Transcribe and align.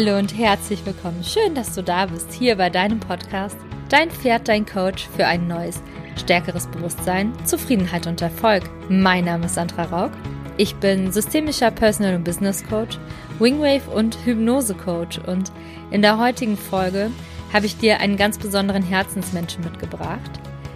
Hallo 0.00 0.16
und 0.16 0.38
herzlich 0.38 0.86
willkommen. 0.86 1.24
Schön, 1.24 1.56
dass 1.56 1.74
du 1.74 1.82
da 1.82 2.06
bist, 2.06 2.32
hier 2.32 2.54
bei 2.54 2.70
deinem 2.70 3.00
Podcast 3.00 3.56
Dein 3.88 4.12
Pferd, 4.12 4.46
dein 4.46 4.64
Coach 4.64 5.08
für 5.16 5.26
ein 5.26 5.48
neues, 5.48 5.82
stärkeres 6.14 6.68
Bewusstsein, 6.68 7.32
Zufriedenheit 7.44 8.06
und 8.06 8.22
Erfolg. 8.22 8.62
Mein 8.88 9.24
Name 9.24 9.46
ist 9.46 9.56
Sandra 9.56 9.82
Raug. 9.86 10.12
Ich 10.56 10.76
bin 10.76 11.10
systemischer 11.10 11.72
Personal- 11.72 12.14
und 12.14 12.22
Business 12.22 12.62
Coach, 12.62 12.96
Wingwave 13.40 13.90
und 13.92 14.16
Hypnose 14.24 14.74
Coach 14.74 15.18
und 15.26 15.50
in 15.90 16.00
der 16.00 16.16
heutigen 16.16 16.56
Folge 16.56 17.10
habe 17.52 17.66
ich 17.66 17.76
dir 17.76 17.98
einen 17.98 18.16
ganz 18.16 18.38
besonderen 18.38 18.84
Herzensmenschen 18.84 19.64
mitgebracht. 19.64 20.30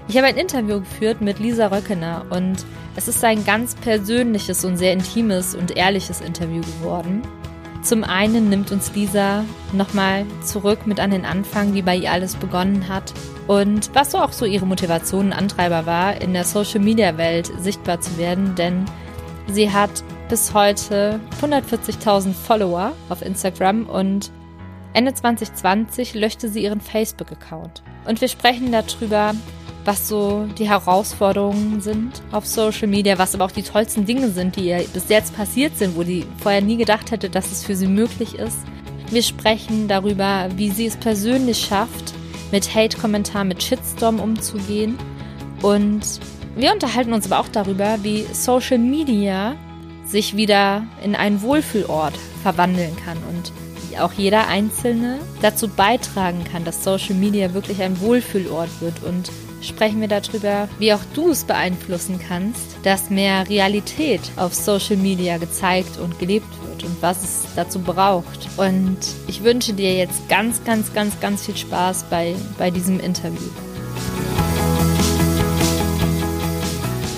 Ich 0.09 0.17
habe 0.17 0.27
ein 0.27 0.37
Interview 0.37 0.81
geführt 0.81 1.21
mit 1.21 1.39
Lisa 1.39 1.69
Röckener 1.69 2.27
und 2.31 2.67
es 2.97 3.07
ist 3.07 3.23
ein 3.23 3.45
ganz 3.45 3.77
persönliches 3.77 4.65
und 4.65 4.79
sehr 4.79 4.93
intimes 4.93 5.55
und 5.55 5.77
ehrliches 5.77 6.21
Interview 6.21 6.63
geworden. 6.63 7.23
Zum 7.83 8.05
einen 8.05 8.49
nimmt 8.49 8.71
uns 8.71 8.95
Lisa 8.95 9.45
nochmal 9.73 10.25
zurück 10.45 10.87
mit 10.87 11.01
an 11.01 11.11
den 11.11 11.25
Anfang, 11.25 11.75
wie 11.75 11.83
bei 11.83 11.97
ihr 11.97 12.13
alles 12.13 12.37
begonnen 12.37 12.89
hat 12.89 13.13
und 13.49 13.91
was 13.93 14.13
so 14.13 14.19
auch 14.19 14.33
so 14.33 14.45
ihre 14.45 14.67
Motivation 14.67 15.27
und 15.27 15.33
Antreiber 15.33 15.85
war, 15.85 16.21
in 16.21 16.33
der 16.33 16.45
Social 16.45 16.79
Media 16.79 17.19
Welt 17.19 17.51
sichtbar 17.59 18.01
zu 18.01 18.17
werden, 18.19 18.55
denn 18.55 18.85
sie 19.49 19.73
hat 19.73 20.05
bis 20.29 20.55
heute 20.55 21.19
140.000 21.43 22.33
Follower 22.33 22.93
auf 23.09 23.21
Instagram 23.21 23.87
und 23.87 24.31
Ende 24.95 25.13
2020 25.13 26.15
löschte 26.15 26.49
sie 26.49 26.63
ihren 26.63 26.81
Facebook-Account. 26.81 27.83
Und 28.07 28.21
wir 28.21 28.29
sprechen 28.29 28.71
darüber, 28.71 29.35
was 29.85 30.09
so 30.09 30.47
die 30.59 30.69
Herausforderungen 30.69 31.81
sind 31.81 32.23
auf 32.31 32.47
Social 32.47 32.89
Media, 32.89 33.19
was 33.19 33.35
aber 33.35 33.45
auch 33.45 33.51
die 33.51 33.63
tollsten 33.63 34.07
Dinge 34.07 34.31
sind, 34.31 34.57
die 34.57 34.69
ihr 34.69 34.85
bis 34.93 35.09
jetzt 35.09 35.37
passiert 35.37 35.77
sind, 35.77 35.97
wo 35.97 36.03
die 36.03 36.25
vorher 36.39 36.61
nie 36.61 36.77
gedacht 36.77 37.11
hätte, 37.11 37.29
dass 37.29 37.51
es 37.51 37.65
für 37.65 37.75
sie 37.75 37.89
möglich 37.89 38.35
ist. 38.35 38.59
Wir 39.11 39.23
sprechen 39.23 39.89
darüber, 39.89 40.49
wie 40.57 40.71
sie 40.71 40.87
es 40.87 40.97
persönlich 40.97 41.59
schafft, 41.59 42.15
mit 42.51 42.75
Hate-Kommentaren, 42.75 43.49
mit 43.49 43.63
Shitstorm 43.63 44.21
umzugehen. 44.21 44.97
Und 45.63 46.21
wir 46.57 46.73
unterhalten 46.73 47.13
uns 47.13 47.31
aber 47.31 47.41
auch 47.41 47.49
darüber, 47.49 47.99
wie 48.03 48.25
Social 48.33 48.79
Media 48.79 49.57
sich 50.05 50.37
wieder 50.37 50.87
in 51.03 51.15
einen 51.15 51.43
Wohlfühlort 51.43 52.15
verwandeln 52.43 52.95
kann 53.05 53.19
und 53.31 53.53
auch 54.01 54.13
jeder 54.13 54.49
Einzelne 54.49 55.19
dazu 55.43 55.69
beitragen 55.69 56.45
kann, 56.51 56.65
dass 56.65 56.83
Social 56.83 57.15
Media 57.15 57.53
wirklich 57.55 57.83
ein 57.83 58.01
Wohlfühlort 58.01 58.71
wird 58.81 59.03
und 59.03 59.31
sprechen 59.63 60.01
wir 60.01 60.09
darüber, 60.09 60.69
wie 60.79 60.93
auch 60.93 61.05
du 61.15 61.31
es 61.31 61.45
beeinflussen 61.45 62.19
kannst, 62.19 62.85
dass 62.85 63.11
mehr 63.11 63.49
Realität 63.49 64.21
auf 64.37 64.55
Social 64.55 64.97
Media 64.97 65.39
gezeigt 65.39 65.99
und 65.99 66.19
gelebt 66.19 66.49
wird 66.67 66.85
und 66.85 67.03
was 67.03 67.23
es 67.23 67.47
dazu 67.55 67.79
braucht. 67.81 68.49
Und 68.57 68.99
ich 69.29 69.43
wünsche 69.45 69.73
dir 69.73 69.95
jetzt 69.95 70.29
ganz, 70.29 70.65
ganz, 70.65 70.93
ganz, 70.93 71.19
ganz 71.21 71.47
viel 71.47 71.57
Spaß 71.57 72.05
bei, 72.05 72.35
bei 72.59 72.71
diesem 72.71 73.01
Interview. 73.01 73.49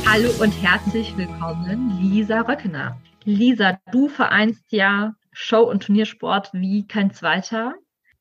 Hallo 0.06 0.30
und 0.40 0.52
herzlich 0.52 1.16
willkommen, 1.16 1.98
Lisa 2.00 2.42
Röckener. 2.42 2.96
Lisa, 3.24 3.78
du 3.90 4.08
vereinst 4.08 4.64
ja 4.68 5.14
Show- 5.32 5.68
und 5.68 5.82
Turniersport 5.84 6.50
wie 6.52 6.86
kein 6.86 7.10
zweiter. 7.10 7.74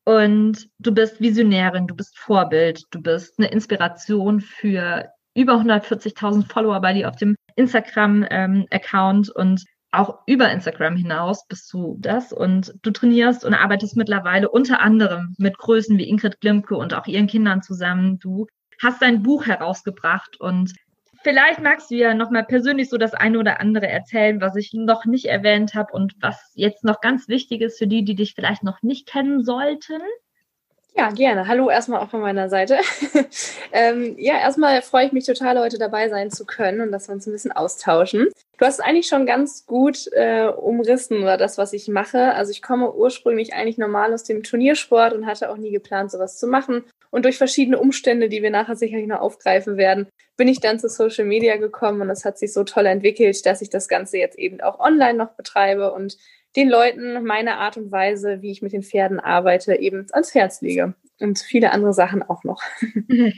Und 0.06 0.68
du 0.80 0.94
bist 0.94 1.22
Visionärin, 1.22 1.88
du 1.88 1.96
bist 1.96 2.18
Vorbild, 2.18 2.84
du 2.92 3.02
bist 3.02 3.40
eine 3.40 3.50
Inspiration 3.50 4.42
für 4.42 5.10
über 5.34 5.54
140.000 5.54 6.52
Follower 6.52 6.80
bei 6.82 6.94
dir 6.94 7.10
auf 7.10 7.16
dem 7.16 7.36
Instagram-Account 7.56 9.28
ähm, 9.30 9.34
und 9.36 9.64
auch 9.92 10.20
über 10.26 10.52
Instagram 10.52 10.96
hinaus 10.96 11.46
bist 11.48 11.72
du 11.72 11.98
das 12.00 12.34
und 12.34 12.74
du 12.82 12.92
trainierst 12.92 13.46
und 13.46 13.54
arbeitest 13.54 13.96
mittlerweile 13.96 14.50
unter 14.50 14.82
anderem 14.82 15.36
mit 15.38 15.58
Größen 15.58 15.98
wie 15.98 16.10
Ingrid 16.10 16.42
Glimke 16.42 16.76
und 16.76 16.96
auch 16.96 17.06
ihren 17.06 17.28
Kindern 17.28 17.62
zusammen. 17.62 18.18
Du 18.18 18.48
hast 18.82 19.04
dein 19.04 19.22
Buch 19.22 19.46
herausgebracht 19.46 20.40
und 20.40 20.74
Vielleicht 21.24 21.62
magst 21.62 21.90
du 21.90 21.96
ja 21.96 22.14
nochmal 22.14 22.44
persönlich 22.44 22.90
so 22.90 22.98
das 22.98 23.14
eine 23.14 23.40
oder 23.40 23.62
andere 23.62 23.88
erzählen, 23.88 24.42
was 24.42 24.56
ich 24.58 24.74
noch 24.74 25.06
nicht 25.06 25.26
erwähnt 25.26 25.74
habe 25.74 25.94
und 25.94 26.16
was 26.20 26.52
jetzt 26.56 26.84
noch 26.84 27.00
ganz 27.00 27.30
wichtig 27.30 27.62
ist 27.62 27.78
für 27.78 27.88
die, 27.88 28.04
die 28.04 28.16
dich 28.16 28.36
vielleicht 28.36 28.64
noch 28.64 28.82
nicht 28.82 29.08
kennen 29.08 29.42
sollten. 29.42 30.02
Ja, 30.96 31.10
gerne. 31.10 31.48
Hallo 31.48 31.72
erstmal 31.72 32.02
auch 32.02 32.12
von 32.12 32.22
meiner 32.22 32.50
Seite. 32.50 32.78
ähm, 33.72 34.16
ja, 34.20 34.40
erstmal 34.40 34.84
freue 34.84 35.08
ich 35.08 35.12
mich 35.12 35.26
total, 35.26 35.58
heute 35.58 35.80
dabei 35.80 36.08
sein 36.08 36.30
zu 36.30 36.46
können 36.46 36.82
und 36.82 36.92
dass 36.92 37.08
wir 37.08 37.14
uns 37.14 37.26
ein 37.26 37.32
bisschen 37.32 37.52
austauschen. 37.52 38.28
Du 38.60 38.66
hast 38.66 38.80
eigentlich 38.80 39.08
schon 39.08 39.26
ganz 39.26 39.66
gut 39.66 40.08
äh, 40.12 40.46
umrissen 40.46 41.24
oder 41.24 41.38
das, 41.38 41.58
was 41.58 41.74
ich 41.74 41.88
mache. 41.88 42.36
Also 42.36 42.52
ich 42.52 42.62
komme 42.62 42.94
ursprünglich 42.94 43.56
eigentlich 43.56 43.80
normal 43.80 44.14
aus 44.14 44.24
dem 44.24 44.44
Turniersport 44.44 45.14
und 45.14 45.26
hatte 45.26 45.50
auch 45.50 45.58
nie 45.58 45.72
geplant, 45.72 46.12
sowas 46.12 46.38
zu 46.38 46.46
machen. 46.46 46.84
Und 47.10 47.26
durch 47.26 47.40
verschiedene 47.40 47.80
Umstände, 47.80 48.30
die 48.30 48.44
wir 48.44 48.52
nachher 48.52 48.76
sicherlich 48.76 49.08
noch 49.08 49.22
aufgreifen 49.22 49.78
werden, 49.78 50.08
bin 50.38 50.48
ich 50.48 50.60
dann 50.60 50.80
zu 50.80 50.90
Social 50.90 51.26
Media 51.26 51.58
gekommen 51.58 52.02
und 52.02 52.10
es 52.12 52.24
hat 52.24 52.38
sich 52.38 52.54
so 52.54 52.64
toll 52.64 52.86
entwickelt, 52.86 53.44
dass 53.48 53.64
ich 53.64 53.72
das 53.72 53.88
Ganze 53.88 54.20
jetzt 54.20 54.38
eben 54.38 54.62
auch 54.62 54.80
online 54.80 55.16
noch 55.16 55.32
betreibe 55.32 55.92
und 55.92 56.18
den 56.56 56.70
Leuten 56.70 57.24
meine 57.24 57.58
Art 57.58 57.78
und 57.78 57.92
Weise, 57.92 58.42
wie 58.42 58.52
ich 58.52 58.62
mit 58.62 58.74
den 58.74 58.84
Pferden 58.84 59.20
arbeite, 59.20 59.76
eben 59.76 60.06
ans 60.12 60.34
Herz 60.34 60.62
lege. 60.62 60.94
Und 61.20 61.40
viele 61.40 61.72
andere 61.72 61.94
Sachen 61.94 62.24
auch 62.24 62.44
noch. 62.44 62.62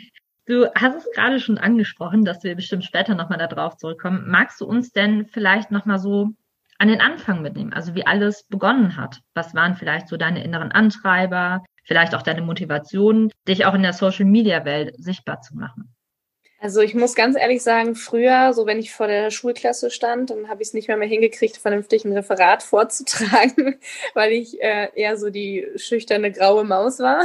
Du 0.48 0.68
hast 0.76 0.96
es 0.98 1.12
gerade 1.12 1.40
schon 1.40 1.58
angesprochen, 1.58 2.24
dass 2.24 2.44
wir 2.44 2.56
bestimmt 2.56 2.84
später 2.84 3.16
nochmal 3.16 3.40
darauf 3.40 3.78
zurückkommen. 3.78 4.26
Magst 4.28 4.62
du 4.62 4.66
uns 4.66 4.92
denn 4.92 5.26
vielleicht 5.26 5.72
nochmal 5.72 5.98
so 5.98 6.30
an 6.78 6.88
den 6.88 7.02
Anfang 7.02 7.42
mitnehmen? 7.42 7.74
Also 7.74 7.96
wie 7.96 8.06
alles 8.06 8.44
begonnen 8.44 8.96
hat? 8.96 9.22
Was 9.34 9.56
waren 9.56 9.76
vielleicht 9.76 10.08
so 10.08 10.18
deine 10.18 10.44
inneren 10.44 10.72
Antreiber? 10.72 11.64
Vielleicht 11.84 12.14
auch 12.14 12.22
deine 12.22 12.44
Motivation, 12.44 13.32
dich 13.48 13.66
auch 13.66 13.74
in 13.74 13.82
der 13.82 13.94
Social 13.94 14.26
Media 14.26 14.66
Welt 14.66 14.94
sichtbar 15.00 15.42
zu 15.42 15.56
machen? 15.56 15.95
Also 16.60 16.80
ich 16.80 16.96
muss 16.96 17.16
ganz 17.16 17.38
ehrlich 17.38 17.62
sagen, 17.62 17.96
früher, 17.96 18.54
so 18.54 18.66
wenn 18.66 18.80
ich 18.80 18.94
vor 18.94 19.08
der 19.08 19.30
Schulklasse 19.30 19.92
stand, 19.92 20.30
dann 20.30 20.48
habe 20.48 20.64
ich 20.64 20.70
es 20.70 20.74
nicht 20.74 20.88
mehr, 20.88 20.96
mehr 20.96 21.08
hingekriegt, 21.08 21.58
vernünftig 21.58 22.06
ein 22.06 22.14
Referat 22.14 22.64
vorzutragen, 22.64 23.76
weil 24.14 24.32
ich 24.32 24.62
äh, 24.62 24.88
eher 24.96 25.18
so 25.18 25.30
die 25.30 25.68
schüchterne 25.76 26.32
graue 26.32 26.64
Maus 26.64 27.00
war. 27.00 27.24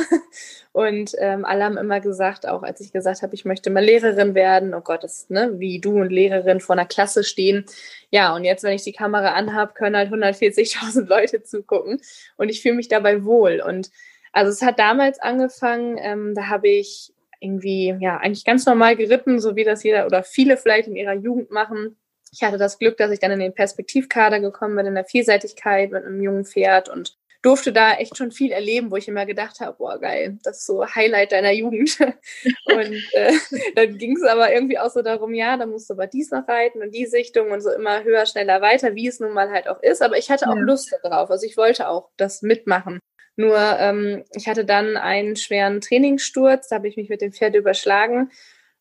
Und 0.73 1.15
ähm, 1.19 1.45
alle 1.45 1.65
haben 1.65 1.79
immer 1.79 2.01
gesagt, 2.01 2.47
auch 2.47 2.63
als 2.63 2.81
ich 2.81 2.93
gesagt 2.93 3.23
habe, 3.23 3.35
ich 3.35 3.45
möchte 3.45 3.71
mal 3.71 3.85
Lehrerin 3.85 4.35
werden, 4.35 4.75
oh 4.75 4.81
Gott, 4.81 5.05
das, 5.05 5.29
ne, 5.31 5.55
wie 5.59 5.81
du 5.81 6.01
und 6.01 6.11
Lehrerin 6.11 6.61
vor 6.61 6.75
einer 6.75 6.87
Klasse 6.87 7.25
stehen. 7.25 7.65
Ja, 8.11 8.35
und 8.35 8.45
jetzt, 8.45 8.63
wenn 8.63 8.75
ich 8.75 8.85
die 8.85 8.93
Kamera 8.93 9.33
anhab, 9.33 9.75
können 9.75 9.97
halt 9.97 10.13
140.000 10.13 11.07
Leute 11.07 11.43
zugucken 11.43 12.01
und 12.37 12.49
ich 12.49 12.63
fühle 12.63 12.75
mich 12.75 12.89
dabei 12.89 13.25
wohl. 13.25 13.63
Und 13.67 13.91
also 14.33 14.51
es 14.51 14.63
hat 14.63 14.79
damals 14.79 15.21
angefangen, 15.21 15.99
ähm, 15.99 16.35
da 16.35 16.49
habe 16.49 16.69
ich 16.69 17.13
irgendwie, 17.41 17.97
ja, 18.01 18.19
eigentlich 18.19 18.45
ganz 18.45 18.67
normal 18.67 18.97
geritten, 18.97 19.41
so 19.41 19.57
wie 19.57 19.65
das 19.65 19.83
jeder 19.83 20.07
oder 20.07 20.23
viele 20.23 20.57
vielleicht 20.57 20.89
in 20.89 20.97
ihrer 20.97 21.15
Jugend 21.15 21.51
machen. 21.51 21.97
Ich 22.33 22.43
hatte 22.43 22.59
das 22.59 22.79
Glück, 22.79 22.97
dass 22.97 23.11
ich 23.11 23.19
dann 23.19 23.33
in 23.33 23.41
den 23.41 23.55
Perspektivkader 23.55 24.41
gekommen 24.41 24.77
bin, 24.77 24.87
in 24.87 24.95
der 24.95 25.05
Vielseitigkeit 25.05 25.91
mit 25.91 26.05
einem 26.05 26.23
jungen 26.23 26.45
Pferd 26.45 26.89
und 26.89 27.17
durfte 27.43 27.73
da 27.73 27.95
echt 27.95 28.17
schon 28.17 28.33
viel 28.33 28.53
erleben, 28.53 28.91
wo 28.91 28.97
ich 28.97 29.09
immer 29.09 29.25
gedacht 29.25 29.61
habe, 29.61 29.77
boah, 29.79 29.99
geil, 29.99 30.39
das 30.43 30.59
ist 30.59 30.67
so 30.67 30.87
Highlight 30.87 31.33
deiner 31.33 31.53
Jugend. 31.53 31.99
und 32.67 33.03
äh, 33.13 33.33
dann 33.75 33.97
ging 33.97 34.17
es 34.17 34.23
aber 34.23 34.53
irgendwie 34.53 34.79
auch 34.79 34.91
so 34.91 35.03
darum, 35.03 35.33
ja, 35.33 35.57
da 35.57 35.67
musst 35.67 35.89
du 35.89 35.95
aber 35.95 36.07
dies 36.07 36.31
noch 36.31 36.47
reiten 36.47 36.83
und 36.83 36.95
die 36.95 37.07
Sichtung 37.07 37.51
und 37.51 37.63
so 37.63 37.71
immer 37.71 38.05
höher, 38.05 38.27
schneller, 38.27 38.61
weiter, 38.61 38.95
wie 38.95 39.09
es 39.09 39.21
nun 39.21 39.33
mal 39.33 39.51
halt 39.51 39.69
auch 39.69 39.83
ist. 39.83 40.03
Aber 40.03 40.19
ich 40.19 40.31
hatte 40.31 40.49
auch 40.49 40.57
ja. 40.57 40.61
Lust 40.61 40.95
darauf. 41.03 41.31
Also 41.31 41.47
ich 41.47 41.57
wollte 41.57 41.89
auch 41.89 42.11
das 42.17 42.43
mitmachen. 42.43 43.01
Nur 43.41 43.57
ähm, 43.59 44.23
ich 44.35 44.49
hatte 44.49 44.67
dann 44.67 44.99
einen 44.99 45.35
schweren 45.35 45.81
Trainingssturz, 45.81 46.69
da 46.69 46.77
habe 46.77 46.89
ich 46.89 46.97
mich 46.99 47.09
mit 47.09 47.23
dem 47.23 47.33
Pferd 47.33 47.55
überschlagen. 47.55 48.31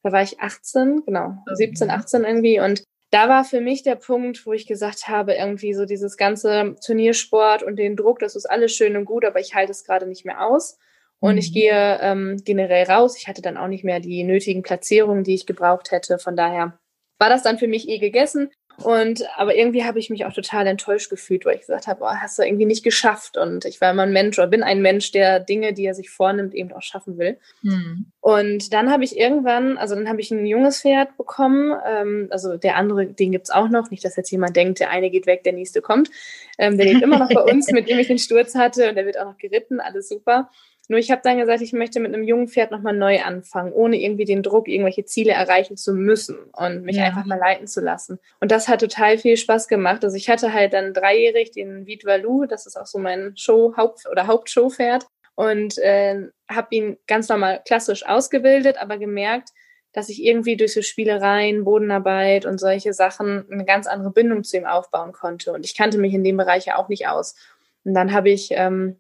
Da 0.04 0.12
war 0.12 0.22
ich 0.22 0.42
18, 0.42 1.04
genau, 1.06 1.38
17, 1.54 1.90
18 1.90 2.26
irgendwie. 2.26 2.60
Und 2.60 2.84
da 3.10 3.30
war 3.30 3.46
für 3.46 3.62
mich 3.62 3.84
der 3.84 3.96
Punkt, 3.96 4.46
wo 4.46 4.52
ich 4.52 4.68
gesagt 4.68 5.08
habe, 5.08 5.34
irgendwie 5.34 5.74
so 5.74 5.86
dieses 5.86 6.18
ganze 6.18 6.76
Turniersport 6.86 7.64
und 7.64 7.78
den 7.78 7.96
Druck, 7.96 8.20
das 8.20 8.36
ist 8.36 8.46
alles 8.46 8.74
schön 8.74 8.98
und 8.98 9.06
gut, 9.06 9.24
aber 9.24 9.40
ich 9.40 9.56
halte 9.56 9.72
es 9.72 9.86
gerade 9.86 10.06
nicht 10.06 10.26
mehr 10.26 10.46
aus. 10.46 10.78
Und 11.22 11.38
ich 11.38 11.52
mhm. 11.52 11.54
gehe 11.54 12.00
ähm, 12.02 12.42
generell 12.44 12.86
raus. 12.86 13.18
Ich 13.18 13.30
hatte 13.30 13.42
dann 13.42 13.58
auch 13.58 13.68
nicht 13.68 13.86
mehr 13.86 14.02
die 14.02 14.24
nötigen 14.24 14.62
Platzierungen, 14.62 15.24
die 15.24 15.36
ich 15.36 15.46
gebraucht 15.46 15.92
hätte. 15.92 16.20
Von 16.20 16.36
daher 16.36 16.78
war 17.18 17.30
das 17.30 17.44
dann 17.44 17.58
für 17.58 17.68
mich 17.68 17.88
eh 17.88 18.00
gegessen. 18.00 18.52
Und 18.84 19.24
aber 19.36 19.56
irgendwie 19.56 19.84
habe 19.84 20.00
ich 20.00 20.10
mich 20.10 20.26
auch 20.26 20.34
total 20.34 20.68
enttäuscht 20.68 21.10
gefühlt, 21.10 21.46
weil 21.46 21.56
ich 21.56 21.62
gesagt 21.62 21.88
habe, 21.88 22.04
oh, 22.04 22.08
hast 22.08 22.38
du 22.40 22.44
irgendwie 22.44 22.66
nicht 22.66 22.84
geschafft. 22.84 23.38
Und 23.38 23.66
ich 23.66 23.82
war 23.82 23.92
immer 23.92 24.04
ein 24.04 24.14
Mensch 24.14 24.38
oder 24.38 24.48
bin 24.48 24.64
ein 24.64 24.82
Mensch, 24.82 25.12
der 25.12 25.40
Dinge, 25.40 25.74
die 25.74 25.86
er 25.86 25.94
sich 25.94 26.10
vornimmt, 26.10 26.54
eben 26.54 26.72
auch 26.72 26.82
schaffen 26.82 27.18
will. 27.18 27.38
Hm. 27.62 28.06
Und 28.22 28.74
dann 28.74 28.92
habe 28.92 29.04
ich 29.04 29.18
irgendwann, 29.18 29.78
also 29.78 29.96
dann 29.96 30.10
habe 30.10 30.22
ich 30.22 30.32
ein 30.32 30.46
junges 30.46 30.82
Pferd 30.82 31.16
bekommen. 31.18 31.74
Ähm, 31.86 32.28
also 32.32 32.58
der 32.58 32.76
andere, 32.76 33.08
den 33.08 33.32
gibt's 33.32 33.50
auch 33.50 33.70
noch. 33.70 33.92
Nicht, 33.92 34.06
dass 34.06 34.16
jetzt 34.16 34.32
jemand 34.32 34.56
denkt, 34.56 34.80
der 34.80 34.90
eine 34.92 35.10
geht 35.10 35.26
weg, 35.26 35.44
der 35.44 35.54
nächste 35.54 35.82
kommt. 35.82 36.10
Ähm, 36.58 36.78
der 36.78 36.86
lebt 36.86 37.02
immer 37.02 37.20
noch 37.20 37.30
bei 37.30 37.42
uns, 37.52 37.72
mit 37.72 37.90
dem 37.90 38.00
ich 38.00 38.08
den 38.08 38.20
Sturz 38.20 38.56
hatte 38.56 38.90
und 38.90 38.96
der 38.96 39.06
wird 39.06 39.20
auch 39.20 39.26
noch 39.26 39.38
geritten, 39.38 39.80
alles 39.80 40.10
super. 40.10 40.50
Nur 40.90 40.98
ich 40.98 41.12
habe 41.12 41.22
dann 41.24 41.38
gesagt, 41.38 41.62
ich 41.62 41.72
möchte 41.72 42.00
mit 42.00 42.14
einem 42.14 42.24
jungen 42.24 42.48
Pferd 42.48 42.72
nochmal 42.72 42.96
neu 42.96 43.22
anfangen, 43.22 43.72
ohne 43.72 44.02
irgendwie 44.02 44.26
den 44.26 44.42
Druck, 44.42 44.68
irgendwelche 44.68 45.06
Ziele 45.06 45.32
erreichen 45.34 45.78
zu 45.78 45.94
müssen 45.94 46.38
und 46.52 46.84
mich 46.84 46.98
ja. 46.98 47.06
einfach 47.06 47.26
mal 47.26 47.38
leiten 47.38 47.68
zu 47.68 47.80
lassen. 47.80 48.18
Und 48.40 48.52
das 48.52 48.68
hat 48.68 48.82
total 48.82 49.20
viel 49.20 49.38
Spaß 49.38 49.68
gemacht. 49.68 50.04
Also 50.04 50.18
ich 50.18 50.30
hatte 50.30 50.52
halt 50.52 50.74
dann 50.74 50.96
dreijährig 50.96 51.52
den 51.52 51.86
Vite 51.86 52.08
Valou, 52.08 52.46
das 52.46 52.66
ist 52.66 52.76
auch 52.76 52.88
so 52.88 52.98
mein 52.98 53.38
Show-Haupt- 53.38 54.08
oder 54.12 54.26
Hauptshowpferd 54.26 55.06
und 55.36 55.78
äh, 55.78 56.24
habe 56.50 56.68
ihn 56.72 56.98
ganz 57.06 57.30
normal 57.30 57.62
klassisch 57.66 58.04
ausgebildet, 58.04 58.78
aber 58.82 58.98
gemerkt, 58.98 59.50
dass 59.94 60.10
ich 60.10 60.24
irgendwie 60.24 60.58
durch 60.58 60.74
so 60.74 60.82
Spielereien, 60.82 61.66
Bodenarbeit 61.66 62.48
und 62.48 62.60
solche 62.60 62.94
Sachen 62.94 63.46
eine 63.52 63.64
ganz 63.64 63.86
andere 63.86 64.10
Bindung 64.10 64.44
zu 64.44 64.58
ihm 64.58 64.66
aufbauen 64.66 65.12
konnte. 65.12 65.54
Und 65.54 65.66
ich 65.66 65.78
kannte 65.78 66.00
mich 66.00 66.16
in 66.16 66.24
dem 66.24 66.38
Bereich 66.38 66.66
ja 66.66 66.78
auch 66.78 66.90
nicht 66.90 67.08
aus. 67.08 67.36
Und 67.84 67.94
dann 67.94 68.12
habe 68.12 68.32
ich 68.32 68.50
ähm, 68.54 68.98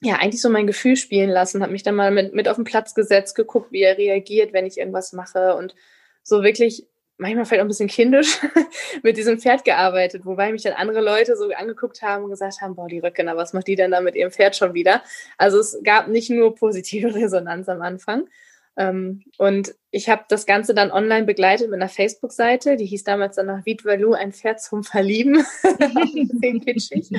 ja, 0.00 0.16
eigentlich 0.16 0.42
so 0.42 0.48
mein 0.48 0.66
Gefühl 0.66 0.96
spielen 0.96 1.30
lassen, 1.30 1.62
habe 1.62 1.72
mich 1.72 1.82
dann 1.82 1.96
mal 1.96 2.10
mit, 2.10 2.34
mit 2.34 2.48
auf 2.48 2.56
den 2.56 2.64
Platz 2.64 2.94
gesetzt, 2.94 3.34
geguckt, 3.34 3.72
wie 3.72 3.82
er 3.82 3.98
reagiert, 3.98 4.52
wenn 4.52 4.66
ich 4.66 4.78
irgendwas 4.78 5.12
mache 5.12 5.56
und 5.56 5.74
so 6.22 6.42
wirklich 6.42 6.86
manchmal 7.18 7.44
vielleicht 7.44 7.60
auch 7.60 7.64
ein 7.64 7.68
bisschen 7.68 7.88
kindisch 7.88 8.38
mit 9.02 9.16
diesem 9.16 9.38
Pferd 9.38 9.64
gearbeitet, 9.64 10.24
wobei 10.24 10.52
mich 10.52 10.62
dann 10.62 10.74
andere 10.74 11.00
Leute 11.00 11.36
so 11.36 11.50
angeguckt 11.50 12.00
haben 12.00 12.24
und 12.24 12.30
gesagt 12.30 12.60
haben, 12.60 12.76
boah, 12.76 12.86
die 12.86 13.00
Röckener, 13.00 13.36
was 13.36 13.52
macht 13.52 13.66
die 13.66 13.74
denn 13.74 13.90
da 13.90 14.00
mit 14.00 14.14
ihrem 14.14 14.30
Pferd 14.30 14.56
schon 14.56 14.72
wieder? 14.72 15.02
Also 15.36 15.58
es 15.58 15.78
gab 15.82 16.08
nicht 16.08 16.30
nur 16.30 16.54
positive 16.54 17.14
Resonanz 17.14 17.68
am 17.68 17.82
Anfang. 17.82 18.28
Ähm, 18.76 19.24
und 19.36 19.74
ich 19.90 20.08
habe 20.08 20.24
das 20.28 20.46
Ganze 20.46 20.72
dann 20.72 20.92
online 20.92 21.26
begleitet 21.26 21.68
mit 21.68 21.80
einer 21.80 21.88
Facebook-Seite, 21.88 22.76
die 22.76 22.86
hieß 22.86 23.02
damals 23.02 23.34
dann 23.34 23.66
Vite 23.66 23.84
Valou, 23.84 24.12
ein 24.12 24.32
Pferd 24.32 24.62
zum 24.62 24.84
Verlieben. 24.84 25.44
ein 25.64 26.64
kitschig. 26.64 27.10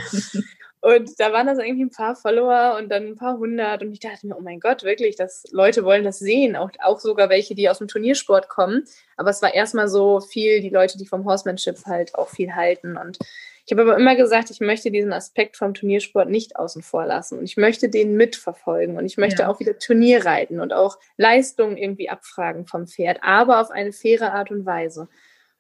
Und 0.82 1.20
da 1.20 1.34
waren 1.34 1.48
das 1.48 1.58
irgendwie 1.58 1.84
ein 1.84 1.90
paar 1.90 2.16
Follower 2.16 2.78
und 2.78 2.90
dann 2.90 3.08
ein 3.08 3.16
paar 3.16 3.38
hundert. 3.38 3.82
Und 3.82 3.92
ich 3.92 4.00
dachte 4.00 4.26
mir, 4.26 4.38
oh 4.38 4.42
mein 4.42 4.62
Gott, 4.62 4.84
wirklich, 4.84 5.18
dass 5.18 5.44
Leute 5.52 5.84
wollen 5.84 6.06
das 6.06 6.20
sehen. 6.20 6.56
Auch, 6.56 6.70
auch 6.82 7.00
sogar 7.02 7.30
welche, 7.30 7.54
die 7.54 7.70
aus 7.70 7.80
dem 7.80 7.90
Turniersport 7.90 8.48
kommen. 8.48 8.86
Aber 9.18 9.30
es 9.30 9.42
war 9.42 9.54
erstmal 9.54 9.90
so 9.90 10.22
viel, 10.22 10.62
die 10.62 10.70
Leute, 10.70 10.98
die 10.98 11.06
vom 11.06 11.26
Horsemanship 11.26 11.86
halt 11.86 12.16
auch 12.16 12.30
viel 12.30 12.56
halten. 12.56 12.96
Und 12.96 13.20
ich 13.66 13.74
habe 13.74 13.82
aber 13.82 13.98
immer 13.98 14.16
gesagt, 14.16 14.52
ich 14.52 14.62
möchte 14.62 14.90
diesen 14.90 15.12
Aspekt 15.12 15.58
vom 15.58 15.74
Turniersport 15.74 16.30
nicht 16.30 16.56
außen 16.56 16.82
vor 16.82 17.06
lassen. 17.06 17.40
Und 17.40 17.44
ich 17.44 17.58
möchte 17.58 17.90
den 17.90 18.16
mitverfolgen. 18.16 18.98
Und 18.98 19.06
ich 19.06 19.18
möchte 19.18 19.42
ja. 19.42 19.50
auch 19.50 19.60
wieder 19.60 19.78
Turnier 19.80 20.26
reiten 20.26 20.62
und 20.62 20.72
auch 20.72 20.98
Leistungen 21.18 21.76
irgendwie 21.76 22.10
abfragen 22.10 22.66
vom 22.66 22.88
Pferd, 22.88 23.20
aber 23.22 23.60
auf 23.60 23.70
eine 23.70 23.92
faire 23.92 24.32
Art 24.32 24.50
und 24.50 24.66
Weise. 24.66 25.10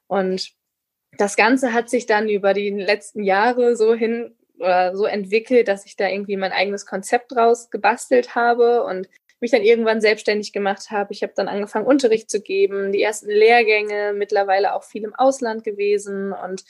Und 0.08 0.54
das 1.18 1.36
Ganze 1.36 1.74
hat 1.74 1.90
sich 1.90 2.06
dann 2.06 2.30
über 2.30 2.54
die 2.54 2.70
letzten 2.70 3.24
Jahre 3.24 3.76
so 3.76 3.94
hin 3.94 4.34
oder 4.60 4.96
so 4.96 5.06
entwickelt, 5.06 5.68
dass 5.68 5.86
ich 5.86 5.96
da 5.96 6.08
irgendwie 6.08 6.38
mein 6.38 6.52
eigenes 6.52 6.86
Konzept 6.86 7.32
draus 7.34 7.70
gebastelt 7.70 8.36
habe 8.36 8.84
und 8.84 9.10
mich 9.40 9.52
dann 9.52 9.62
irgendwann 9.62 10.02
selbstständig 10.02 10.52
gemacht 10.52 10.92
habe. 10.92 11.14
Ich 11.14 11.24
habe 11.24 11.34
dann 11.36 11.48
angefangen, 11.48 11.86
Unterricht 11.88 12.30
zu 12.30 12.42
geben, 12.42 12.92
die 12.92 13.02
ersten 13.02 13.30
Lehrgänge, 13.30 14.14
mittlerweile 14.14 14.76
auch 14.76 14.84
viel 14.84 15.04
im 15.04 15.16
Ausland 15.16 15.64
gewesen 15.64 16.34
und 16.34 16.64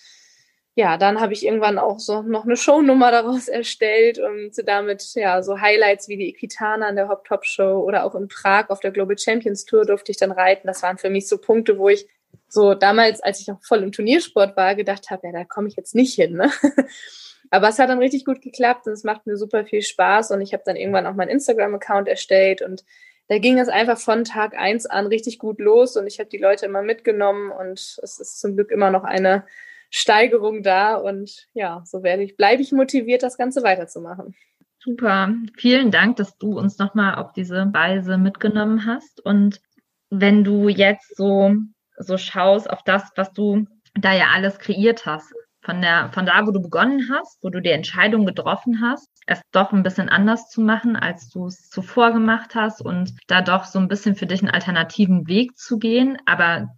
ja, 0.76 0.96
dann 0.96 1.20
habe 1.20 1.34
ich 1.34 1.46
irgendwann 1.46 1.78
auch 1.78 2.00
so 2.00 2.22
noch 2.22 2.46
eine 2.46 2.56
Shownummer 2.56 3.12
daraus 3.12 3.48
erstellt 3.50 4.18
und 4.18 4.52
damit 4.66 5.14
ja 5.16 5.44
so 5.44 5.60
Highlights 5.60 6.08
wie 6.08 6.16
die 6.16 6.30
Equitana 6.30 6.88
an 6.88 6.96
der 6.96 7.10
Hop 7.10 7.26
Top 7.26 7.44
Show 7.44 7.84
oder 7.86 8.06
auch 8.06 8.16
in 8.16 8.30
Prag 8.30 8.70
auf 8.70 8.80
der 8.80 8.92
Global 8.92 9.18
Champions 9.18 9.66
Tour 9.66 9.86
durfte 9.86 10.12
ich 10.12 10.18
dann 10.18 10.32
reiten. 10.32 10.68
Das 10.68 10.82
waren 10.82 10.98
für 10.98 11.10
mich 11.10 11.28
so 11.28 11.38
Punkte, 11.38 11.78
wo 11.78 11.90
ich 11.90 12.08
so 12.48 12.76
damals, 12.76 13.22
als 13.22 13.42
ich 13.42 13.48
noch 13.48 13.62
voll 13.62 13.84
im 13.84 13.92
Turniersport 13.92 14.56
war, 14.56 14.76
gedacht 14.76 15.10
habe, 15.10 15.28
ja, 15.28 15.34
da 15.34 15.44
komme 15.44 15.68
ich 15.68 15.76
jetzt 15.76 15.96
nicht 15.96 16.16
hin. 16.16 16.36
Ne? 16.36 16.50
Aber 17.52 17.70
es 17.70 17.80
hat 17.80 17.90
dann 17.90 18.00
richtig 18.00 18.26
gut 18.26 18.42
geklappt 18.42 18.88
und 18.88 18.94
es 18.94 19.04
macht 19.04 19.26
mir 19.26 19.38
super 19.38 19.66
viel 19.66 19.82
Spaß. 19.82 20.32
Und 20.32 20.42
ich 20.42 20.54
habe 20.54 20.64
dann 20.66 20.76
irgendwann 20.76 21.08
auch 21.08 21.16
meinen 21.16 21.30
Instagram-Account 21.30 22.08
erstellt 22.08 22.62
und 22.62 22.84
da 23.30 23.38
ging 23.38 23.60
es 23.60 23.70
einfach 23.70 24.00
von 24.00 24.24
Tag 24.24 24.58
eins 24.58 24.88
an 24.88 25.06
richtig 25.06 25.38
gut 25.38 25.60
los 25.60 25.96
und 25.96 26.08
ich 26.08 26.20
habe 26.20 26.30
die 26.30 26.40
Leute 26.40 26.66
immer 26.66 26.82
mitgenommen 26.82 27.52
und 27.52 27.80
es 27.80 28.20
ist 28.20 28.40
zum 28.40 28.56
Glück 28.56 28.72
immer 28.72 28.90
noch 28.90 29.04
eine 29.04 29.46
Steigerung 29.92 30.64
da 30.64 30.96
und 30.96 31.48
ja, 31.54 31.84
so 31.86 32.02
werde 32.02 32.24
ich, 32.24 32.36
bleibe 32.38 32.64
ich 32.64 32.72
motiviert, 32.72 33.22
das 33.22 33.38
Ganze 33.38 33.62
weiterzumachen. 33.62 34.36
Super, 34.80 35.32
vielen 35.58 35.92
Dank, 35.92 36.18
dass 36.18 36.38
du 36.38 36.58
uns 36.58 36.80
nochmal 36.80 37.16
auf 37.16 37.32
diese 37.34 37.72
Weise 37.72 38.18
mitgenommen 38.18 38.86
hast. 38.88 39.24
Und 39.24 39.62
wenn 40.10 40.44
du 40.44 40.68
jetzt 40.68 41.16
so, 41.16 41.54
so 41.98 42.18
schaust 42.18 42.70
auf 42.70 42.82
das, 42.84 43.04
was 43.16 43.32
du 43.34 43.68
da 43.94 44.14
ja 44.14 44.30
alles 44.34 44.58
kreiert 44.58 45.06
hast, 45.06 45.34
von 45.62 45.82
der, 45.82 46.12
von 46.14 46.26
da, 46.26 46.46
wo 46.48 46.52
du 46.52 46.62
begonnen 46.62 47.10
hast, 47.12 47.38
wo 47.44 47.50
du 47.50 47.62
die 47.62 47.72
Entscheidung 47.72 48.26
getroffen 48.26 48.82
hast, 48.82 49.10
es 49.26 49.42
doch 49.52 49.74
ein 49.74 49.84
bisschen 49.84 50.10
anders 50.10 50.50
zu 50.50 50.62
machen, 50.62 50.96
als 50.96 51.30
du 51.30 51.48
es 51.48 51.70
zuvor 51.70 52.12
gemacht 52.12 52.56
hast 52.56 52.82
und 52.82 53.14
da 53.28 53.42
doch 53.42 53.66
so 53.66 53.80
ein 53.80 53.88
bisschen 53.88 54.16
für 54.16 54.26
dich 54.26 54.42
einen 54.42 54.52
alternativen 54.52 55.28
Weg 55.28 55.58
zu 55.58 55.78
gehen, 55.78 56.18
aber 56.26 56.70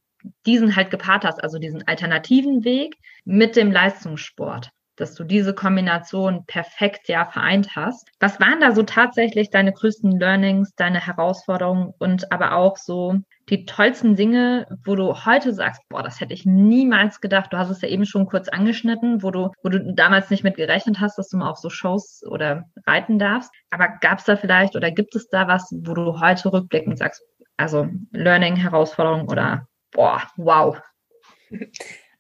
diesen 0.46 0.76
halt 0.76 0.92
gepaart 0.92 1.26
hast, 1.26 1.44
also 1.44 1.58
diesen 1.58 1.88
alternativen 1.88 2.64
Weg 2.64 2.96
mit 3.24 3.56
dem 3.56 3.72
Leistungssport 3.72 4.72
dass 4.96 5.16
du 5.16 5.24
diese 5.24 5.54
Kombination 5.54 6.46
perfekt 6.46 7.08
ja 7.08 7.26
vereint 7.26 7.76
hast. 7.76 8.10
Was 8.20 8.40
waren 8.40 8.60
da 8.60 8.74
so 8.74 8.84
tatsächlich 8.84 9.50
deine 9.50 9.74
größten 9.74 10.20
Learnings, 10.20 10.74
deine 10.76 11.06
Herausforderungen 11.06 11.94
und 11.98 12.32
aber 12.32 12.54
auch 12.54 12.78
so 12.78 13.16
die 13.50 13.66
tollsten 13.66 14.16
Dinge, 14.16 14.66
wo 14.86 14.96
du 14.96 15.26
heute 15.26 15.54
sagst, 15.54 15.82
boah, 15.90 16.04
das 16.04 16.22
hätte 16.22 16.34
ich 16.34 16.46
niemals 16.46 17.20
gedacht. 17.20 17.52
Du 17.52 17.58
hast 17.58 17.70
es 17.70 17.82
ja 17.82 17.90
eben 17.90 18.06
schon 18.06 18.26
kurz 18.26 18.48
angeschnitten, 18.48 19.24
wo 19.24 19.32
du, 19.32 19.50
wo 19.64 19.70
du 19.70 19.94
damals 19.94 20.30
nicht 20.30 20.44
mit 20.44 20.56
gerechnet 20.56 21.00
hast, 21.00 21.18
dass 21.18 21.30
du 21.30 21.38
mal 21.38 21.50
auf 21.50 21.58
so 21.58 21.70
Shows 21.70 22.24
oder 22.28 22.66
reiten 22.86 23.20
darfst. 23.20 23.52
Aber 23.72 23.90
gab 24.02 24.20
es 24.20 24.26
da 24.26 24.36
vielleicht 24.36 24.76
oder 24.76 24.92
gibt 24.92 25.16
es 25.16 25.28
da 25.28 25.48
was, 25.48 25.74
wo 25.84 25.94
du 25.94 26.20
heute 26.20 26.54
rückblickend 26.54 26.98
sagst, 26.98 27.22
also 27.58 27.88
Learning, 28.12 28.56
Herausforderung 28.56 29.28
oder 29.28 29.68
boah, 29.92 30.22
wow. 30.38 30.80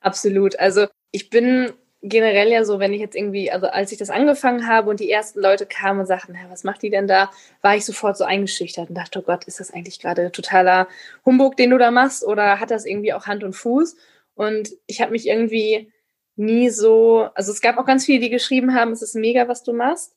Absolut. 0.01 0.59
Also 0.59 0.87
ich 1.11 1.29
bin 1.29 1.71
generell 2.01 2.49
ja 2.49 2.63
so, 2.63 2.79
wenn 2.79 2.93
ich 2.93 2.99
jetzt 2.99 3.15
irgendwie, 3.15 3.51
also 3.51 3.67
als 3.67 3.91
ich 3.91 3.97
das 3.99 4.09
angefangen 4.09 4.67
habe 4.67 4.89
und 4.89 4.99
die 4.99 5.11
ersten 5.11 5.39
Leute 5.39 5.65
kamen 5.65 5.99
und 5.99 6.05
sagten, 6.07 6.35
was 6.49 6.63
macht 6.63 6.81
die 6.81 6.89
denn 6.89 7.07
da, 7.07 7.29
war 7.61 7.75
ich 7.75 7.85
sofort 7.85 8.17
so 8.17 8.23
eingeschüchtert 8.23 8.89
und 8.89 8.95
dachte, 8.95 9.19
oh 9.19 9.21
Gott, 9.21 9.43
ist 9.45 9.59
das 9.59 9.71
eigentlich 9.71 9.99
gerade 9.99 10.31
totaler 10.31 10.87
Humbug, 11.25 11.57
den 11.57 11.69
du 11.69 11.77
da 11.77 11.91
machst 11.91 12.25
oder 12.25 12.59
hat 12.59 12.71
das 12.71 12.85
irgendwie 12.85 13.13
auch 13.13 13.27
Hand 13.27 13.43
und 13.43 13.53
Fuß? 13.53 13.95
Und 14.33 14.71
ich 14.87 15.01
habe 15.01 15.11
mich 15.11 15.27
irgendwie 15.27 15.91
nie 16.35 16.69
so, 16.69 17.29
also 17.35 17.51
es 17.51 17.61
gab 17.61 17.77
auch 17.77 17.85
ganz 17.85 18.05
viele, 18.05 18.19
die 18.19 18.29
geschrieben 18.29 18.73
haben, 18.73 18.91
es 18.91 19.03
ist 19.03 19.15
mega, 19.15 19.47
was 19.47 19.63
du 19.63 19.73
machst, 19.73 20.15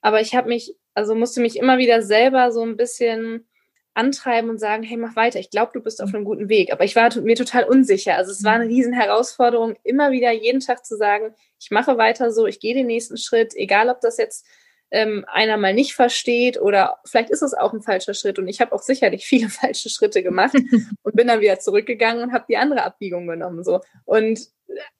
aber 0.00 0.22
ich 0.22 0.34
habe 0.34 0.48
mich, 0.48 0.74
also 0.94 1.14
musste 1.14 1.42
mich 1.42 1.56
immer 1.58 1.76
wieder 1.76 2.00
selber 2.00 2.50
so 2.50 2.62
ein 2.62 2.78
bisschen 2.78 3.46
antreiben 3.96 4.50
und 4.50 4.58
sagen, 4.58 4.82
hey, 4.82 4.96
mach 4.96 5.16
weiter, 5.16 5.38
ich 5.38 5.50
glaube, 5.50 5.72
du 5.72 5.80
bist 5.80 6.02
auf 6.02 6.14
einem 6.14 6.24
guten 6.24 6.48
Weg. 6.48 6.72
Aber 6.72 6.84
ich 6.84 6.94
war 6.96 7.08
mir 7.20 7.34
total 7.34 7.64
unsicher. 7.64 8.16
Also 8.16 8.30
es 8.30 8.44
war 8.44 8.52
eine 8.52 8.68
riesen 8.68 8.92
Herausforderung, 8.92 9.76
immer 9.82 10.10
wieder 10.10 10.30
jeden 10.32 10.60
Tag 10.60 10.84
zu 10.84 10.96
sagen, 10.96 11.34
ich 11.58 11.70
mache 11.70 11.96
weiter 11.96 12.30
so, 12.30 12.46
ich 12.46 12.60
gehe 12.60 12.74
den 12.74 12.86
nächsten 12.86 13.16
Schritt, 13.16 13.54
egal 13.56 13.88
ob 13.88 14.00
das 14.00 14.18
jetzt 14.18 14.46
ähm, 14.90 15.24
einer 15.28 15.56
mal 15.56 15.74
nicht 15.74 15.94
versteht 15.94 16.60
oder 16.60 16.98
vielleicht 17.04 17.30
ist 17.30 17.42
es 17.42 17.54
auch 17.54 17.72
ein 17.72 17.82
falscher 17.82 18.14
Schritt. 18.14 18.38
Und 18.38 18.48
ich 18.48 18.60
habe 18.60 18.72
auch 18.72 18.82
sicherlich 18.82 19.26
viele 19.26 19.48
falsche 19.48 19.88
Schritte 19.88 20.22
gemacht 20.22 20.54
und 21.02 21.16
bin 21.16 21.26
dann 21.26 21.40
wieder 21.40 21.58
zurückgegangen 21.58 22.22
und 22.22 22.32
habe 22.32 22.44
die 22.48 22.58
andere 22.58 22.82
Abbiegung 22.82 23.26
genommen. 23.26 23.64
So. 23.64 23.80
Und 24.04 24.40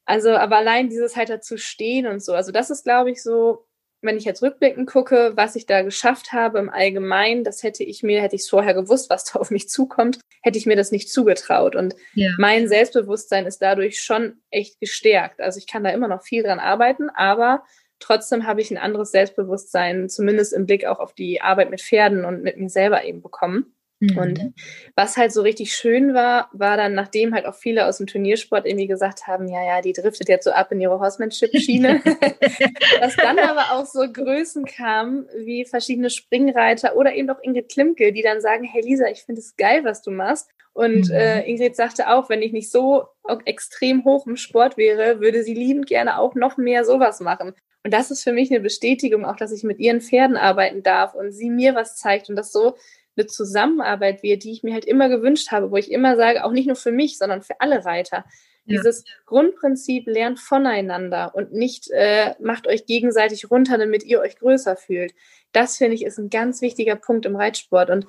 also, 0.07 0.31
aber 0.31 0.57
allein 0.57 0.89
dieses 0.89 1.17
halt 1.17 1.29
dazu 1.29 1.59
stehen 1.59 2.07
und 2.07 2.25
so, 2.25 2.33
also 2.33 2.51
das 2.51 2.71
ist, 2.71 2.85
glaube 2.85 3.11
ich, 3.11 3.23
so 3.23 3.66
wenn 4.03 4.17
ich 4.17 4.25
jetzt 4.25 4.43
rückblickend 4.43 4.89
gucke, 4.89 5.33
was 5.35 5.57
ich 5.57 5.67
da 5.67 5.83
geschafft 5.83 6.33
habe 6.33 6.59
im 6.59 6.69
Allgemeinen, 6.69 7.45
das 7.45 7.63
hätte 7.63 7.85
ich 7.85 8.03
mir, 8.03 8.23
hätte 8.23 8.37
ich 8.37 8.43
es 8.43 8.49
vorher 8.49 8.75
gewusst, 8.75 9.11
was 9.11 9.25
da 9.25 9.39
auf 9.39 9.51
mich 9.51 9.69
zukommt, 9.69 10.21
hätte 10.43 10.59
ich 10.59 10.67
mir 10.67 10.77
das 10.77 10.93
nicht 10.93 11.11
zugetraut. 11.11 11.77
Und 11.77 11.95
ja. 12.15 12.31
mein 12.39 12.69
Selbstbewusstsein 12.69 13.47
ist 13.47 13.61
dadurch 13.61 14.01
schon 14.01 14.41
echt 14.51 14.81
gestärkt. 14.81 15.41
Also 15.41 15.59
ich 15.59 15.67
kann 15.67 15.85
da 15.85 15.91
immer 15.91 16.09
noch 16.09 16.23
viel 16.23 16.43
dran 16.43 16.61
arbeiten, 16.61 17.11
aber 17.11 17.65
trotzdem 17.99 18.47
habe 18.47 18.61
ich 18.61 18.71
ein 18.71 18.79
anderes 18.79 19.11
Selbstbewusstsein, 19.11 20.09
zumindest 20.09 20.53
im 20.53 20.67
Blick 20.67 20.87
auch 20.87 20.99
auf 20.99 21.15
die 21.15 21.41
Arbeit 21.41 21.71
mit 21.71 21.81
Pferden 21.81 22.25
und 22.25 22.43
mit 22.43 22.57
mir 22.59 22.69
selber 22.69 23.05
eben 23.05 23.23
bekommen. 23.23 23.76
Mhm. 24.01 24.19
Und 24.19 24.55
was 24.95 25.17
halt 25.17 25.33
so 25.33 25.41
richtig 25.43 25.75
schön 25.75 26.13
war, 26.13 26.51
war 26.53 26.77
dann, 26.77 26.95
nachdem 26.95 27.35
halt 27.35 27.47
auch 27.47 27.55
viele 27.55 27.87
aus 27.87 27.97
dem 27.97 28.07
Turniersport 28.07 28.67
irgendwie 28.67 28.87
gesagt 28.87 29.27
haben, 29.27 29.49
ja, 29.49 29.65
ja, 29.65 29.81
die 29.81 29.95
driftet 29.95 30.29
jetzt 30.29 30.45
so 30.45 30.51
ab 30.51 30.71
in 30.71 30.81
ihre 30.81 31.01
Horsemanship-Schiene, 31.01 32.03
dass 33.01 33.17
dann 33.17 33.39
aber 33.39 33.73
auch 33.73 33.87
so 33.87 34.01
Größen 34.11 34.67
kamen, 34.67 35.27
wie 35.37 35.65
verschiedene 35.65 36.11
Springreiter 36.11 36.97
oder 36.97 37.15
eben 37.15 37.31
auch 37.31 37.43
Ingrid 37.43 37.71
Klimke, 37.71 38.13
die 38.13 38.23
dann 38.23 38.41
sagen, 38.41 38.65
hey 38.65 38.83
Lisa, 38.83 39.07
ich 39.09 39.23
finde 39.23 39.41
es 39.41 39.57
geil, 39.57 39.85
was 39.85 40.03
du 40.03 40.11
machst. 40.11 40.51
Und 40.75 41.09
mhm. 41.09 41.15
äh, 41.15 41.49
Ingrid 41.49 41.75
sagte 41.75 42.11
auch, 42.11 42.29
wenn 42.29 42.43
ich 42.43 42.53
nicht 42.53 42.71
so 42.71 43.07
extrem 43.47 44.05
hoch 44.05 44.27
im 44.27 44.37
Sport 44.37 44.77
wäre, 44.77 45.21
würde 45.21 45.43
sie 45.43 45.55
liebend 45.55 45.87
gerne 45.87 46.19
auch 46.19 46.35
noch 46.35 46.59
mehr 46.59 46.85
sowas 46.85 47.21
machen. 47.21 47.55
Und 47.83 47.95
das 47.95 48.11
ist 48.11 48.23
für 48.25 48.33
mich 48.33 48.51
eine 48.51 48.61
Bestätigung, 48.61 49.25
auch 49.25 49.37
dass 49.37 49.53
ich 49.53 49.63
mit 49.63 49.79
ihren 49.79 50.03
Pferden 50.03 50.37
arbeiten 50.37 50.83
darf 50.83 51.15
und 51.15 51.33
sie 51.33 51.49
mir 51.49 51.75
was 51.75 51.97
zeigt 51.97 52.29
und 52.29 52.37
das 52.37 52.53
so 52.53 52.77
eine 53.17 53.27
Zusammenarbeit 53.27 54.23
wird, 54.23 54.45
die 54.45 54.53
ich 54.53 54.63
mir 54.63 54.75
halt 54.75 54.85
immer 54.85 55.09
gewünscht 55.09 55.51
habe, 55.51 55.71
wo 55.71 55.77
ich 55.77 55.91
immer 55.91 56.17
sage, 56.17 56.45
auch 56.45 56.53
nicht 56.53 56.67
nur 56.67 56.77
für 56.77 56.93
mich, 56.93 57.19
sondern 57.19 57.43
für 57.43 57.61
alle 57.61 57.85
Reiter. 57.85 58.25
Ja. 58.67 58.79
Dieses 58.79 59.05
Grundprinzip 59.27 60.07
lernt 60.07 60.41
voneinander 60.41 61.35
und 61.35 61.53
nicht 61.53 61.91
äh, 61.91 62.35
macht 62.41 62.67
euch 62.67 62.87
gegenseitig 62.87 63.51
runter, 63.51 63.79
damit 63.79 64.05
ihr 64.05 64.21
euch 64.21 64.39
größer 64.39 64.77
fühlt. 64.77 65.15
Das 65.53 65.77
finde 65.77 65.95
ich 65.95 66.05
ist 66.05 66.19
ein 66.19 66.31
ganz 66.31 66.61
wichtiger 66.61 66.97
Punkt 66.97 67.27
im 67.27 67.37
Reitsport 67.37 67.91
und 67.91 68.07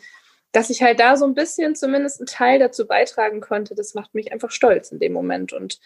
dass 0.51 0.69
ich 0.69 0.81
halt 0.81 0.99
da 0.99 1.17
so 1.17 1.25
ein 1.25 1.35
bisschen 1.35 1.75
zumindest 1.75 2.19
einen 2.19 2.27
Teil 2.27 2.57
dazu 2.57 2.87
beitragen 2.87 3.41
konnte, 3.41 3.75
das 3.75 3.93
macht 3.93 4.15
mich 4.15 4.31
einfach 4.31 4.49
stolz 4.49 4.91
in 4.91 4.99
dem 4.99 5.13
Moment 5.13 5.53
und 5.53 5.79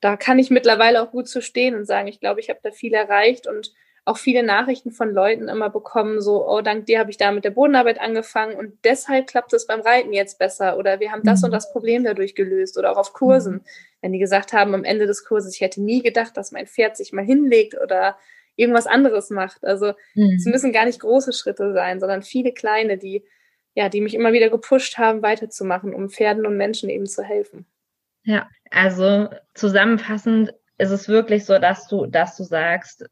da 0.00 0.16
kann 0.16 0.38
ich 0.38 0.50
mittlerweile 0.50 1.02
auch 1.02 1.12
gut 1.12 1.28
zu 1.28 1.40
stehen 1.40 1.74
und 1.74 1.86
sagen, 1.86 2.08
ich 2.08 2.20
glaube, 2.20 2.40
ich 2.40 2.50
habe 2.50 2.60
da 2.62 2.72
viel 2.72 2.92
erreicht 2.92 3.46
und 3.46 3.72
auch 4.04 4.18
viele 4.18 4.42
Nachrichten 4.42 4.90
von 4.90 5.12
Leuten 5.12 5.48
immer 5.48 5.70
bekommen, 5.70 6.20
so, 6.20 6.48
oh, 6.48 6.60
dank 6.60 6.86
dir 6.86 6.98
habe 6.98 7.10
ich 7.10 7.18
da 7.18 7.30
mit 7.30 7.44
der 7.44 7.50
Bodenarbeit 7.50 8.00
angefangen 8.00 8.56
und 8.56 8.72
deshalb 8.84 9.28
klappt 9.28 9.52
es 9.52 9.66
beim 9.66 9.80
Reiten 9.80 10.12
jetzt 10.12 10.38
besser 10.38 10.76
oder 10.76 10.98
wir 10.98 11.12
haben 11.12 11.22
das 11.22 11.40
mhm. 11.40 11.46
und 11.46 11.50
das 11.52 11.70
Problem 11.70 12.02
dadurch 12.02 12.34
gelöst 12.34 12.76
oder 12.78 12.92
auch 12.92 12.96
auf 12.96 13.12
Kursen, 13.12 13.54
mhm. 13.54 13.64
wenn 14.00 14.12
die 14.12 14.18
gesagt 14.18 14.52
haben 14.52 14.74
am 14.74 14.84
Ende 14.84 15.06
des 15.06 15.24
Kurses, 15.24 15.54
ich 15.54 15.60
hätte 15.60 15.82
nie 15.82 16.02
gedacht, 16.02 16.36
dass 16.36 16.50
mein 16.50 16.66
Pferd 16.66 16.96
sich 16.96 17.12
mal 17.12 17.24
hinlegt 17.24 17.76
oder 17.80 18.18
irgendwas 18.56 18.86
anderes 18.86 19.30
macht. 19.30 19.64
Also 19.64 19.92
mhm. 20.14 20.36
es 20.36 20.46
müssen 20.46 20.72
gar 20.72 20.84
nicht 20.84 21.00
große 21.00 21.32
Schritte 21.32 21.72
sein, 21.72 22.00
sondern 22.00 22.22
viele 22.22 22.52
kleine, 22.52 22.98
die 22.98 23.24
ja, 23.74 23.88
die 23.88 24.00
mich 24.00 24.14
immer 24.14 24.32
wieder 24.32 24.50
gepusht 24.50 24.98
haben, 24.98 25.22
weiterzumachen, 25.22 25.94
um 25.94 26.10
Pferden 26.10 26.46
und 26.46 26.56
Menschen 26.56 26.90
eben 26.90 27.06
zu 27.06 27.22
helfen. 27.22 27.66
Ja, 28.24 28.48
also 28.70 29.28
zusammenfassend 29.54 30.54
ist 30.78 30.90
es 30.90 31.08
wirklich 31.08 31.44
so, 31.44 31.58
dass 31.58 31.88
du, 31.88 32.06
dass 32.06 32.36
du 32.36 32.44
sagst, 32.44 33.06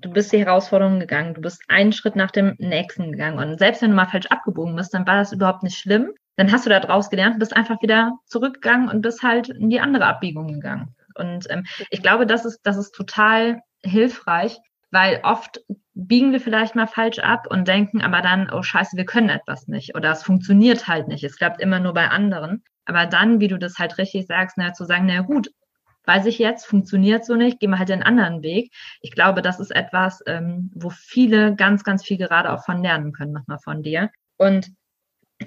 du 0.00 0.10
bist 0.10 0.32
die 0.32 0.38
Herausforderung 0.38 1.00
gegangen, 1.00 1.34
du 1.34 1.40
bist 1.40 1.62
einen 1.68 1.92
Schritt 1.92 2.16
nach 2.16 2.30
dem 2.30 2.54
nächsten 2.58 3.12
gegangen. 3.12 3.38
Und 3.38 3.58
selbst 3.58 3.82
wenn 3.82 3.90
du 3.90 3.96
mal 3.96 4.06
falsch 4.06 4.26
abgebogen 4.26 4.76
bist, 4.76 4.94
dann 4.94 5.06
war 5.06 5.16
das 5.16 5.32
überhaupt 5.32 5.62
nicht 5.62 5.78
schlimm. 5.78 6.12
Dann 6.36 6.50
hast 6.50 6.64
du 6.64 6.70
da 6.70 6.80
draus 6.80 7.10
gelernt, 7.10 7.38
bist 7.38 7.54
einfach 7.54 7.82
wieder 7.82 8.12
zurückgegangen 8.26 8.88
und 8.88 9.02
bist 9.02 9.22
halt 9.22 9.50
in 9.50 9.70
die 9.70 9.80
andere 9.80 10.06
Abbiegung 10.06 10.48
gegangen. 10.48 10.94
Und 11.14 11.46
ähm, 11.50 11.66
ich 11.90 12.02
glaube, 12.02 12.26
das 12.26 12.44
ist, 12.44 12.60
das 12.62 12.76
ist 12.76 12.92
total 12.92 13.60
hilfreich, 13.84 14.58
weil 14.90 15.20
oft 15.22 15.60
biegen 15.94 16.32
wir 16.32 16.40
vielleicht 16.40 16.74
mal 16.74 16.86
falsch 16.86 17.18
ab 17.18 17.46
und 17.50 17.68
denken 17.68 18.00
aber 18.00 18.22
dann, 18.22 18.50
oh 18.50 18.62
scheiße, 18.62 18.96
wir 18.96 19.04
können 19.04 19.28
etwas 19.28 19.68
nicht 19.68 19.94
oder 19.94 20.10
es 20.10 20.22
funktioniert 20.22 20.88
halt 20.88 21.08
nicht, 21.08 21.22
es 21.24 21.36
klappt 21.36 21.60
immer 21.60 21.80
nur 21.80 21.92
bei 21.92 22.08
anderen. 22.08 22.64
Aber 22.84 23.06
dann, 23.06 23.40
wie 23.40 23.48
du 23.48 23.58
das 23.58 23.78
halt 23.78 23.98
richtig 23.98 24.26
sagst, 24.26 24.56
na, 24.58 24.72
zu 24.72 24.84
sagen, 24.84 25.06
na 25.06 25.20
gut, 25.20 25.50
weiß 26.04 26.26
ich 26.26 26.38
jetzt, 26.38 26.66
funktioniert 26.66 27.24
so 27.24 27.34
nicht, 27.34 27.60
gehen 27.60 27.70
wir 27.70 27.78
halt 27.78 27.88
den 27.88 28.02
anderen 28.02 28.42
Weg. 28.42 28.72
Ich 29.00 29.12
glaube, 29.12 29.42
das 29.42 29.60
ist 29.60 29.70
etwas, 29.70 30.22
ähm, 30.26 30.70
wo 30.74 30.90
viele 30.90 31.54
ganz, 31.54 31.84
ganz 31.84 32.04
viel 32.04 32.18
gerade 32.18 32.52
auch 32.52 32.64
von 32.64 32.82
lernen 32.82 33.12
können, 33.12 33.32
nochmal 33.32 33.58
von 33.58 33.82
dir. 33.82 34.10
Und 34.36 34.72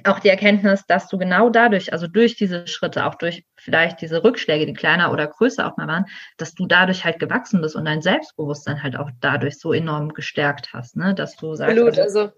auch 0.04 0.20
die 0.20 0.30
Erkenntnis, 0.30 0.86
dass 0.88 1.08
du 1.08 1.18
genau 1.18 1.50
dadurch, 1.50 1.94
also 1.94 2.08
durch 2.08 2.36
diese 2.36 2.68
Schritte, 2.68 3.06
auch 3.06 3.16
durch 3.16 3.46
vielleicht 3.56 4.02
diese 4.02 4.24
Rückschläge, 4.24 4.66
die 4.66 4.74
kleiner 4.74 5.12
oder 5.12 5.28
größer 5.28 5.66
auch 5.66 5.78
mal 5.78 5.88
waren, 5.88 6.06
dass 6.38 6.54
du 6.54 6.66
dadurch 6.66 7.06
halt 7.06 7.20
gewachsen 7.20 7.62
bist 7.62 7.76
und 7.76 7.86
dein 7.86 8.02
Selbstbewusstsein 8.02 8.84
halt 8.84 8.98
auch 8.98 9.10
dadurch 9.22 9.58
so 9.58 9.74
enorm 9.74 10.14
gestärkt 10.14 10.74
hast, 10.74 10.98
ne? 10.98 11.14
Dass 11.16 11.36
du 11.38 11.56
sagst. 11.56 11.72
Absolut, 11.72 12.00
also, 12.00 12.20
also 12.20 12.34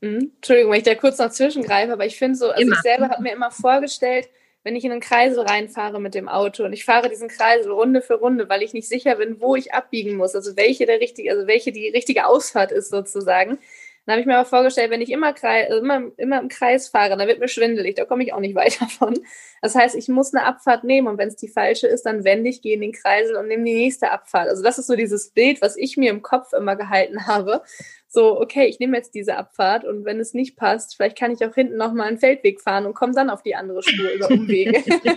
mh, 0.00 0.26
Entschuldigung, 0.36 0.72
wenn 0.72 0.78
ich 0.78 0.84
da 0.84 0.94
kurz 0.94 1.18
noch 1.18 1.30
zwischengreife, 1.30 1.92
aber 1.92 2.06
ich 2.06 2.16
finde 2.16 2.36
so, 2.36 2.50
also 2.50 2.60
immer. 2.60 2.74
ich 2.74 2.82
selber 2.82 3.08
habe 3.08 3.22
mir 3.22 3.32
immer 3.32 3.50
vorgestellt, 3.50 4.28
wenn 4.66 4.74
ich 4.74 4.84
in 4.84 4.90
einen 4.90 5.00
Kreisel 5.00 5.44
reinfahre 5.44 6.00
mit 6.00 6.16
dem 6.16 6.28
Auto 6.28 6.64
und 6.64 6.72
ich 6.72 6.84
fahre 6.84 7.08
diesen 7.08 7.28
Kreisel 7.28 7.70
Runde 7.70 8.02
für 8.02 8.14
Runde, 8.14 8.48
weil 8.48 8.64
ich 8.64 8.72
nicht 8.72 8.88
sicher 8.88 9.14
bin, 9.14 9.40
wo 9.40 9.54
ich 9.54 9.72
abbiegen 9.72 10.16
muss, 10.16 10.34
also 10.34 10.56
welche 10.56 10.86
der 10.86 11.00
richtige, 11.00 11.30
also 11.30 11.46
welche 11.46 11.70
die 11.70 11.88
richtige 11.90 12.26
Ausfahrt 12.26 12.72
ist 12.72 12.90
sozusagen. 12.90 13.58
Dann 14.06 14.14
habe 14.14 14.20
ich 14.20 14.26
mir 14.26 14.36
aber 14.36 14.48
vorgestellt, 14.48 14.90
wenn 14.90 15.00
ich 15.00 15.10
immer, 15.10 15.32
Kreis, 15.34 15.70
also 15.70 15.80
immer, 15.80 16.10
immer 16.16 16.40
im 16.40 16.48
Kreis 16.48 16.88
fahre, 16.88 17.16
dann 17.16 17.28
wird 17.28 17.38
mir 17.38 17.46
schwindelig, 17.46 17.94
da 17.94 18.04
komme 18.06 18.24
ich 18.24 18.32
auch 18.32 18.40
nicht 18.40 18.54
weiter 18.56 18.88
von. 18.88 19.16
Das 19.62 19.76
heißt, 19.76 19.94
ich 19.94 20.08
muss 20.08 20.34
eine 20.34 20.44
Abfahrt 20.44 20.82
nehmen 20.82 21.06
und 21.06 21.18
wenn 21.18 21.28
es 21.28 21.36
die 21.36 21.46
falsche 21.46 21.86
ist, 21.86 22.02
dann 22.02 22.24
wende 22.24 22.50
ich, 22.50 22.60
gehe 22.60 22.74
in 22.74 22.80
den 22.80 22.92
Kreisel 22.92 23.36
und 23.36 23.46
nehme 23.46 23.62
die 23.62 23.74
nächste 23.74 24.10
Abfahrt. 24.10 24.48
Also 24.48 24.64
das 24.64 24.78
ist 24.78 24.88
so 24.88 24.96
dieses 24.96 25.30
Bild, 25.30 25.62
was 25.62 25.76
ich 25.76 25.96
mir 25.96 26.10
im 26.10 26.22
Kopf 26.22 26.52
immer 26.52 26.74
gehalten 26.74 27.28
habe 27.28 27.62
so, 28.08 28.40
okay, 28.40 28.66
ich 28.66 28.78
nehme 28.78 28.96
jetzt 28.96 29.14
diese 29.14 29.36
Abfahrt 29.36 29.84
und 29.84 30.04
wenn 30.04 30.20
es 30.20 30.32
nicht 30.32 30.56
passt, 30.56 30.96
vielleicht 30.96 31.18
kann 31.18 31.32
ich 31.32 31.44
auch 31.44 31.54
hinten 31.54 31.76
nochmal 31.76 32.08
einen 32.08 32.18
Feldweg 32.18 32.60
fahren 32.60 32.86
und 32.86 32.94
komme 32.94 33.12
dann 33.12 33.30
auf 33.30 33.42
die 33.42 33.56
andere 33.56 33.82
Spur 33.82 34.10
über 34.12 34.30
Umwege. 34.30 34.78
ja, 35.04 35.16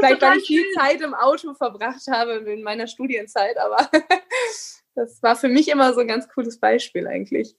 vielleicht, 0.00 0.22
weil 0.22 0.38
ich 0.38 0.46
viel 0.46 0.64
Zeit 0.76 1.00
im 1.00 1.14
Auto 1.14 1.54
verbracht 1.54 2.06
habe 2.10 2.32
in 2.50 2.62
meiner 2.62 2.86
Studienzeit, 2.86 3.58
aber 3.58 3.90
das 4.94 5.22
war 5.22 5.34
für 5.34 5.48
mich 5.48 5.68
immer 5.68 5.92
so 5.92 6.00
ein 6.00 6.08
ganz 6.08 6.28
cooles 6.28 6.60
Beispiel 6.60 7.06
eigentlich. 7.08 7.56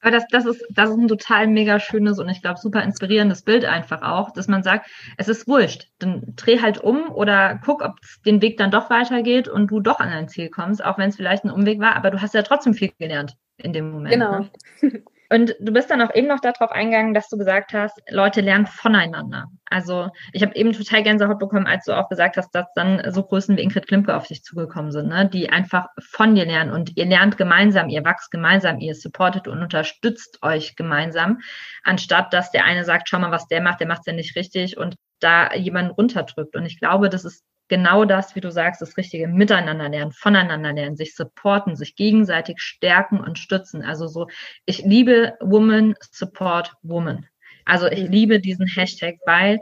Aber 0.00 0.10
das, 0.10 0.24
das, 0.30 0.46
ist, 0.46 0.64
das 0.70 0.90
ist 0.90 0.96
ein 0.96 1.08
total 1.08 1.46
mega 1.46 1.78
schönes 1.78 2.18
und 2.18 2.28
ich 2.28 2.40
glaube 2.40 2.58
super 2.58 2.82
inspirierendes 2.82 3.42
Bild 3.42 3.66
einfach 3.66 4.02
auch, 4.02 4.30
dass 4.32 4.48
man 4.48 4.62
sagt, 4.62 4.88
es 5.18 5.28
ist 5.28 5.46
wurscht, 5.48 5.88
dann 5.98 6.22
dreh 6.34 6.60
halt 6.60 6.78
um 6.78 7.10
oder 7.10 7.60
guck, 7.64 7.82
ob 7.82 7.96
es 8.02 8.20
den 8.22 8.40
Weg 8.40 8.56
dann 8.56 8.70
doch 8.70 8.88
weitergeht 8.88 9.48
und 9.48 9.70
du 9.70 9.80
doch 9.80 10.00
an 10.00 10.10
dein 10.10 10.28
Ziel 10.28 10.48
kommst, 10.48 10.82
auch 10.82 10.96
wenn 10.96 11.10
es 11.10 11.16
vielleicht 11.16 11.44
ein 11.44 11.50
Umweg 11.50 11.78
war, 11.78 11.94
aber 11.94 12.10
du 12.10 12.22
hast 12.22 12.34
ja 12.34 12.42
trotzdem 12.42 12.72
viel 12.72 12.90
gelernt 12.98 13.36
in 13.58 13.72
dem 13.72 13.90
Moment. 13.90 14.14
Genau. 14.14 14.40
Ne? 14.40 15.02
Und 15.30 15.56
du 15.58 15.72
bist 15.72 15.90
dann 15.90 16.02
auch 16.02 16.14
eben 16.14 16.28
noch 16.28 16.40
darauf 16.40 16.70
eingegangen, 16.70 17.14
dass 17.14 17.28
du 17.28 17.36
gesagt 17.36 17.72
hast, 17.72 18.00
Leute 18.10 18.40
lernen 18.40 18.66
voneinander. 18.66 19.46
Also 19.68 20.10
ich 20.32 20.42
habe 20.42 20.54
eben 20.54 20.72
total 20.72 21.02
Gänsehaut 21.02 21.38
bekommen, 21.38 21.66
als 21.66 21.84
du 21.84 21.92
auch 21.92 22.08
gesagt 22.08 22.36
hast, 22.36 22.54
dass 22.54 22.66
dann 22.74 23.02
so 23.12 23.24
Größen 23.24 23.56
wie 23.56 23.62
Ingrid 23.62 23.88
Klimke 23.88 24.14
auf 24.14 24.28
dich 24.28 24.44
zugekommen 24.44 24.92
sind, 24.92 25.08
ne? 25.08 25.28
die 25.28 25.50
einfach 25.50 25.88
von 25.98 26.34
dir 26.34 26.44
lernen 26.44 26.70
und 26.70 26.96
ihr 26.96 27.06
lernt 27.06 27.36
gemeinsam, 27.36 27.88
ihr 27.88 28.04
wachst 28.04 28.30
gemeinsam, 28.30 28.78
ihr 28.78 28.94
supportet 28.94 29.48
und 29.48 29.60
unterstützt 29.62 30.38
euch 30.42 30.76
gemeinsam, 30.76 31.40
anstatt 31.82 32.32
dass 32.32 32.52
der 32.52 32.64
eine 32.64 32.84
sagt, 32.84 33.08
schau 33.08 33.18
mal, 33.18 33.32
was 33.32 33.48
der 33.48 33.62
macht, 33.62 33.80
der 33.80 33.88
macht 33.88 34.00
es 34.00 34.06
ja 34.06 34.12
nicht 34.12 34.36
richtig 34.36 34.76
und 34.76 34.94
da 35.18 35.52
jemanden 35.54 35.92
runterdrückt. 35.92 36.54
Und 36.54 36.66
ich 36.66 36.78
glaube, 36.78 37.08
das 37.08 37.24
ist 37.24 37.42
genau 37.68 38.04
das, 38.04 38.34
wie 38.34 38.40
du 38.40 38.50
sagst, 38.50 38.80
das 38.80 38.96
richtige 38.96 39.28
Miteinander 39.28 39.88
lernen, 39.88 40.12
voneinander 40.12 40.72
lernen, 40.72 40.96
sich 40.96 41.14
supporten, 41.14 41.76
sich 41.76 41.96
gegenseitig 41.96 42.60
stärken 42.60 43.20
und 43.20 43.38
stützen. 43.38 43.82
Also 43.82 44.06
so, 44.06 44.28
ich 44.64 44.82
liebe 44.82 45.34
Woman 45.40 45.94
Support 46.12 46.72
Woman. 46.82 47.26
Also 47.64 47.86
ich 47.88 48.04
mhm. 48.04 48.12
liebe 48.12 48.40
diesen 48.40 48.66
Hashtag, 48.66 49.16
weil 49.26 49.60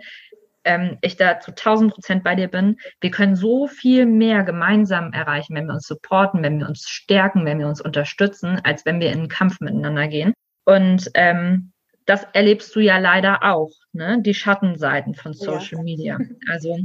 ähm, 0.64 0.99
ich 1.02 1.16
da 1.16 1.40
zu 1.40 1.50
1000 1.50 1.92
Prozent 1.92 2.25
bei 2.25 2.34
dir 2.34 2.49
bin. 2.49 2.76
Wir 3.00 3.11
können 3.11 3.37
so 3.37 3.66
viel 3.66 4.06
mehr 4.06 4.42
gemeinsam 4.44 5.12
erreichen, 5.12 5.54
wenn 5.54 5.66
wir 5.66 5.75
uns 5.75 5.87
supporten, 5.87 6.42
wenn 6.42 6.58
wir 6.58 6.68
uns 6.68 6.88
stärken, 6.88 7.44
wenn 7.44 7.58
wir 7.58 7.68
uns 7.68 7.80
unterstützen, 7.80 8.61
als 8.64 8.84
wenn 8.87 9.00
wir 9.00 9.12
in 9.12 9.20
einen 9.20 9.28
Kampf 9.28 9.61
miteinander 9.61 10.08
gehen. 10.08 10.32
Und 10.64 11.11
ähm, 11.14 11.73
das 12.06 12.26
erlebst 12.32 12.75
du 12.76 12.80
ja 12.80 12.99
leider 12.99 13.42
auch, 13.42 13.70
ne? 13.92 14.20
Die 14.20 14.34
Schattenseiten 14.34 15.14
von 15.14 15.32
Social 15.32 15.78
ja. 15.78 15.82
Media. 15.82 16.18
Also 16.50 16.78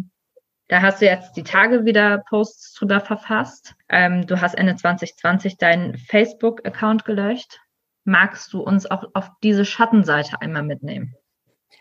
da 0.69 0.83
hast 0.83 1.01
du 1.01 1.05
jetzt 1.05 1.33
die 1.35 1.43
Tage 1.43 1.83
wieder 1.83 2.23
Posts 2.29 2.75
drüber 2.75 3.01
verfasst. 3.01 3.73
Ähm, 3.89 4.27
du 4.27 4.39
hast 4.39 4.53
Ende 4.53 4.75
2020 4.75 5.57
deinen 5.57 5.97
Facebook-Account 5.97 7.05
gelöscht. 7.05 7.59
Magst 8.05 8.53
du 8.53 8.61
uns 8.61 8.89
auch 8.89 9.03
auf 9.13 9.29
diese 9.43 9.65
Schattenseite 9.65 10.41
einmal 10.41 10.63
mitnehmen? 10.63 11.15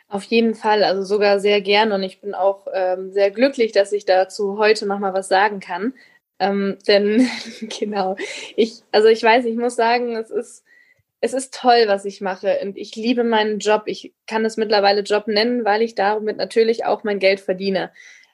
Auf 0.09 0.25
jeden 0.25 0.54
Fall, 0.54 0.85
also 0.85 1.02
sogar 1.02 1.38
sehr 1.38 1.61
gern 1.61 1.92
und 1.92 2.02
ich 2.02 2.23
bin 2.23 2.35
auch 2.35 2.66
ähm, 2.73 3.12
sehr 3.12 3.30
glücklich, 3.30 3.73
dass 3.73 3.92
ich 3.92 4.07
dazu 4.07 4.57
heute 4.57 4.87
nochmal 4.87 5.12
was 5.12 5.28
sagen 5.28 5.61
kann. 5.61 5.92
Ähm, 6.38 6.78
denn 6.88 7.28
genau, 7.78 8.16
ich, 8.57 8.80
also 8.90 9.09
ich 9.09 9.23
weiß, 9.23 9.45
ich 9.45 9.57
muss 9.57 9.76
sagen, 9.76 10.16
es 10.16 10.30
ist, 10.30 10.64
es 11.21 11.35
ist 11.35 11.52
toll, 11.52 11.85
was 11.88 12.07
ich 12.07 12.23
mache 12.23 12.59
und 12.62 12.78
ich 12.78 12.97
liebe 12.97 13.23
meinen 13.23 13.59
Job. 13.59 13.83
Ich 13.85 14.14
kann 14.26 14.47
es 14.47 14.57
mittlerweile 14.57 15.02
Job 15.02 15.26
nennen, 15.26 15.66
weil 15.66 15.83
ich 15.83 15.95
damit 15.95 16.38
natürlich 16.38 16.87
auch 16.87 17.04
mein 17.04 17.18
Geld 17.18 17.40
verdiene. 17.40 17.90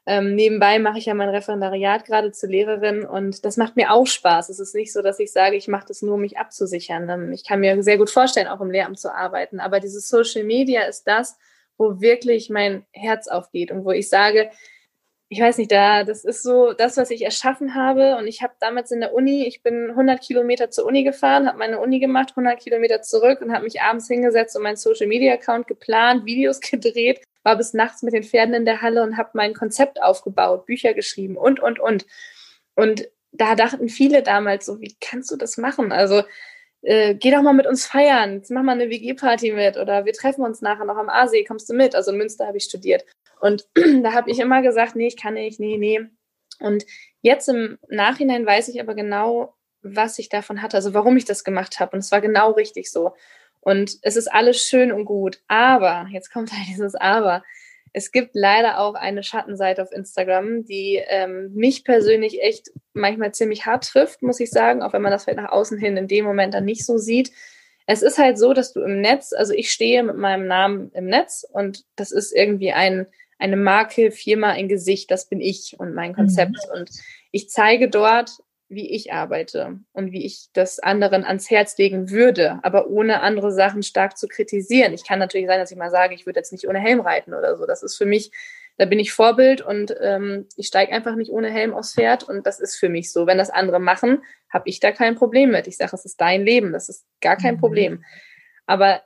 Ähm, 0.06 0.34
nebenbei 0.34 0.78
mache 0.78 0.98
ich 0.98 1.06
ja 1.06 1.14
mein 1.14 1.30
Referendariat 1.30 2.04
gerade 2.04 2.30
zur 2.30 2.50
Lehrerin 2.50 3.06
und 3.06 3.44
das 3.44 3.56
macht 3.56 3.74
mir 3.76 3.90
auch 3.90 4.06
Spaß. 4.06 4.50
Es 4.50 4.60
ist 4.60 4.74
nicht 4.74 4.92
so, 4.92 5.00
dass 5.00 5.18
ich 5.18 5.32
sage, 5.32 5.56
ich 5.56 5.66
mache 5.66 5.86
das 5.88 6.02
nur, 6.02 6.14
um 6.14 6.20
mich 6.20 6.36
abzusichern. 6.36 7.08
Ähm, 7.08 7.32
ich 7.32 7.46
kann 7.46 7.60
mir 7.60 7.82
sehr 7.82 7.96
gut 7.96 8.10
vorstellen, 8.10 8.48
auch 8.48 8.60
im 8.60 8.70
Lehramt 8.70 8.98
zu 8.98 9.14
arbeiten. 9.14 9.60
Aber 9.60 9.80
dieses 9.80 10.08
Social 10.08 10.44
Media 10.44 10.82
ist 10.82 11.04
das, 11.04 11.38
wo 11.78 12.00
wirklich 12.02 12.50
mein 12.50 12.84
Herz 12.92 13.28
aufgeht 13.28 13.70
und 13.70 13.86
wo 13.86 13.92
ich 13.92 14.10
sage, 14.10 14.50
ich 15.30 15.40
weiß 15.40 15.56
nicht, 15.56 15.72
da, 15.72 16.04
das 16.04 16.24
ist 16.24 16.42
so 16.42 16.74
das, 16.74 16.98
was 16.98 17.10
ich 17.10 17.22
erschaffen 17.22 17.74
habe. 17.74 18.16
Und 18.16 18.26
ich 18.26 18.42
habe 18.42 18.52
damals 18.60 18.90
in 18.90 19.00
der 19.00 19.14
Uni, 19.14 19.46
ich 19.46 19.62
bin 19.62 19.88
100 19.90 20.20
Kilometer 20.20 20.70
zur 20.70 20.84
Uni 20.84 21.02
gefahren, 21.02 21.48
habe 21.48 21.58
meine 21.58 21.80
Uni 21.80 21.98
gemacht, 21.98 22.32
100 22.36 22.60
Kilometer 22.60 23.00
zurück 23.00 23.40
und 23.40 23.54
habe 23.54 23.64
mich 23.64 23.80
abends 23.80 24.06
hingesetzt 24.06 24.54
und 24.54 24.64
meinen 24.64 24.76
Social 24.76 25.06
Media 25.06 25.32
Account 25.32 25.66
geplant, 25.66 26.26
Videos 26.26 26.60
gedreht 26.70 27.22
war 27.44 27.56
bis 27.56 27.74
nachts 27.74 28.02
mit 28.02 28.14
den 28.14 28.24
Pferden 28.24 28.54
in 28.54 28.64
der 28.64 28.82
Halle 28.82 29.02
und 29.02 29.16
habe 29.16 29.30
mein 29.34 29.54
Konzept 29.54 30.02
aufgebaut, 30.02 30.66
Bücher 30.66 30.94
geschrieben 30.94 31.36
und, 31.36 31.60
und, 31.60 31.78
und. 31.78 32.06
Und 32.74 33.08
da 33.30 33.54
dachten 33.54 33.88
viele 33.88 34.22
damals 34.22 34.66
so, 34.66 34.80
wie 34.80 34.96
kannst 35.00 35.30
du 35.30 35.36
das 35.36 35.56
machen? 35.58 35.92
Also 35.92 36.22
äh, 36.82 37.14
geh 37.14 37.30
doch 37.30 37.42
mal 37.42 37.52
mit 37.52 37.66
uns 37.66 37.86
feiern, 37.86 38.34
jetzt 38.34 38.50
mach 38.50 38.62
mal 38.62 38.72
eine 38.72 38.90
WG-Party 38.90 39.52
mit 39.52 39.76
oder 39.76 40.04
wir 40.04 40.12
treffen 40.12 40.44
uns 40.44 40.60
nachher 40.60 40.84
noch 40.84 40.96
am 40.96 41.08
Aasee, 41.08 41.44
kommst 41.44 41.68
du 41.70 41.74
mit? 41.74 41.94
Also 41.94 42.10
in 42.10 42.18
Münster 42.18 42.46
habe 42.46 42.56
ich 42.56 42.64
studiert. 42.64 43.04
Und 43.40 43.66
da 44.02 44.12
habe 44.12 44.30
ich 44.30 44.38
immer 44.38 44.62
gesagt, 44.62 44.96
nee, 44.96 45.06
ich 45.06 45.16
kann 45.16 45.34
nicht, 45.34 45.60
nee, 45.60 45.76
nee. 45.76 46.00
Und 46.60 46.84
jetzt 47.20 47.48
im 47.48 47.78
Nachhinein 47.88 48.46
weiß 48.46 48.68
ich 48.68 48.80
aber 48.80 48.94
genau, 48.94 49.54
was 49.82 50.18
ich 50.18 50.28
davon 50.28 50.62
hatte, 50.62 50.76
also 50.76 50.94
warum 50.94 51.16
ich 51.16 51.24
das 51.24 51.44
gemacht 51.44 51.78
habe. 51.80 51.92
Und 51.92 51.98
es 51.98 52.10
war 52.10 52.20
genau 52.20 52.52
richtig 52.52 52.90
so. 52.90 53.14
Und 53.64 53.96
es 54.02 54.16
ist 54.16 54.30
alles 54.30 54.58
schön 54.58 54.92
und 54.92 55.06
gut. 55.06 55.40
Aber, 55.48 56.06
jetzt 56.12 56.30
kommt 56.30 56.52
halt 56.52 56.68
dieses 56.68 56.94
Aber. 56.94 57.42
es 57.96 58.10
gibt 58.10 58.34
leider 58.34 58.80
auch 58.80 58.94
eine 58.94 59.22
Schattenseite 59.22 59.80
auf 59.80 59.92
Instagram, 59.92 60.64
die 60.64 61.00
ähm, 61.06 61.52
mich 61.54 61.84
persönlich 61.84 62.42
echt 62.42 62.72
manchmal 62.92 63.32
ziemlich 63.32 63.66
hart 63.66 63.88
trifft, 63.88 64.20
muss 64.20 64.40
ich 64.40 64.50
sagen, 64.50 64.82
auch 64.82 64.92
wenn 64.92 65.00
man 65.00 65.12
das 65.12 65.24
vielleicht 65.24 65.38
nach 65.38 65.52
außen 65.52 65.78
hin 65.78 65.96
in 65.96 66.08
dem 66.08 66.24
Moment 66.24 66.54
dann 66.54 66.64
nicht 66.64 66.84
so 66.84 66.98
sieht. 66.98 67.30
Es 67.86 68.02
ist 68.02 68.18
halt 68.18 68.36
so, 68.36 68.52
dass 68.52 68.72
du 68.72 68.80
im 68.80 69.00
Netz, 69.00 69.32
also 69.32 69.52
ich 69.52 69.70
stehe 69.70 70.02
mit 70.02 70.16
meinem 70.16 70.48
Namen 70.48 70.90
im 70.92 71.06
Netz 71.06 71.46
und 71.50 71.84
das 71.94 72.10
ist 72.10 72.32
irgendwie 72.34 72.72
ein, 72.72 73.06
eine 73.38 73.56
Marke, 73.56 74.10
Firma, 74.10 74.50
ein 74.50 74.68
Gesicht, 74.68 75.10
das 75.12 75.28
bin 75.28 75.40
ich 75.40 75.76
und 75.78 75.94
mein 75.94 76.14
Konzept. 76.14 76.56
Mhm. 76.68 76.80
Und 76.80 76.90
ich 77.30 77.48
zeige 77.48 77.88
dort 77.88 78.30
wie 78.74 78.90
ich 78.90 79.12
arbeite 79.12 79.80
und 79.92 80.12
wie 80.12 80.24
ich 80.24 80.48
das 80.52 80.78
anderen 80.78 81.24
ans 81.24 81.50
Herz 81.50 81.76
legen 81.78 82.10
würde, 82.10 82.60
aber 82.62 82.88
ohne 82.88 83.20
andere 83.20 83.52
Sachen 83.52 83.82
stark 83.82 84.16
zu 84.16 84.28
kritisieren. 84.28 84.92
Ich 84.92 85.06
kann 85.06 85.18
natürlich 85.18 85.46
sein, 85.46 85.58
dass 85.58 85.70
ich 85.70 85.76
mal 85.76 85.90
sage, 85.90 86.14
ich 86.14 86.26
würde 86.26 86.40
jetzt 86.40 86.52
nicht 86.52 86.68
ohne 86.68 86.78
Helm 86.78 87.00
reiten 87.00 87.34
oder 87.34 87.56
so. 87.56 87.66
Das 87.66 87.82
ist 87.82 87.96
für 87.96 88.06
mich, 88.06 88.30
da 88.76 88.86
bin 88.86 88.98
ich 88.98 89.12
Vorbild 89.12 89.60
und 89.60 89.94
ähm, 90.00 90.46
ich 90.56 90.66
steige 90.66 90.92
einfach 90.92 91.14
nicht 91.16 91.30
ohne 91.30 91.50
Helm 91.50 91.74
aufs 91.74 91.94
Pferd 91.94 92.24
und 92.24 92.46
das 92.46 92.60
ist 92.60 92.76
für 92.76 92.88
mich 92.88 93.12
so. 93.12 93.26
Wenn 93.26 93.38
das 93.38 93.50
andere 93.50 93.78
machen, 93.78 94.22
habe 94.52 94.68
ich 94.68 94.80
da 94.80 94.92
kein 94.92 95.14
Problem 95.14 95.50
mit. 95.50 95.66
Ich 95.66 95.76
sage, 95.76 95.94
es 95.94 96.04
ist 96.04 96.20
dein 96.20 96.44
Leben, 96.44 96.72
das 96.72 96.88
ist 96.88 97.06
gar 97.20 97.36
kein 97.36 97.56
mhm. 97.56 97.60
Problem. 97.60 98.04
Aber 98.66 99.02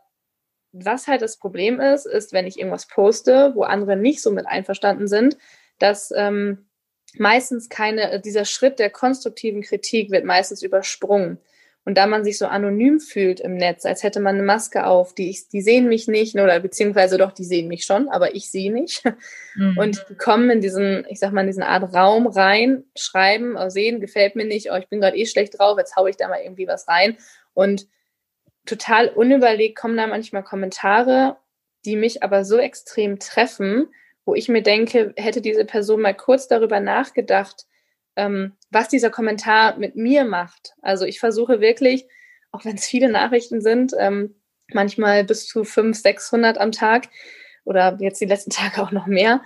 was 0.72 1.06
halt 1.06 1.22
das 1.22 1.38
Problem 1.38 1.80
ist, 1.80 2.06
ist, 2.06 2.32
wenn 2.32 2.46
ich 2.46 2.58
irgendwas 2.58 2.86
poste, 2.86 3.52
wo 3.54 3.62
andere 3.62 3.96
nicht 3.96 4.22
so 4.22 4.30
mit 4.30 4.46
einverstanden 4.46 5.08
sind, 5.08 5.36
dass 5.78 6.12
ähm, 6.14 6.67
meistens 7.16 7.68
keine, 7.68 8.10
äh, 8.12 8.20
dieser 8.20 8.44
Schritt 8.44 8.78
der 8.78 8.90
konstruktiven 8.90 9.62
Kritik 9.62 10.10
wird 10.10 10.24
meistens 10.24 10.62
übersprungen. 10.62 11.38
Und 11.84 11.96
da 11.96 12.06
man 12.06 12.22
sich 12.22 12.36
so 12.36 12.46
anonym 12.46 13.00
fühlt 13.00 13.40
im 13.40 13.54
Netz, 13.54 13.86
als 13.86 14.02
hätte 14.02 14.20
man 14.20 14.34
eine 14.34 14.44
Maske 14.44 14.84
auf, 14.84 15.14
die, 15.14 15.30
ich, 15.30 15.48
die 15.48 15.62
sehen 15.62 15.88
mich 15.88 16.06
nicht, 16.06 16.34
oder 16.34 16.60
beziehungsweise 16.60 17.16
doch, 17.16 17.32
die 17.32 17.44
sehen 17.44 17.66
mich 17.66 17.86
schon, 17.86 18.10
aber 18.10 18.34
ich 18.34 18.50
sehe 18.50 18.70
nicht. 18.70 19.04
Mhm. 19.54 19.78
Und 19.78 20.06
die 20.10 20.14
kommen 20.14 20.50
in 20.50 20.60
diesen, 20.60 21.06
ich 21.08 21.18
sag 21.18 21.32
mal, 21.32 21.40
in 21.40 21.46
diesen 21.46 21.62
Art 21.62 21.94
Raum 21.94 22.26
rein, 22.26 22.84
schreiben, 22.94 23.56
oh, 23.56 23.70
sehen, 23.70 24.00
gefällt 24.00 24.36
mir 24.36 24.44
nicht, 24.44 24.70
oh, 24.70 24.76
ich 24.76 24.88
bin 24.88 25.00
gerade 25.00 25.16
eh 25.16 25.24
schlecht 25.24 25.58
drauf, 25.58 25.78
jetzt 25.78 25.96
haue 25.96 26.10
ich 26.10 26.16
da 26.16 26.28
mal 26.28 26.42
irgendwie 26.42 26.68
was 26.68 26.86
rein. 26.88 27.16
Und 27.54 27.88
total 28.66 29.08
unüberlegt 29.08 29.78
kommen 29.78 29.96
da 29.96 30.06
manchmal 30.06 30.44
Kommentare, 30.44 31.38
die 31.86 31.96
mich 31.96 32.22
aber 32.22 32.44
so 32.44 32.58
extrem 32.58 33.18
treffen, 33.18 33.88
wo 34.28 34.34
ich 34.34 34.50
mir 34.50 34.62
denke, 34.62 35.14
hätte 35.16 35.40
diese 35.40 35.64
Person 35.64 36.02
mal 36.02 36.12
kurz 36.12 36.48
darüber 36.48 36.80
nachgedacht, 36.80 37.64
ähm, 38.14 38.52
was 38.70 38.88
dieser 38.88 39.08
Kommentar 39.08 39.78
mit 39.78 39.96
mir 39.96 40.26
macht. 40.26 40.74
Also 40.82 41.06
ich 41.06 41.18
versuche 41.18 41.62
wirklich, 41.62 42.06
auch 42.52 42.66
wenn 42.66 42.76
es 42.76 42.84
viele 42.84 43.08
Nachrichten 43.08 43.62
sind, 43.62 43.94
ähm, 43.98 44.34
manchmal 44.70 45.24
bis 45.24 45.46
zu 45.46 45.64
500, 45.64 46.02
600 46.02 46.58
am 46.58 46.72
Tag 46.72 47.08
oder 47.64 47.96
jetzt 48.00 48.20
die 48.20 48.26
letzten 48.26 48.50
Tage 48.50 48.82
auch 48.82 48.92
noch 48.92 49.06
mehr, 49.06 49.40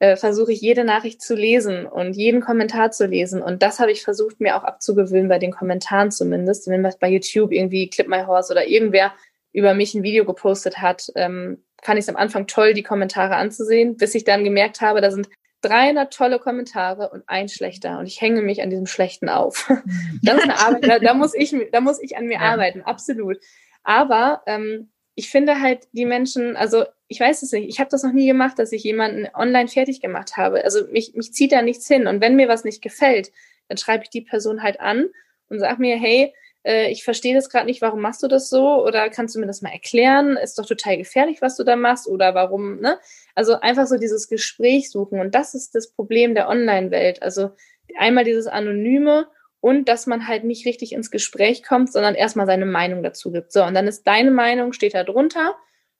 äh, 0.00 0.16
versuche 0.16 0.52
ich 0.52 0.60
jede 0.60 0.84
Nachricht 0.84 1.22
zu 1.22 1.34
lesen 1.34 1.86
und 1.86 2.14
jeden 2.14 2.42
Kommentar 2.42 2.90
zu 2.90 3.06
lesen. 3.06 3.40
Und 3.40 3.62
das 3.62 3.80
habe 3.80 3.90
ich 3.90 4.02
versucht, 4.02 4.38
mir 4.38 4.58
auch 4.58 4.64
abzugewöhnen, 4.64 5.30
bei 5.30 5.38
den 5.38 5.52
Kommentaren 5.52 6.10
zumindest. 6.10 6.68
Wenn 6.68 6.84
was 6.84 6.98
bei 6.98 7.08
YouTube 7.08 7.52
irgendwie 7.52 7.88
Clip 7.88 8.06
My 8.06 8.24
Horse 8.24 8.52
oder 8.52 8.68
irgendwer 8.68 9.14
über 9.54 9.72
mich 9.72 9.94
ein 9.94 10.02
Video 10.02 10.26
gepostet 10.26 10.82
hat, 10.82 11.10
ähm, 11.14 11.64
fand 11.82 11.98
ich 11.98 12.04
es 12.04 12.08
am 12.08 12.16
Anfang 12.16 12.46
toll, 12.46 12.74
die 12.74 12.82
Kommentare 12.82 13.36
anzusehen, 13.36 13.96
bis 13.96 14.14
ich 14.14 14.24
dann 14.24 14.44
gemerkt 14.44 14.80
habe, 14.80 15.00
da 15.00 15.10
sind 15.10 15.28
300 15.62 16.12
tolle 16.12 16.38
Kommentare 16.38 17.10
und 17.10 17.24
ein 17.26 17.48
schlechter 17.48 17.98
und 17.98 18.06
ich 18.06 18.20
hänge 18.20 18.42
mich 18.42 18.62
an 18.62 18.70
diesem 18.70 18.86
schlechten 18.86 19.28
auf. 19.28 19.68
Das 20.22 20.38
ist 20.38 20.44
eine 20.44 20.58
Arbeit, 20.58 20.88
da, 20.88 20.98
da, 20.98 21.14
muss 21.14 21.34
ich, 21.34 21.54
da 21.72 21.80
muss 21.80 22.00
ich 22.00 22.16
an 22.16 22.26
mir 22.26 22.38
ja. 22.38 22.52
arbeiten, 22.52 22.82
absolut. 22.82 23.38
Aber 23.82 24.42
ähm, 24.46 24.90
ich 25.14 25.30
finde 25.30 25.60
halt 25.60 25.88
die 25.92 26.04
Menschen, 26.04 26.56
also 26.56 26.84
ich 27.08 27.20
weiß 27.20 27.42
es 27.42 27.52
nicht, 27.52 27.68
ich 27.68 27.80
habe 27.80 27.90
das 27.90 28.02
noch 28.02 28.12
nie 28.12 28.26
gemacht, 28.26 28.58
dass 28.58 28.72
ich 28.72 28.82
jemanden 28.82 29.28
online 29.34 29.68
fertig 29.68 30.00
gemacht 30.00 30.36
habe. 30.36 30.64
Also 30.64 30.86
mich, 30.90 31.14
mich 31.14 31.32
zieht 31.32 31.52
da 31.52 31.62
nichts 31.62 31.86
hin 31.86 32.06
und 32.06 32.20
wenn 32.20 32.36
mir 32.36 32.48
was 32.48 32.64
nicht 32.64 32.82
gefällt, 32.82 33.30
dann 33.68 33.78
schreibe 33.78 34.04
ich 34.04 34.10
die 34.10 34.20
Person 34.22 34.62
halt 34.62 34.80
an 34.80 35.08
und 35.48 35.58
sage 35.58 35.80
mir, 35.80 35.96
hey, 35.96 36.34
äh, 36.66 36.90
ich 36.90 37.04
verstehe 37.04 37.34
das 37.34 37.48
gerade 37.48 37.66
nicht, 37.66 37.80
warum 37.80 38.00
machst 38.00 38.22
du 38.22 38.28
das 38.28 38.50
so? 38.50 38.84
Oder 38.84 39.08
kannst 39.08 39.34
du 39.34 39.40
mir 39.40 39.46
das 39.46 39.62
mal 39.62 39.72
erklären? 39.72 40.36
Ist 40.36 40.58
doch 40.58 40.66
total 40.66 40.98
gefährlich, 40.98 41.40
was 41.40 41.56
du 41.56 41.62
da 41.64 41.76
machst 41.76 42.08
oder 42.08 42.34
warum, 42.34 42.80
ne? 42.80 42.98
Also 43.34 43.60
einfach 43.60 43.86
so 43.86 43.96
dieses 43.96 44.28
Gespräch 44.28 44.90
suchen. 44.90 45.20
Und 45.20 45.34
das 45.34 45.54
ist 45.54 45.74
das 45.74 45.92
Problem 45.92 46.34
der 46.34 46.48
Online-Welt. 46.48 47.22
Also 47.22 47.50
einmal 47.96 48.24
dieses 48.24 48.48
Anonyme 48.48 49.28
und 49.60 49.88
dass 49.88 50.06
man 50.06 50.26
halt 50.26 50.44
nicht 50.44 50.66
richtig 50.66 50.92
ins 50.92 51.10
Gespräch 51.10 51.62
kommt, 51.62 51.92
sondern 51.92 52.14
erstmal 52.14 52.46
seine 52.46 52.66
Meinung 52.66 53.02
dazu 53.02 53.30
gibt. 53.30 53.52
So, 53.52 53.64
und 53.64 53.74
dann 53.74 53.86
ist 53.86 54.06
deine 54.06 54.32
Meinung, 54.32 54.72
steht 54.72 54.94
da 54.94 55.04
drunter. 55.04 55.54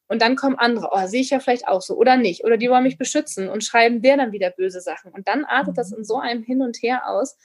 Und 0.09 0.23
dann 0.23 0.37
kommen 0.37 0.57
andere, 0.57 0.91
oh, 0.93 1.07
sehe 1.07 1.21
ich 1.21 1.31
ja 1.31 1.41
vielleicht 1.41 1.67
auch 1.67 1.83
so 1.83 1.97
oder 1.97 2.17
nicht. 2.17 2.45
Oder 2.45 2.57
die 2.57 2.71
wollen 2.71 2.85
mich 2.85 2.99
beschützen 2.99 3.49
und 3.49 3.65
schreiben 3.65 4.03
der 4.03 4.17
dann 4.17 4.33
wieder 4.33 4.51
böse 4.51 4.81
Sachen. 4.81 5.13
Und 5.13 5.27
dann 5.27 5.45
artet 5.45 5.79
das 5.79 5.91
in 5.93 6.05
so 6.05 6.19
einem 6.19 6.45
Hin 6.45 6.63
und 6.63 6.77
Her 6.81 7.09
aus 7.09 7.37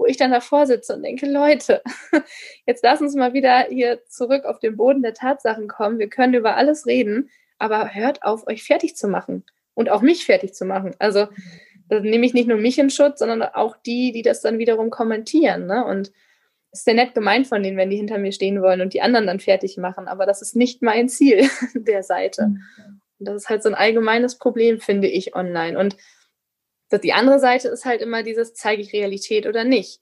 wo 0.00 0.06
ich 0.06 0.16
dann 0.16 0.30
davor 0.30 0.66
sitze 0.66 0.94
und 0.94 1.02
denke, 1.02 1.26
Leute, 1.26 1.82
jetzt 2.66 2.82
lass 2.82 3.02
uns 3.02 3.14
mal 3.14 3.34
wieder 3.34 3.66
hier 3.68 4.02
zurück 4.06 4.46
auf 4.46 4.58
den 4.58 4.78
Boden 4.78 5.02
der 5.02 5.12
Tatsachen 5.12 5.68
kommen. 5.68 5.98
Wir 5.98 6.08
können 6.08 6.32
über 6.32 6.56
alles 6.56 6.86
reden, 6.86 7.28
aber 7.58 7.92
hört 7.92 8.22
auf, 8.22 8.46
euch 8.46 8.62
fertig 8.62 8.96
zu 8.96 9.08
machen 9.08 9.44
und 9.74 9.90
auch 9.90 10.00
mich 10.00 10.24
fertig 10.24 10.54
zu 10.54 10.64
machen. 10.64 10.96
Also 10.98 11.26
da 11.90 12.00
nehme 12.00 12.24
ich 12.24 12.32
nicht 12.32 12.48
nur 12.48 12.56
mich 12.56 12.78
in 12.78 12.88
Schutz, 12.88 13.18
sondern 13.18 13.42
auch 13.42 13.76
die, 13.76 14.10
die 14.12 14.22
das 14.22 14.40
dann 14.40 14.58
wiederum 14.58 14.88
kommentieren. 14.88 15.66
Ne? 15.66 15.84
Und 15.84 16.12
ist 16.72 16.86
sehr 16.86 16.94
nett 16.94 17.12
gemeint 17.12 17.46
von 17.46 17.62
denen, 17.62 17.76
wenn 17.76 17.90
die 17.90 17.98
hinter 17.98 18.16
mir 18.16 18.32
stehen 18.32 18.62
wollen 18.62 18.80
und 18.80 18.94
die 18.94 19.02
anderen 19.02 19.26
dann 19.26 19.40
fertig 19.40 19.76
machen. 19.76 20.08
Aber 20.08 20.24
das 20.24 20.40
ist 20.40 20.56
nicht 20.56 20.80
mein 20.80 21.10
Ziel 21.10 21.46
der 21.74 22.02
Seite. 22.04 22.46
Mhm. 22.46 23.00
Und 23.18 23.28
das 23.28 23.42
ist 23.42 23.50
halt 23.50 23.62
so 23.62 23.68
ein 23.68 23.74
allgemeines 23.74 24.38
Problem, 24.38 24.80
finde 24.80 25.08
ich, 25.08 25.36
online. 25.36 25.78
Und 25.78 25.98
die 26.98 27.12
andere 27.12 27.38
Seite 27.38 27.68
ist 27.68 27.84
halt 27.84 28.00
immer 28.00 28.22
dieses, 28.22 28.54
zeige 28.54 28.82
ich 28.82 28.92
Realität 28.92 29.46
oder 29.46 29.64
nicht. 29.64 30.00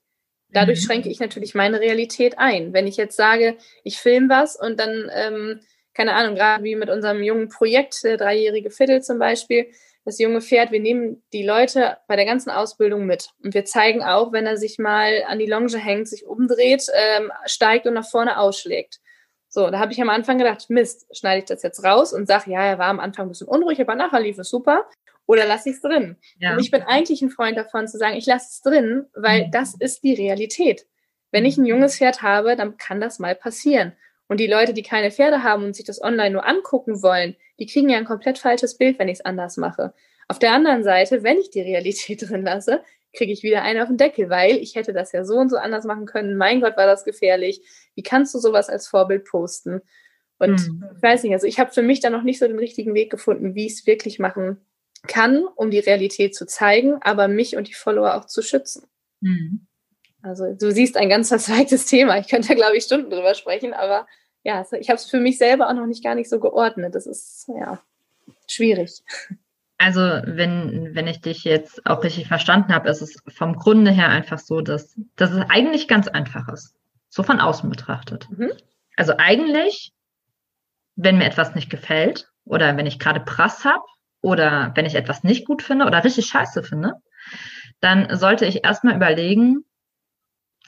Dadurch 0.50 0.80
mhm. 0.80 0.84
schränke 0.84 1.08
ich 1.10 1.20
natürlich 1.20 1.54
meine 1.54 1.80
Realität 1.80 2.38
ein. 2.38 2.72
Wenn 2.72 2.86
ich 2.86 2.96
jetzt 2.96 3.16
sage, 3.16 3.56
ich 3.84 3.98
filme 3.98 4.28
was 4.30 4.56
und 4.56 4.80
dann, 4.80 5.10
ähm, 5.12 5.60
keine 5.94 6.14
Ahnung, 6.14 6.34
gerade 6.34 6.64
wie 6.64 6.76
mit 6.76 6.88
unserem 6.88 7.22
jungen 7.22 7.48
Projekt, 7.48 8.02
der 8.04 8.16
dreijährige 8.16 8.70
Viertel 8.70 9.02
zum 9.02 9.18
Beispiel, 9.18 9.70
das 10.04 10.18
junge 10.18 10.40
Pferd, 10.40 10.72
wir 10.72 10.80
nehmen 10.80 11.22
die 11.34 11.44
Leute 11.44 11.98
bei 12.06 12.16
der 12.16 12.24
ganzen 12.24 12.48
Ausbildung 12.48 13.04
mit. 13.04 13.28
Und 13.44 13.52
wir 13.52 13.66
zeigen 13.66 14.02
auch, 14.02 14.32
wenn 14.32 14.46
er 14.46 14.56
sich 14.56 14.78
mal 14.78 15.24
an 15.26 15.38
die 15.38 15.46
Longe 15.46 15.76
hängt, 15.76 16.08
sich 16.08 16.24
umdreht, 16.24 16.86
ähm, 16.94 17.30
steigt 17.44 17.86
und 17.86 17.92
nach 17.92 18.08
vorne 18.08 18.38
ausschlägt. 18.38 19.00
So, 19.50 19.70
da 19.70 19.78
habe 19.78 19.92
ich 19.92 20.00
am 20.00 20.08
Anfang 20.08 20.38
gedacht, 20.38 20.70
Mist, 20.70 21.06
schneide 21.14 21.40
ich 21.40 21.44
das 21.44 21.62
jetzt 21.62 21.84
raus 21.84 22.14
und 22.14 22.26
sage, 22.26 22.50
ja, 22.50 22.64
er 22.64 22.78
war 22.78 22.86
am 22.86 23.00
Anfang 23.00 23.26
ein 23.26 23.28
bisschen 23.30 23.48
unruhig, 23.48 23.80
aber 23.80 23.94
nachher 23.96 24.20
lief 24.20 24.38
es 24.38 24.48
super 24.48 24.86
oder 25.28 25.44
lasse 25.44 25.68
ich 25.68 25.76
es 25.76 25.82
drin? 25.82 26.16
Ja. 26.38 26.54
Und 26.54 26.60
ich 26.60 26.70
bin 26.70 26.82
eigentlich 26.82 27.20
ein 27.20 27.28
Freund 27.28 27.56
davon 27.56 27.86
zu 27.86 27.98
sagen, 27.98 28.16
ich 28.16 28.24
lasse 28.24 28.48
es 28.50 28.62
drin, 28.62 29.04
weil 29.14 29.46
mhm. 29.46 29.50
das 29.50 29.74
ist 29.78 30.02
die 30.02 30.14
Realität. 30.14 30.86
Wenn 31.30 31.44
ich 31.44 31.58
ein 31.58 31.66
junges 31.66 31.98
Pferd 31.98 32.22
habe, 32.22 32.56
dann 32.56 32.78
kann 32.78 32.98
das 32.98 33.18
mal 33.18 33.34
passieren. 33.34 33.92
Und 34.26 34.40
die 34.40 34.46
Leute, 34.46 34.72
die 34.72 34.82
keine 34.82 35.10
Pferde 35.10 35.42
haben 35.42 35.64
und 35.64 35.76
sich 35.76 35.84
das 35.84 36.02
online 36.02 36.30
nur 36.30 36.46
angucken 36.46 37.02
wollen, 37.02 37.36
die 37.58 37.66
kriegen 37.66 37.90
ja 37.90 37.98
ein 37.98 38.06
komplett 38.06 38.38
falsches 38.38 38.78
Bild, 38.78 38.98
wenn 38.98 39.08
ich 39.08 39.18
es 39.18 39.24
anders 39.24 39.58
mache. 39.58 39.92
Auf 40.28 40.38
der 40.38 40.52
anderen 40.52 40.82
Seite, 40.82 41.22
wenn 41.22 41.36
ich 41.36 41.50
die 41.50 41.60
Realität 41.60 42.22
drin 42.28 42.42
lasse, 42.42 42.82
kriege 43.12 43.32
ich 43.32 43.42
wieder 43.42 43.62
einen 43.62 43.82
auf 43.82 43.88
den 43.88 43.98
Deckel, 43.98 44.30
weil 44.30 44.56
ich 44.56 44.76
hätte 44.76 44.94
das 44.94 45.12
ja 45.12 45.24
so 45.24 45.34
und 45.34 45.50
so 45.50 45.58
anders 45.58 45.84
machen 45.84 46.06
können. 46.06 46.36
Mein 46.36 46.62
Gott, 46.62 46.78
war 46.78 46.86
das 46.86 47.04
gefährlich. 47.04 47.60
Wie 47.94 48.02
kannst 48.02 48.34
du 48.34 48.38
sowas 48.38 48.70
als 48.70 48.88
Vorbild 48.88 49.26
posten? 49.26 49.82
Und 50.38 50.68
mhm. 50.68 50.84
ich 50.96 51.02
weiß 51.02 51.22
nicht, 51.22 51.32
also 51.34 51.46
ich 51.46 51.60
habe 51.60 51.70
für 51.70 51.82
mich 51.82 52.00
da 52.00 52.08
noch 52.08 52.22
nicht 52.22 52.38
so 52.38 52.46
den 52.46 52.58
richtigen 52.58 52.94
Weg 52.94 53.10
gefunden, 53.10 53.54
wie 53.54 53.66
ich 53.66 53.72
es 53.72 53.86
wirklich 53.86 54.18
machen 54.18 54.58
kann, 55.06 55.44
um 55.54 55.70
die 55.70 55.78
Realität 55.78 56.34
zu 56.34 56.46
zeigen, 56.46 56.98
aber 57.02 57.28
mich 57.28 57.56
und 57.56 57.68
die 57.68 57.74
Follower 57.74 58.14
auch 58.14 58.26
zu 58.26 58.42
schützen. 58.42 58.86
Mhm. 59.20 59.66
Also 60.22 60.52
du 60.54 60.72
siehst 60.72 60.96
ein 60.96 61.08
ganz 61.08 61.28
verzweigtes 61.28 61.86
Thema. 61.86 62.18
Ich 62.18 62.28
könnte 62.28 62.48
da, 62.48 62.54
glaube 62.54 62.76
ich, 62.76 62.84
Stunden 62.84 63.10
drüber 63.10 63.34
sprechen, 63.34 63.72
aber 63.72 64.06
ja, 64.44 64.64
ich 64.78 64.88
habe 64.88 64.96
es 64.96 65.06
für 65.06 65.20
mich 65.20 65.38
selber 65.38 65.68
auch 65.68 65.74
noch 65.74 65.86
nicht 65.86 66.02
gar 66.02 66.14
nicht 66.14 66.30
so 66.30 66.40
geordnet. 66.40 66.94
Das 66.94 67.06
ist 67.06 67.48
ja 67.48 67.80
schwierig. 68.46 69.02
Also 69.78 70.00
wenn, 70.00 70.94
wenn 70.94 71.06
ich 71.06 71.20
dich 71.20 71.44
jetzt 71.44 71.86
auch 71.86 72.02
richtig 72.02 72.26
verstanden 72.26 72.74
habe, 72.74 72.88
ist 72.88 73.00
es 73.00 73.22
vom 73.28 73.54
Grunde 73.54 73.92
her 73.92 74.08
einfach 74.08 74.38
so, 74.38 74.60
dass, 74.60 74.96
dass 75.14 75.30
es 75.30 75.44
eigentlich 75.48 75.86
ganz 75.86 76.08
einfach 76.08 76.48
ist. 76.48 76.74
So 77.08 77.22
von 77.22 77.40
außen 77.40 77.70
betrachtet. 77.70 78.28
Mhm. 78.30 78.52
Also 78.96 79.14
eigentlich, 79.18 79.92
wenn 80.96 81.18
mir 81.18 81.26
etwas 81.26 81.54
nicht 81.54 81.70
gefällt 81.70 82.28
oder 82.44 82.76
wenn 82.76 82.86
ich 82.86 82.98
gerade 82.98 83.20
Prass 83.20 83.64
habe, 83.64 83.84
oder 84.28 84.72
wenn 84.74 84.86
ich 84.86 84.94
etwas 84.94 85.24
nicht 85.24 85.46
gut 85.46 85.62
finde 85.62 85.86
oder 85.86 86.04
richtig 86.04 86.26
scheiße 86.26 86.62
finde, 86.62 86.94
dann 87.80 88.16
sollte 88.16 88.44
ich 88.44 88.64
erstmal 88.64 88.96
überlegen, 88.96 89.64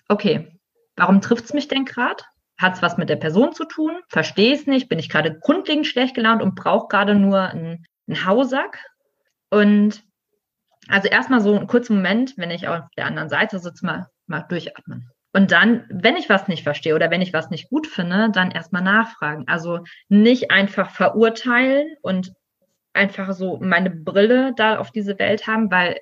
okay, 0.09 0.59
warum 0.96 1.20
trifft 1.20 1.44
es 1.44 1.53
mich 1.53 1.68
denn 1.68 1.85
gerade? 1.85 2.25
Hat 2.59 2.75
es 2.75 2.83
was 2.83 2.99
mit 2.99 3.09
der 3.09 3.16
Person 3.16 3.53
zu 3.53 3.64
tun? 3.64 4.01
Verstehe 4.09 4.55
es 4.55 4.66
nicht? 4.66 4.88
Bin 4.88 4.99
ich 4.99 5.09
gerade 5.09 5.38
grundlegend 5.38 5.87
schlecht 5.87 6.14
gelaunt 6.14 6.42
und 6.42 6.55
brauche 6.55 6.88
gerade 6.88 7.14
nur 7.14 7.40
einen, 7.40 7.85
einen 8.07 8.27
Hausack? 8.27 8.79
Und 9.51 10.03
also 10.88 11.09
erstmal 11.09 11.40
so 11.40 11.57
einen 11.57 11.66
kurzen 11.66 11.96
Moment, 11.96 12.35
wenn 12.37 12.51
ich 12.51 12.68
auf 12.68 12.83
der 12.96 13.07
anderen 13.07 13.29
Seite 13.29 13.59
sitze, 13.59 13.85
mal, 13.85 14.07
mal 14.27 14.42
durchatmen. 14.42 15.11
Und 15.33 15.53
dann, 15.53 15.85
wenn 15.90 16.16
ich 16.16 16.29
was 16.29 16.49
nicht 16.49 16.64
verstehe 16.64 16.94
oder 16.94 17.11
wenn 17.11 17.23
ich 17.23 17.33
was 17.33 17.51
nicht 17.51 17.68
gut 17.68 17.87
finde, 17.87 18.31
dann 18.33 18.51
erstmal 18.51 18.83
nachfragen. 18.83 19.44
Also 19.46 19.85
nicht 20.09 20.51
einfach 20.51 20.90
verurteilen 20.90 21.96
und 22.03 22.33
einfach 22.92 23.33
so 23.33 23.59
meine 23.61 23.90
Brille 23.90 24.53
da 24.57 24.79
auf 24.79 24.90
diese 24.90 25.18
Welt 25.18 25.46
haben, 25.46 25.70
weil 25.70 26.00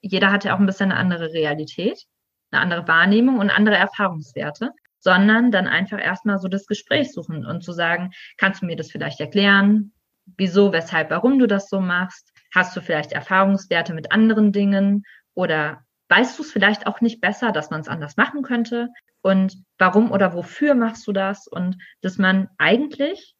jeder 0.00 0.30
hat 0.30 0.44
ja 0.44 0.54
auch 0.54 0.60
ein 0.60 0.66
bisschen 0.66 0.92
eine 0.92 1.00
andere 1.00 1.32
Realität, 1.32 2.04
eine 2.50 2.62
andere 2.62 2.86
Wahrnehmung 2.88 3.38
und 3.38 3.50
andere 3.50 3.76
Erfahrungswerte, 3.76 4.70
sondern 4.98 5.50
dann 5.50 5.66
einfach 5.66 6.02
erstmal 6.02 6.38
so 6.38 6.48
das 6.48 6.66
Gespräch 6.66 7.12
suchen 7.12 7.46
und 7.46 7.62
zu 7.62 7.72
sagen, 7.72 8.10
kannst 8.36 8.62
du 8.62 8.66
mir 8.66 8.76
das 8.76 8.90
vielleicht 8.90 9.20
erklären? 9.20 9.92
Wieso, 10.36 10.72
weshalb, 10.72 11.10
warum 11.10 11.38
du 11.38 11.46
das 11.46 11.68
so 11.68 11.80
machst? 11.80 12.32
Hast 12.54 12.76
du 12.76 12.80
vielleicht 12.80 13.12
Erfahrungswerte 13.12 13.94
mit 13.94 14.12
anderen 14.12 14.52
Dingen 14.52 15.04
oder 15.34 15.84
weißt 16.08 16.38
du 16.38 16.42
es 16.42 16.52
vielleicht 16.52 16.86
auch 16.86 17.00
nicht 17.00 17.20
besser, 17.20 17.52
dass 17.52 17.70
man 17.70 17.80
es 17.80 17.88
anders 17.88 18.16
machen 18.16 18.42
könnte? 18.42 18.88
Und 19.22 19.56
warum 19.78 20.10
oder 20.10 20.34
wofür 20.34 20.74
machst 20.74 21.06
du 21.06 21.12
das? 21.12 21.46
Und 21.46 21.76
dass 22.00 22.18
man 22.18 22.48
eigentlich 22.58 23.34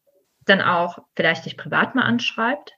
dann 0.45 0.61
auch 0.61 0.99
vielleicht 1.15 1.45
dich 1.45 1.57
privat 1.57 1.95
mal 1.95 2.03
anschreibt, 2.03 2.76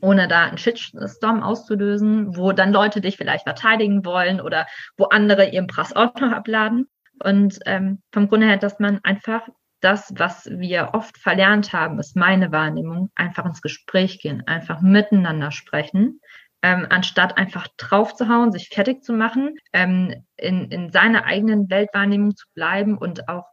ohne 0.00 0.28
da 0.28 0.44
einen 0.46 0.58
Shitstorm 0.58 1.42
auszulösen, 1.42 2.36
wo 2.36 2.52
dann 2.52 2.72
Leute 2.72 3.00
dich 3.00 3.16
vielleicht 3.16 3.44
verteidigen 3.44 4.04
wollen 4.04 4.40
oder 4.40 4.66
wo 4.96 5.04
andere 5.04 5.48
ihren 5.48 5.66
Prass 5.66 5.94
auch 5.94 6.14
noch 6.14 6.32
abladen. 6.32 6.88
Und 7.22 7.58
ähm, 7.66 8.02
vom 8.12 8.28
Grunde 8.28 8.46
her, 8.46 8.58
dass 8.58 8.78
man 8.78 9.00
einfach 9.02 9.42
das, 9.80 10.12
was 10.16 10.46
wir 10.46 10.90
oft 10.92 11.18
verlernt 11.18 11.72
haben, 11.72 11.98
ist 11.98 12.16
meine 12.16 12.52
Wahrnehmung, 12.52 13.10
einfach 13.14 13.44
ins 13.44 13.62
Gespräch 13.62 14.20
gehen, 14.20 14.42
einfach 14.46 14.80
miteinander 14.80 15.52
sprechen, 15.52 16.20
ähm, 16.62 16.86
anstatt 16.90 17.38
einfach 17.38 17.68
draufzuhauen, 17.76 18.50
sich 18.50 18.68
fertig 18.68 19.04
zu 19.04 19.12
machen, 19.12 19.54
ähm, 19.72 20.24
in, 20.36 20.70
in 20.70 20.90
seiner 20.90 21.24
eigenen 21.24 21.70
Weltwahrnehmung 21.70 22.34
zu 22.34 22.46
bleiben 22.54 22.98
und 22.98 23.28
auch 23.28 23.46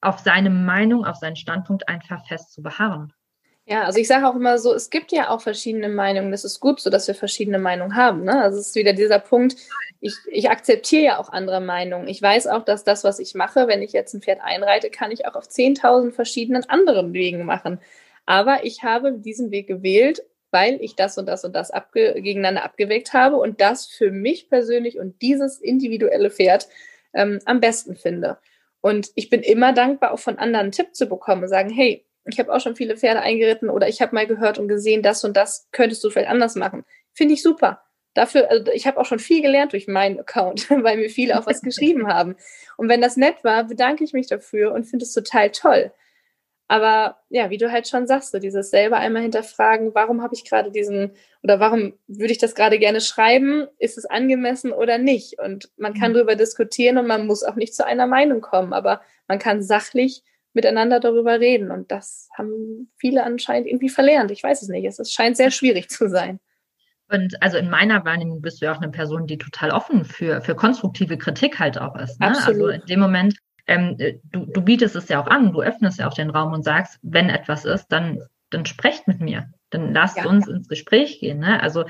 auf 0.00 0.20
seine 0.20 0.50
Meinung, 0.50 1.04
auf 1.04 1.16
seinen 1.16 1.36
Standpunkt 1.36 1.88
einfach 1.88 2.24
fest 2.26 2.52
zu 2.52 2.62
beharren. 2.62 3.12
Ja, 3.66 3.84
also 3.84 3.98
ich 3.98 4.08
sage 4.08 4.28
auch 4.28 4.34
immer 4.34 4.58
so, 4.58 4.74
es 4.74 4.90
gibt 4.90 5.10
ja 5.10 5.30
auch 5.30 5.40
verschiedene 5.40 5.88
Meinungen. 5.88 6.30
Das 6.30 6.44
ist 6.44 6.60
gut 6.60 6.80
so, 6.80 6.90
dass 6.90 7.08
wir 7.08 7.14
verschiedene 7.14 7.58
Meinungen 7.58 7.96
haben. 7.96 8.24
Ne? 8.24 8.42
Also 8.42 8.58
es 8.58 8.68
ist 8.68 8.74
wieder 8.74 8.92
dieser 8.92 9.18
Punkt, 9.18 9.56
ich, 10.00 10.14
ich 10.30 10.50
akzeptiere 10.50 11.02
ja 11.02 11.18
auch 11.18 11.30
andere 11.30 11.62
Meinungen. 11.62 12.06
Ich 12.08 12.20
weiß 12.20 12.46
auch, 12.48 12.62
dass 12.62 12.84
das, 12.84 13.04
was 13.04 13.18
ich 13.18 13.34
mache, 13.34 13.66
wenn 13.66 13.80
ich 13.80 13.92
jetzt 13.92 14.12
ein 14.12 14.20
Pferd 14.20 14.40
einreite, 14.42 14.90
kann 14.90 15.10
ich 15.10 15.26
auch 15.26 15.34
auf 15.34 15.46
10.000 15.46 16.12
verschiedenen 16.12 16.68
anderen 16.68 17.14
Wegen 17.14 17.46
machen. 17.46 17.80
Aber 18.26 18.64
ich 18.64 18.82
habe 18.82 19.12
diesen 19.12 19.50
Weg 19.50 19.66
gewählt, 19.66 20.22
weil 20.50 20.78
ich 20.82 20.94
das 20.94 21.16
und 21.16 21.26
das 21.26 21.44
und 21.44 21.54
das 21.56 21.70
abge 21.70 22.14
gegeneinander 22.20 22.64
abgewägt 22.64 23.14
habe 23.14 23.36
und 23.36 23.62
das 23.62 23.86
für 23.86 24.10
mich 24.10 24.50
persönlich 24.50 24.98
und 24.98 25.22
dieses 25.22 25.58
individuelle 25.58 26.30
Pferd 26.30 26.68
ähm, 27.14 27.40
am 27.46 27.60
besten 27.60 27.96
finde. 27.96 28.36
Und 28.82 29.10
ich 29.14 29.30
bin 29.30 29.40
immer 29.40 29.72
dankbar, 29.72 30.12
auch 30.12 30.18
von 30.18 30.38
anderen 30.38 30.64
einen 30.64 30.72
Tipp 30.72 30.94
zu 30.94 31.06
bekommen 31.06 31.44
und 31.44 31.48
sagen, 31.48 31.70
hey, 31.70 32.04
ich 32.26 32.38
habe 32.38 32.52
auch 32.52 32.60
schon 32.60 32.76
viele 32.76 32.96
Pferde 32.96 33.20
eingeritten 33.20 33.68
oder 33.68 33.88
ich 33.88 34.00
habe 34.00 34.14
mal 34.14 34.26
gehört 34.26 34.58
und 34.58 34.68
gesehen, 34.68 35.02
das 35.02 35.24
und 35.24 35.36
das 35.36 35.68
könntest 35.72 36.02
du 36.04 36.10
vielleicht 36.10 36.30
anders 36.30 36.54
machen. 36.54 36.84
Finde 37.12 37.34
ich 37.34 37.42
super. 37.42 37.82
Dafür, 38.14 38.50
also 38.50 38.70
ich 38.72 38.86
habe 38.86 39.00
auch 39.00 39.06
schon 39.06 39.18
viel 39.18 39.42
gelernt 39.42 39.72
durch 39.72 39.88
meinen 39.88 40.20
Account, 40.20 40.70
weil 40.70 40.96
mir 40.96 41.10
viele 41.10 41.38
auch 41.38 41.46
was 41.46 41.60
geschrieben 41.62 42.06
haben. 42.08 42.36
Und 42.76 42.88
wenn 42.88 43.00
das 43.00 43.16
nett 43.16 43.42
war, 43.42 43.64
bedanke 43.64 44.04
ich 44.04 44.12
mich 44.12 44.28
dafür 44.28 44.72
und 44.72 44.84
finde 44.84 45.04
es 45.04 45.12
total 45.12 45.50
toll. 45.50 45.92
Aber 46.66 47.18
ja, 47.28 47.50
wie 47.50 47.58
du 47.58 47.70
halt 47.70 47.88
schon 47.88 48.06
sagst, 48.06 48.32
so 48.32 48.38
dieses 48.38 48.70
selber 48.70 48.96
einmal 48.96 49.22
hinterfragen, 49.22 49.94
warum 49.94 50.22
habe 50.22 50.34
ich 50.34 50.48
gerade 50.48 50.70
diesen 50.70 51.12
oder 51.42 51.60
warum 51.60 51.92
würde 52.06 52.32
ich 52.32 52.38
das 52.38 52.54
gerade 52.54 52.78
gerne 52.78 53.02
schreiben? 53.02 53.66
Ist 53.78 53.98
es 53.98 54.06
angemessen 54.06 54.72
oder 54.72 54.96
nicht? 54.96 55.38
Und 55.38 55.70
man 55.76 55.92
kann 55.92 56.12
mhm. 56.12 56.14
darüber 56.14 56.36
diskutieren 56.36 56.96
und 56.96 57.06
man 57.06 57.26
muss 57.26 57.44
auch 57.44 57.56
nicht 57.56 57.74
zu 57.74 57.84
einer 57.84 58.06
Meinung 58.06 58.40
kommen, 58.40 58.72
aber 58.72 59.02
man 59.28 59.38
kann 59.38 59.62
sachlich 59.62 60.22
miteinander 60.54 61.00
darüber 61.00 61.40
reden. 61.40 61.70
Und 61.70 61.90
das 61.90 62.28
haben 62.36 62.90
viele 62.96 63.24
anscheinend 63.24 63.66
irgendwie 63.66 63.88
verlernt. 63.88 64.30
Ich 64.30 64.42
weiß 64.42 64.62
es 64.62 64.68
nicht. 64.68 64.84
Es 64.84 65.12
scheint 65.12 65.36
sehr 65.36 65.50
schwierig 65.50 65.88
zu 65.88 66.08
sein. 66.08 66.40
Und 67.10 67.40
also 67.42 67.58
in 67.58 67.68
meiner 67.68 68.04
Wahrnehmung 68.04 68.40
bist 68.40 68.60
du 68.60 68.66
ja 68.66 68.72
auch 68.72 68.80
eine 68.80 68.90
Person, 68.90 69.26
die 69.26 69.38
total 69.38 69.70
offen 69.70 70.04
für, 70.04 70.40
für 70.40 70.54
konstruktive 70.54 71.18
Kritik 71.18 71.58
halt 71.58 71.78
auch 71.78 71.96
ist. 71.96 72.18
Ne? 72.20 72.28
Absolut. 72.28 72.62
Also 72.62 72.68
in 72.68 72.86
dem 72.86 73.00
Moment, 73.00 73.36
ähm, 73.66 73.96
du, 74.32 74.46
du 74.46 74.62
bietest 74.62 74.96
es 74.96 75.08
ja 75.08 75.22
auch 75.22 75.26
an, 75.26 75.52
du 75.52 75.62
öffnest 75.62 75.98
ja 75.98 76.08
auch 76.08 76.14
den 76.14 76.30
Raum 76.30 76.52
und 76.52 76.64
sagst, 76.64 76.98
wenn 77.02 77.28
etwas 77.28 77.64
ist, 77.64 77.88
dann, 77.88 78.20
dann 78.50 78.64
sprecht 78.64 79.06
mit 79.06 79.20
mir. 79.20 79.50
Dann 79.70 79.92
lasst 79.92 80.18
ja. 80.18 80.26
uns 80.26 80.46
ins 80.48 80.68
Gespräch 80.68 81.20
gehen. 81.20 81.40
Ne? 81.40 81.60
Also 81.62 81.84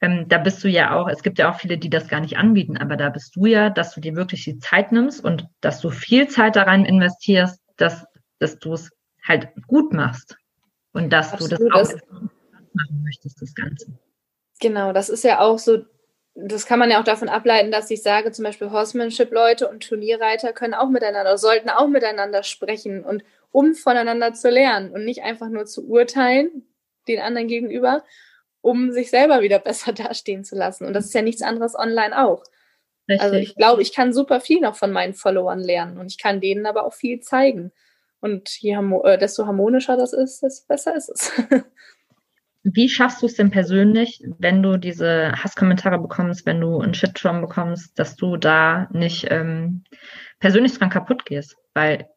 ähm, 0.00 0.26
da 0.28 0.38
bist 0.38 0.62
du 0.62 0.68
ja 0.68 0.94
auch, 0.94 1.08
es 1.08 1.22
gibt 1.22 1.38
ja 1.38 1.50
auch 1.50 1.56
viele, 1.56 1.78
die 1.78 1.90
das 1.90 2.08
gar 2.08 2.20
nicht 2.20 2.36
anbieten, 2.36 2.76
aber 2.76 2.96
da 2.96 3.08
bist 3.08 3.34
du 3.36 3.46
ja, 3.46 3.70
dass 3.70 3.94
du 3.94 4.00
dir 4.00 4.14
wirklich 4.14 4.44
die 4.44 4.58
Zeit 4.58 4.92
nimmst 4.92 5.24
und 5.24 5.46
dass 5.60 5.80
du 5.80 5.90
viel 5.90 6.28
Zeit 6.28 6.56
daran 6.56 6.84
investierst, 6.84 7.61
dass, 7.82 8.06
dass 8.38 8.58
du 8.58 8.74
es 8.74 8.90
halt 9.26 9.48
gut 9.66 9.92
machst 9.92 10.36
und 10.92 11.12
dass 11.12 11.32
Absolut. 11.32 11.60
du 11.60 11.68
das 11.68 11.94
auch 11.94 12.22
machen 12.72 13.02
möchtest, 13.04 13.42
das 13.42 13.54
Ganze. 13.54 13.86
Genau, 14.60 14.92
das 14.92 15.08
ist 15.08 15.24
ja 15.24 15.40
auch 15.40 15.58
so 15.58 15.84
das 16.34 16.66
kann 16.66 16.78
man 16.78 16.90
ja 16.90 16.98
auch 16.98 17.04
davon 17.04 17.28
ableiten, 17.28 17.70
dass 17.70 17.90
ich 17.90 18.02
sage, 18.02 18.32
zum 18.32 18.44
Beispiel 18.44 18.70
Horsemanship-Leute 18.70 19.68
und 19.68 19.86
Turnierreiter 19.86 20.52
können 20.52 20.74
auch 20.74 20.88
miteinander, 20.88 21.36
sollten 21.36 21.68
auch 21.68 21.88
miteinander 21.88 22.42
sprechen 22.42 23.04
und 23.04 23.22
um 23.50 23.74
voneinander 23.74 24.32
zu 24.32 24.48
lernen 24.48 24.92
und 24.92 25.04
nicht 25.04 25.22
einfach 25.22 25.48
nur 25.48 25.66
zu 25.66 25.86
urteilen, 25.86 26.66
den 27.06 27.20
anderen 27.20 27.48
gegenüber, 27.48 28.02
um 28.62 28.92
sich 28.92 29.10
selber 29.10 29.42
wieder 29.42 29.58
besser 29.58 29.92
dastehen 29.92 30.44
zu 30.44 30.56
lassen. 30.56 30.86
Und 30.86 30.94
das 30.94 31.06
ist 31.06 31.14
ja 31.14 31.22
nichts 31.22 31.42
anderes 31.42 31.74
online 31.78 32.18
auch. 32.18 32.44
Richtig. 33.08 33.22
Also 33.22 33.36
ich 33.36 33.54
glaube, 33.56 33.82
ich 33.82 33.92
kann 33.92 34.12
super 34.12 34.40
viel 34.40 34.60
noch 34.60 34.76
von 34.76 34.92
meinen 34.92 35.14
Followern 35.14 35.60
lernen 35.60 35.98
und 35.98 36.06
ich 36.06 36.18
kann 36.18 36.40
denen 36.40 36.66
aber 36.66 36.84
auch 36.84 36.94
viel 36.94 37.20
zeigen. 37.20 37.72
Und 38.20 38.48
je, 38.60 38.74
äh, 38.74 39.18
desto 39.18 39.46
harmonischer 39.46 39.96
das 39.96 40.12
ist, 40.12 40.42
desto 40.42 40.66
besser 40.68 40.94
ist 40.94 41.08
es. 41.08 41.32
Wie 42.62 42.88
schaffst 42.88 43.22
du 43.22 43.26
es 43.26 43.34
denn 43.34 43.50
persönlich, 43.50 44.22
wenn 44.38 44.62
du 44.62 44.76
diese 44.76 45.32
Hasskommentare 45.32 45.98
bekommst, 45.98 46.46
wenn 46.46 46.60
du 46.60 46.80
einen 46.80 46.94
Shitstorm 46.94 47.40
bekommst, 47.40 47.98
dass 47.98 48.14
du 48.14 48.36
da 48.36 48.88
nicht 48.92 49.26
ähm, 49.30 49.82
persönlich 50.38 50.78
dran 50.78 50.88
kaputt 50.88 51.26
gehst? 51.26 51.56
Weil, 51.74 52.08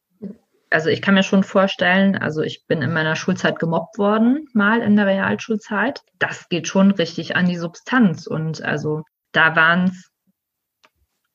also 0.70 0.90
ich 0.90 1.02
kann 1.02 1.16
mir 1.16 1.24
schon 1.24 1.44
vorstellen, 1.44 2.16
also 2.16 2.44
ich 2.44 2.68
bin 2.68 2.84
in 2.84 2.94
meiner 2.94 3.16
Schulzeit 3.16 3.58
gemobbt 3.58 3.98
worden, 3.98 4.48
mal 4.54 4.82
in 4.82 4.96
der 4.96 5.08
Realschulzeit. 5.08 6.04
Das 6.20 6.48
geht 6.48 6.68
schon 6.68 6.92
richtig 6.92 7.36
an 7.36 7.48
die 7.48 7.58
Substanz. 7.58 8.28
Und 8.28 8.62
also 8.62 9.02
da 9.32 9.56
waren 9.56 9.86
es, 9.86 10.12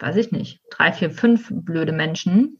weiß 0.01 0.17
ich 0.17 0.33
nicht, 0.33 0.61
drei, 0.71 0.93
vier, 0.93 1.11
fünf 1.11 1.49
blöde 1.51 1.93
Menschen, 1.93 2.59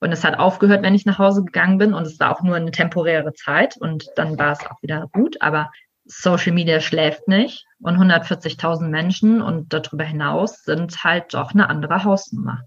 und 0.00 0.12
es 0.12 0.24
hat 0.24 0.38
aufgehört, 0.38 0.82
wenn 0.82 0.94
ich 0.94 1.04
nach 1.04 1.18
Hause 1.18 1.44
gegangen 1.44 1.76
bin. 1.76 1.92
Und 1.92 2.06
es 2.06 2.18
war 2.18 2.34
auch 2.34 2.42
nur 2.42 2.56
eine 2.56 2.70
temporäre 2.70 3.34
Zeit. 3.34 3.76
Und 3.76 4.06
dann 4.16 4.38
war 4.38 4.52
es 4.52 4.60
auch 4.60 4.82
wieder 4.82 5.10
gut. 5.12 5.42
Aber 5.42 5.70
Social 6.04 6.52
Media 6.52 6.80
schläft 6.80 7.28
nicht 7.28 7.66
und 7.80 7.96
140.000 7.96 8.88
Menschen 8.88 9.42
und 9.42 9.72
darüber 9.72 10.04
hinaus 10.04 10.64
sind 10.64 11.04
halt 11.04 11.34
doch 11.34 11.52
eine 11.52 11.68
andere 11.68 12.02
Hausnummer. 12.04 12.62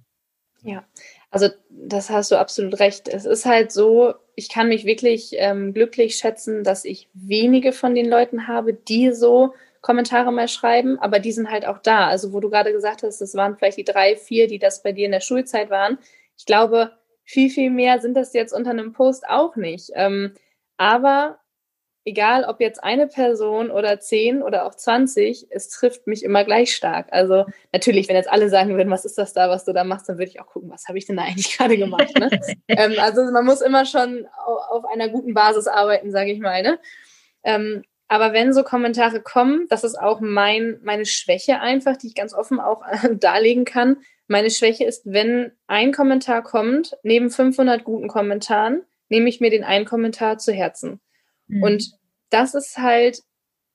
Ja, 0.62 0.84
also 1.30 1.50
das 1.70 2.10
hast 2.10 2.32
du 2.32 2.38
absolut 2.38 2.80
recht. 2.80 3.10
Es 3.10 3.26
ist 3.26 3.46
halt 3.46 3.72
so, 3.72 4.14
ich 4.36 4.48
kann 4.48 4.70
mich 4.70 4.86
wirklich 4.86 5.32
ähm, 5.34 5.74
glücklich 5.74 6.16
schätzen, 6.16 6.64
dass 6.64 6.86
ich 6.86 7.10
wenige 7.14 7.74
von 7.74 7.96
den 7.96 8.10
Leuten 8.10 8.48
habe, 8.48 8.74
die 8.74 9.12
so 9.12 9.54
Kommentare 9.84 10.32
mal 10.32 10.48
schreiben, 10.48 10.98
aber 10.98 11.19
die 11.19 11.34
sind 11.34 11.52
halt 11.52 11.67
auch 11.67 11.78
da. 11.78 12.08
Also 12.08 12.32
wo 12.32 12.39
du 12.39 12.50
gerade 12.50 12.72
gesagt 12.72 13.04
hast, 13.04 13.19
das 13.19 13.36
waren 13.36 13.58
vielleicht 13.58 13.78
die 13.78 13.84
drei, 13.84 14.15
vier, 14.15 14.48
die 14.48 14.58
das 14.58 14.82
bei 14.82 14.93
dir 14.93 15.06
in 15.06 15.12
der 15.12 15.19
Schulzeit 15.19 15.69
waren. 15.69 16.00
Ich 16.38 16.46
glaube, 16.46 16.93
viel, 17.26 17.50
viel 17.50 17.69
mehr 17.69 18.00
sind 18.00 18.15
das 18.15 18.34
jetzt 18.34 18.54
unter 18.54 18.69
einem 18.69 18.93
Post 18.93 19.28
auch 19.28 19.58
nicht. 19.58 19.91
Ähm, 19.93 20.34
aber 20.78 21.38
egal 22.06 22.46
ob 22.46 22.62
jetzt 22.62 22.82
eine 22.82 23.08
Person 23.08 23.72
oder 23.72 24.00
zehn 24.00 24.41
oder 24.41 24.65
auch 24.65 24.76
zwanzig, 24.76 25.48
es 25.50 25.67
trifft 25.67 26.08
mich 26.08 26.24
immer 26.24 26.46
gleich 26.46 26.74
stark. 26.74 27.08
Also 27.12 27.46
natürlich, 27.74 28.08
wenn 28.08 28.15
jetzt 28.15 28.32
alle 28.32 28.50
sagen 28.50 28.78
würden, 28.78 28.89
was 28.89 29.04
ist 29.04 29.17
das 29.17 29.34
da, 29.34 29.50
was 29.50 29.65
du 29.65 29.74
da 29.74 29.84
machst, 29.84 30.08
dann 30.08 30.17
würde 30.17 30.32
ich 30.32 30.39
auch 30.39 30.48
gucken, 30.48 30.69
was 30.69 30.88
habe 30.88 30.98
ich 30.98 31.08
denn 31.08 31.17
da 31.17 31.24
eigentlich 31.24 31.52
gerade 31.58 31.78
gemacht. 31.78 32.17
Ne? 32.17 32.30
ähm, 32.69 32.96
also 33.00 33.22
man 33.34 33.43
muss 33.43 33.60
immer 33.60 33.86
schon 33.86 34.28
auf 34.69 34.86
einer 34.86 35.10
guten 35.10 35.34
Basis 35.34 35.67
arbeiten, 35.67 36.10
sage 36.10 36.32
ich 36.32 36.39
mal. 36.39 36.63
Ne? 36.63 36.80
Ähm, 37.43 37.84
aber 38.13 38.32
wenn 38.32 38.54
so 38.54 38.62
Kommentare 38.62 39.21
kommen, 39.21 39.65
das 39.69 39.84
ist 39.84 39.99
auch 39.99 40.19
mein, 40.19 40.80
meine 40.84 41.04
Schwäche 41.04 41.60
einfach, 41.62 41.97
die 41.97 42.06
ich 42.06 42.13
ganz 42.13 42.32
offen 42.32 42.60
auch 42.60 42.84
äh, 42.86 43.15
darlegen 43.15 43.65
kann. 43.65 44.04
Meine 44.28 44.52
Schwäche 44.52 44.84
ist, 44.84 45.02
wenn 45.06 45.52
ein 45.65 45.91
Kommentar 45.91 46.43
kommt, 46.43 46.95
neben 47.02 47.32
500 47.32 47.84
guten 47.84 48.08
Kommentaren, 48.08 48.84
nehme 49.10 49.28
ich 49.30 49.41
mir 49.41 49.49
den 49.49 49.63
einen 49.63 49.86
Kommentar 49.86 50.38
zu 50.38 50.54
Herzen. 50.54 51.02
Mhm. 51.47 51.63
Und 51.63 51.91
das 52.30 52.54
ist 52.54 52.78
halt, 52.78 53.23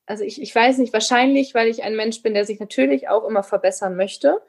also 0.07 0.23
ich, 0.23 0.41
ich 0.41 0.55
weiß 0.55 0.79
nicht, 0.79 0.93
wahrscheinlich, 0.93 1.53
weil 1.53 1.67
ich 1.67 1.83
ein 1.83 1.97
Mensch 1.97 2.23
bin, 2.23 2.35
der 2.35 2.45
sich 2.45 2.61
natürlich 2.61 3.09
auch 3.09 3.27
immer 3.27 3.43
verbessern 3.43 3.97
möchte. 3.97 4.41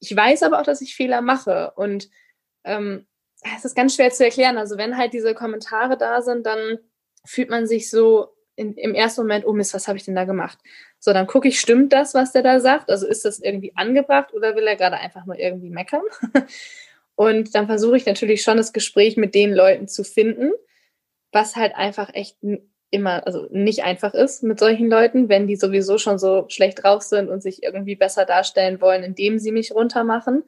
Ich 0.00 0.16
weiß 0.16 0.42
aber 0.42 0.58
auch, 0.58 0.64
dass 0.64 0.80
ich 0.80 0.96
Fehler 0.96 1.20
mache. 1.20 1.72
Und 1.76 2.08
ähm, 2.64 3.06
es 3.54 3.66
ist 3.66 3.76
ganz 3.76 3.94
schwer 3.94 4.10
zu 4.10 4.24
erklären. 4.24 4.56
Also 4.56 4.78
wenn 4.78 4.96
halt 4.96 5.12
diese 5.12 5.34
Kommentare 5.34 5.98
da 5.98 6.22
sind, 6.22 6.46
dann 6.46 6.78
fühlt 7.26 7.50
man 7.50 7.66
sich 7.66 7.90
so 7.90 8.28
in, 8.58 8.74
im 8.74 8.94
ersten 8.94 9.22
Moment, 9.22 9.46
oh 9.46 9.52
Mist, 9.52 9.74
was 9.74 9.88
habe 9.88 9.98
ich 9.98 10.04
denn 10.04 10.14
da 10.14 10.24
gemacht? 10.24 10.58
So, 10.98 11.12
dann 11.12 11.26
gucke 11.26 11.48
ich, 11.48 11.60
stimmt 11.60 11.92
das, 11.92 12.14
was 12.14 12.32
der 12.32 12.42
da 12.42 12.60
sagt? 12.60 12.90
Also 12.90 13.06
ist 13.06 13.24
das 13.24 13.40
irgendwie 13.40 13.72
angebracht 13.76 14.34
oder 14.34 14.56
will 14.56 14.66
er 14.66 14.76
gerade 14.76 14.96
einfach 14.98 15.24
nur 15.26 15.38
irgendwie 15.38 15.70
meckern? 15.70 16.02
Und 17.14 17.54
dann 17.54 17.66
versuche 17.66 17.96
ich 17.96 18.06
natürlich 18.06 18.42
schon 18.42 18.58
das 18.58 18.72
Gespräch 18.72 19.16
mit 19.16 19.34
den 19.34 19.52
Leuten 19.52 19.88
zu 19.88 20.04
finden 20.04 20.52
was 21.32 21.56
halt 21.56 21.74
einfach 21.76 22.10
echt 22.14 22.38
immer, 22.90 23.26
also 23.26 23.48
nicht 23.50 23.84
einfach 23.84 24.14
ist 24.14 24.42
mit 24.42 24.58
solchen 24.58 24.88
Leuten, 24.88 25.28
wenn 25.28 25.46
die 25.46 25.56
sowieso 25.56 25.98
schon 25.98 26.18
so 26.18 26.46
schlecht 26.48 26.82
drauf 26.82 27.02
sind 27.02 27.28
und 27.28 27.42
sich 27.42 27.62
irgendwie 27.62 27.96
besser 27.96 28.24
darstellen 28.24 28.80
wollen, 28.80 29.02
indem 29.02 29.38
sie 29.38 29.52
mich 29.52 29.72
runtermachen. 29.72 30.44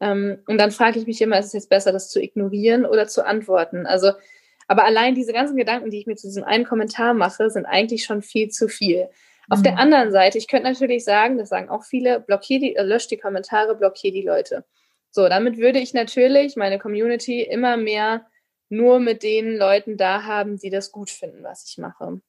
Ähm, 0.00 0.38
und 0.46 0.58
dann 0.58 0.70
frage 0.70 0.98
ich 0.98 1.06
mich 1.06 1.20
immer, 1.20 1.38
ist 1.38 1.46
es 1.46 1.52
jetzt 1.52 1.68
besser, 1.68 1.92
das 1.92 2.08
zu 2.08 2.22
ignorieren 2.22 2.86
oder 2.86 3.06
zu 3.06 3.24
antworten? 3.24 3.86
Also, 3.86 4.12
aber 4.66 4.84
allein 4.84 5.14
diese 5.14 5.32
ganzen 5.32 5.56
Gedanken, 5.56 5.90
die 5.90 5.98
ich 5.98 6.06
mir 6.06 6.16
zu 6.16 6.26
diesem 6.26 6.44
einen 6.44 6.64
Kommentar 6.64 7.14
mache, 7.14 7.50
sind 7.50 7.66
eigentlich 7.66 8.04
schon 8.04 8.22
viel 8.22 8.48
zu 8.48 8.68
viel. 8.68 9.08
Auf 9.50 9.62
der 9.62 9.72
mhm. 9.72 9.78
anderen 9.78 10.10
Seite, 10.10 10.38
ich 10.38 10.48
könnte 10.48 10.68
natürlich 10.68 11.04
sagen, 11.04 11.38
das 11.38 11.50
sagen 11.50 11.68
auch 11.68 11.84
viele, 11.84 12.20
blockier 12.20 12.60
die, 12.60 12.76
äh, 12.76 12.82
lösch 12.82 13.08
die 13.08 13.18
Kommentare, 13.18 13.74
blockier 13.74 14.12
die 14.12 14.22
Leute. 14.22 14.64
So, 15.10 15.28
damit 15.28 15.58
würde 15.58 15.78
ich 15.78 15.94
natürlich 15.94 16.56
meine 16.56 16.78
Community 16.78 17.42
immer 17.42 17.76
mehr 17.76 18.26
nur 18.68 18.98
mit 19.00 19.22
den 19.22 19.56
Leuten 19.56 19.96
da 19.96 20.24
haben, 20.24 20.58
die 20.58 20.70
das 20.70 20.90
gut 20.90 21.10
finden, 21.10 21.44
was 21.44 21.68
ich 21.68 21.78
mache. 21.78 22.20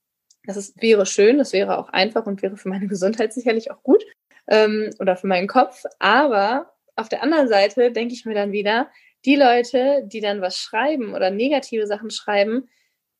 Das 0.44 0.58
ist, 0.58 0.80
wäre 0.82 1.06
schön, 1.06 1.38
das 1.38 1.54
wäre 1.54 1.78
auch 1.78 1.90
einfach 1.90 2.26
und 2.26 2.42
wäre 2.42 2.58
für 2.58 2.70
meine 2.70 2.88
Gesundheit 2.90 3.34
sicherlich 3.34 3.72
auch 3.72 3.82
gut 3.82 4.04
ähm, 4.48 4.92
oder 5.00 5.16
für 5.16 5.28
meinen 5.28 5.48
Kopf. 5.48 5.84
Aber 6.00 6.74
auf 6.96 7.10
der 7.10 7.24
anderen 7.24 7.48
Seite 7.48 7.92
denke 7.92 8.14
ich 8.14 8.26
mir 8.26 8.36
dann 8.36 8.52
wieder, 8.52 8.90
die 9.26 9.36
Leute, 9.36 10.04
die 10.06 10.22
dann 10.22 10.42
was 10.42 10.58
schreiben 10.58 11.14
oder 11.14 11.32
negative 11.32 11.88
Sachen 11.88 12.12
schreiben, 12.12 12.70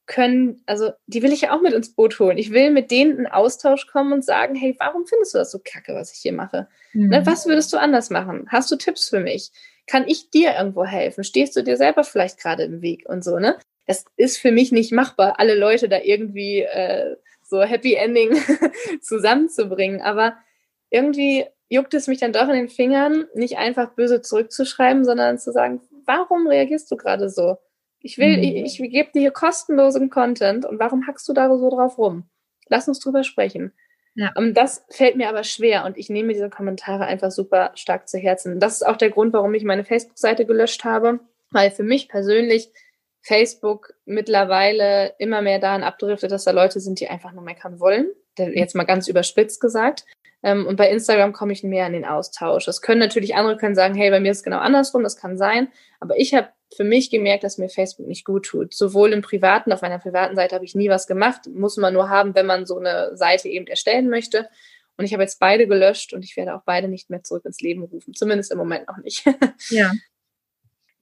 können, 0.08 0.62
also 0.68 0.92
die 1.08 1.24
will 1.24 1.34
ich 1.34 1.42
ja 1.42 1.56
auch 1.56 1.62
mit 1.62 1.74
ins 1.74 1.96
Boot 1.96 2.20
holen. 2.20 2.38
Ich 2.38 2.52
will 2.52 2.70
mit 2.70 2.92
denen 2.92 3.18
in 3.18 3.28
Austausch 3.28 3.88
kommen 3.88 4.14
und 4.14 4.24
sagen, 4.24 4.56
hey, 4.56 4.76
warum 4.80 5.06
findest 5.08 5.34
du 5.34 5.40
das 5.40 5.52
so 5.52 5.60
kacke, 5.64 5.96
was 5.96 6.14
ich 6.14 6.20
hier 6.20 6.34
mache? 6.34 6.68
Mhm. 6.94 7.10
Ne, 7.10 7.26
was 7.26 7.48
würdest 7.48 7.74
du 7.74 7.78
anders 7.78 8.10
machen? 8.10 8.46
Hast 8.50 8.70
du 8.72 8.76
Tipps 8.76 9.10
für 9.10 9.20
mich? 9.20 9.52
Kann 9.88 10.08
ich 10.08 10.30
dir 10.30 10.56
irgendwo 10.56 10.86
helfen? 10.86 11.24
Stehst 11.24 11.56
du 11.56 11.64
dir 11.64 11.78
selber 11.78 12.04
vielleicht 12.04 12.40
gerade 12.40 12.64
im 12.64 12.82
Weg 12.82 13.08
und 13.08 13.24
so, 13.24 13.40
ne? 13.40 13.58
Das 13.88 14.06
ist 14.16 14.38
für 14.38 14.52
mich 14.52 14.72
nicht 14.72 14.92
machbar, 14.92 15.36
alle 15.38 15.56
Leute 15.56 15.88
da 15.90 16.00
irgendwie 16.00 16.62
äh, 16.62 17.16
so 17.44 17.62
Happy 17.62 17.94
Ending 17.94 18.32
zusammenzubringen. 19.02 20.02
Aber 20.02 20.36
irgendwie 20.90 21.46
juckt 21.70 21.94
es 21.94 22.08
mich 22.08 22.20
dann 22.20 22.34
doch 22.34 22.48
in 22.48 22.56
den 22.56 22.70
Fingern, 22.70 23.26
nicht 23.36 23.58
einfach 23.58 23.92
böse 23.92 24.22
zurückzuschreiben, 24.22 25.06
sondern 25.06 25.38
zu 25.38 25.52
sagen, 25.52 25.82
warum 26.06 26.48
reagierst 26.48 26.92
du 26.92 26.98
gerade 26.98 27.30
so? 27.30 27.58
Ich 28.00 28.18
will, 28.18 28.38
mhm. 28.38 28.44
ich, 28.44 28.80
ich 28.80 28.92
gebe 28.92 29.12
dir 29.12 29.22
hier 29.22 29.32
kostenlosen 29.32 30.10
Content 30.10 30.66
und 30.66 30.80
warum 30.80 31.08
hackst 31.08 31.28
du 31.28 31.34
da 31.34 31.50
so 31.58 31.70
drauf 31.70 31.98
rum? 31.98 32.30
Lass 32.68 32.88
uns 32.88 33.00
drüber 33.00 33.24
sprechen. 33.24 33.74
Ja. 34.16 34.32
Ähm, 34.38 34.54
das 34.54 34.86
fällt 34.90 35.18
mir 35.18 35.30
aber 35.30 35.44
schwer 35.44 35.86
und 35.86 35.98
ich 35.98 36.10
nehme 36.10 36.34
diese 36.34 36.50
Kommentare 36.50 37.06
einfach 37.06 37.32
super 37.32 37.72
stark 37.76 38.08
zu 38.08 38.18
Herzen. 38.18 38.60
Das 38.60 38.76
ist 38.76 38.84
auch 38.84 38.98
der 38.98 39.10
Grund, 39.10 39.34
warum 39.34 39.54
ich 39.54 39.64
meine 39.64 39.84
Facebook-Seite 39.84 40.46
gelöscht 40.46 40.84
habe, 40.84 41.20
weil 41.52 41.72
für 41.72 41.84
mich 41.84 42.08
persönlich 42.08 42.72
Facebook 43.22 43.94
mittlerweile 44.06 45.16
immer 45.18 45.42
mehr 45.42 45.60
daran 45.60 45.84
abdriftet, 45.84 46.32
dass 46.32 46.44
da 46.46 46.52
Leute 46.52 46.80
sind, 46.80 47.00
die 47.00 47.10
einfach 47.10 47.34
nur 47.34 47.44
meckern 47.44 47.80
wollen. 47.80 48.08
Jetzt 48.38 48.76
mal 48.76 48.84
ganz 48.84 49.08
überspitzt 49.08 49.60
gesagt. 49.60 50.06
Ähm, 50.46 50.68
und 50.68 50.76
bei 50.76 50.92
Instagram 50.92 51.34
komme 51.34 51.54
ich 51.54 51.64
mehr 51.64 51.88
in 51.88 51.94
den 51.94 52.06
Austausch. 52.06 52.66
Das 52.66 52.84
können 52.84 53.00
natürlich 53.00 53.34
andere 53.34 53.58
können 53.58 53.74
sagen, 53.74 53.96
hey, 53.96 54.12
bei 54.12 54.20
mir 54.20 54.30
ist 54.30 54.38
es 54.38 54.44
genau 54.44 54.60
andersrum, 54.60 55.02
das 55.02 55.18
kann 55.18 55.40
sein. 55.40 55.70
Aber 56.00 56.20
ich 56.20 56.36
habe 56.36 56.50
für 56.76 56.84
mich 56.84 57.10
gemerkt, 57.10 57.44
dass 57.44 57.58
mir 57.58 57.68
Facebook 57.68 58.06
nicht 58.06 58.26
gut 58.26 58.46
tut. 58.46 58.72
Sowohl 58.72 59.12
im 59.12 59.24
Privaten, 59.24 59.74
auf 59.74 59.82
meiner 59.82 59.98
privaten 59.98 60.36
Seite 60.36 60.54
habe 60.54 60.64
ich 60.64 60.76
nie 60.76 60.88
was 60.88 61.08
gemacht, 61.08 61.48
muss 61.52 61.78
man 61.78 61.96
nur 61.96 62.10
haben, 62.10 62.36
wenn 62.36 62.46
man 62.46 62.68
so 62.68 62.78
eine 62.78 63.18
Seite 63.18 63.50
eben 63.50 63.66
erstellen 63.66 64.08
möchte. 64.08 64.48
Und 64.98 65.06
ich 65.06 65.14
habe 65.14 65.24
jetzt 65.24 65.40
beide 65.40 65.68
gelöscht 65.68 66.14
und 66.14 66.24
ich 66.24 66.38
werde 66.38 66.54
auch 66.54 66.62
beide 66.64 66.90
nicht 66.90 67.10
mehr 67.10 67.24
zurück 67.24 67.44
ins 67.46 67.62
Leben 67.62 67.84
rufen. 67.84 68.14
Zumindest 68.14 68.52
im 68.52 68.60
Moment 68.60 68.88
noch 68.88 68.98
nicht. 68.98 69.26
Ja. 69.72 69.92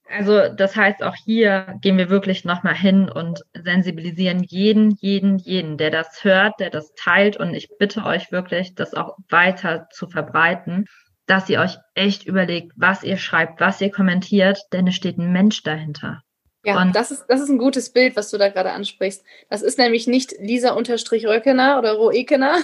Also 0.08 0.48
das 0.48 0.76
heißt, 0.76 1.02
auch 1.02 1.14
hier 1.14 1.76
gehen 1.80 1.96
wir 1.96 2.10
wirklich 2.10 2.44
nochmal 2.44 2.74
hin 2.74 3.08
und 3.08 3.40
sensibilisieren 3.54 4.42
jeden, 4.42 4.90
jeden, 5.00 5.38
jeden, 5.38 5.78
der 5.78 5.90
das 5.90 6.22
hört, 6.22 6.60
der 6.60 6.70
das 6.70 6.92
teilt. 6.94 7.36
Und 7.36 7.54
ich 7.54 7.68
bitte 7.78 8.04
euch 8.04 8.30
wirklich, 8.30 8.74
das 8.74 8.94
auch 8.94 9.16
weiter 9.28 9.88
zu 9.90 10.08
verbreiten 10.08 10.86
dass 11.26 11.48
ihr 11.48 11.60
euch 11.60 11.78
echt 11.94 12.26
überlegt, 12.26 12.72
was 12.76 13.02
ihr 13.02 13.16
schreibt, 13.16 13.60
was 13.60 13.80
ihr 13.80 13.90
kommentiert, 13.90 14.60
denn 14.72 14.86
es 14.86 14.94
steht 14.94 15.18
ein 15.18 15.32
Mensch 15.32 15.62
dahinter. 15.62 16.22
Ja, 16.64 16.80
und 16.80 16.96
das 16.96 17.10
ist, 17.10 17.26
das 17.28 17.40
ist 17.40 17.50
ein 17.50 17.58
gutes 17.58 17.92
Bild, 17.92 18.16
was 18.16 18.30
du 18.30 18.38
da 18.38 18.48
gerade 18.48 18.72
ansprichst. 18.72 19.22
Das 19.50 19.60
ist 19.60 19.78
nämlich 19.78 20.06
nicht 20.06 20.32
Lisa-Röckener 20.38 21.78
oder 21.78 21.92
Roekener, 21.94 22.56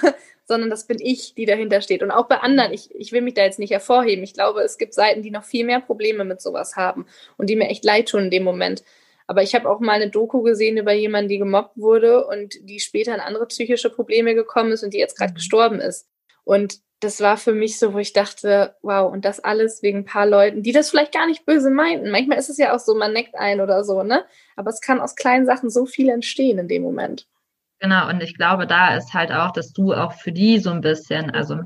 sondern 0.51 0.69
das 0.69 0.89
bin 0.89 0.99
ich, 1.01 1.35
die 1.37 1.47
dahinter 1.47 1.81
steht. 1.81 2.03
Und 2.03 2.11
auch 2.11 2.27
bei 2.27 2.39
anderen, 2.39 2.73
ich, 2.73 2.93
ich 2.93 3.13
will 3.13 3.23
mich 3.23 3.35
da 3.35 3.45
jetzt 3.45 3.61
nicht 3.61 3.71
hervorheben. 3.71 4.25
Ich 4.25 4.35
glaube, 4.35 4.63
es 4.63 4.79
gibt 4.79 4.95
Seiten, 4.95 5.23
die 5.23 5.31
noch 5.31 5.45
viel 5.45 5.65
mehr 5.65 5.81
Probleme 5.81 6.25
mit 6.25 6.41
sowas 6.41 6.75
haben 6.75 7.07
und 7.37 7.49
die 7.49 7.55
mir 7.55 7.69
echt 7.69 7.85
leid 7.85 8.09
tun 8.09 8.25
in 8.25 8.31
dem 8.33 8.43
Moment. 8.43 8.83
Aber 9.29 9.45
ich 9.45 9.55
habe 9.55 9.71
auch 9.71 9.79
mal 9.79 9.93
eine 9.93 10.11
Doku 10.11 10.43
gesehen 10.43 10.77
über 10.77 10.93
jemanden, 10.93 11.29
die 11.29 11.39
gemobbt 11.39 11.79
wurde 11.79 12.27
und 12.27 12.57
die 12.63 12.81
später 12.81 13.15
in 13.15 13.21
andere 13.21 13.47
psychische 13.47 13.91
Probleme 13.91 14.35
gekommen 14.35 14.73
ist 14.73 14.83
und 14.83 14.93
die 14.93 14.99
jetzt 14.99 15.17
gerade 15.17 15.31
mhm. 15.31 15.37
gestorben 15.37 15.81
ist. 15.81 16.09
Und 16.43 16.81
das 16.99 17.21
war 17.21 17.37
für 17.37 17.53
mich 17.53 17.79
so, 17.79 17.95
wo 17.95 17.99
ich 17.99 18.13
dachte, 18.13 18.75
wow, 18.83 19.13
und 19.13 19.25
das 19.25 19.39
alles 19.39 19.85
wegen 19.85 19.99
ein 19.99 20.05
paar 20.05 20.27
Leuten, 20.27 20.65
die 20.65 20.73
das 20.73 20.91
vielleicht 20.91 21.15
gar 21.15 21.29
nicht 21.29 21.47
böse 21.47 21.71
meinten. 21.71 22.11
Manchmal 22.11 22.39
ist 22.39 22.51
es 22.51 22.59
ja 22.59 22.75
auch 22.75 22.81
so, 22.81 22.97
man 22.97 23.13
neckt 23.13 23.37
ein 23.37 23.61
oder 23.61 23.85
so, 23.85 24.03
ne? 24.03 24.25
Aber 24.57 24.71
es 24.71 24.81
kann 24.81 25.01
aus 25.01 25.15
kleinen 25.15 25.47
Sachen 25.47 25.71
so 25.71 25.87
viel 25.87 26.09
entstehen 26.09 26.59
in 26.59 26.67
dem 26.67 26.83
Moment. 26.83 27.29
Genau, 27.81 28.09
und 28.09 28.23
ich 28.23 28.37
glaube, 28.37 28.67
da 28.67 28.95
ist 28.95 29.15
halt 29.15 29.33
auch, 29.33 29.53
dass 29.53 29.73
du 29.73 29.95
auch 29.95 30.13
für 30.13 30.33
die 30.33 30.59
so 30.59 30.71
ein 30.71 30.83
bisschen, 30.83 31.31
also 31.31 31.61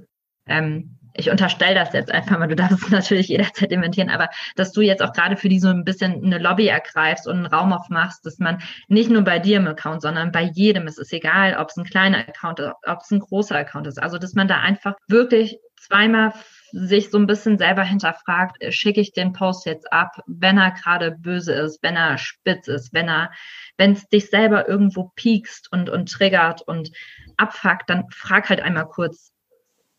ähm, 0.46 0.98
ich 1.16 1.30
unterstelle 1.30 1.74
das 1.74 1.92
jetzt 1.92 2.10
einfach 2.10 2.38
mal, 2.38 2.48
du 2.48 2.56
darfst 2.56 2.82
es 2.82 2.90
natürlich 2.90 3.28
jederzeit 3.28 3.70
dementieren, 3.70 4.10
aber 4.10 4.28
dass 4.56 4.72
du 4.72 4.80
jetzt 4.80 5.02
auch 5.02 5.12
gerade 5.12 5.36
für 5.36 5.48
die 5.48 5.58
so 5.60 5.68
ein 5.68 5.84
bisschen 5.84 6.24
eine 6.24 6.38
Lobby 6.38 6.66
ergreifst 6.68 7.26
und 7.26 7.36
einen 7.36 7.46
Raum 7.46 7.72
aufmachst, 7.72 8.24
dass 8.26 8.38
man 8.38 8.62
nicht 8.88 9.10
nur 9.10 9.22
bei 9.22 9.38
dir 9.40 9.56
im 9.58 9.66
Account, 9.66 10.02
sondern 10.02 10.32
bei 10.32 10.42
jedem, 10.42 10.86
es 10.86 10.98
ist 10.98 11.12
egal, 11.12 11.56
ob 11.56 11.70
es 11.70 11.76
ein 11.76 11.84
kleiner 11.84 12.18
Account 12.18 12.60
ist, 12.60 12.72
ob 12.84 13.00
es 13.00 13.10
ein 13.10 13.20
großer 13.20 13.56
Account 13.56 13.86
ist, 13.86 14.02
also 14.02 14.18
dass 14.18 14.34
man 14.34 14.48
da 14.48 14.60
einfach 14.60 14.94
wirklich 15.08 15.58
zweimal 15.76 16.32
sich 16.74 17.10
so 17.10 17.18
ein 17.18 17.28
bisschen 17.28 17.56
selber 17.56 17.84
hinterfragt, 17.84 18.60
äh, 18.60 18.72
schicke 18.72 19.00
ich 19.00 19.12
den 19.12 19.32
Post 19.32 19.64
jetzt 19.64 19.92
ab, 19.92 20.20
wenn 20.26 20.58
er 20.58 20.72
gerade 20.72 21.12
böse 21.12 21.52
ist, 21.52 21.82
wenn 21.82 21.96
er 21.96 22.18
spitz 22.18 22.66
ist, 22.66 22.92
wenn 22.92 23.08
er, 23.08 23.30
wenn 23.78 23.92
es 23.92 24.08
dich 24.08 24.28
selber 24.28 24.68
irgendwo 24.68 25.12
piekst 25.14 25.70
und, 25.70 25.88
und 25.88 26.10
triggert 26.10 26.62
und 26.62 26.90
abfuckt, 27.36 27.88
dann 27.88 28.04
frag 28.10 28.50
halt 28.50 28.60
einmal 28.60 28.88
kurz, 28.88 29.32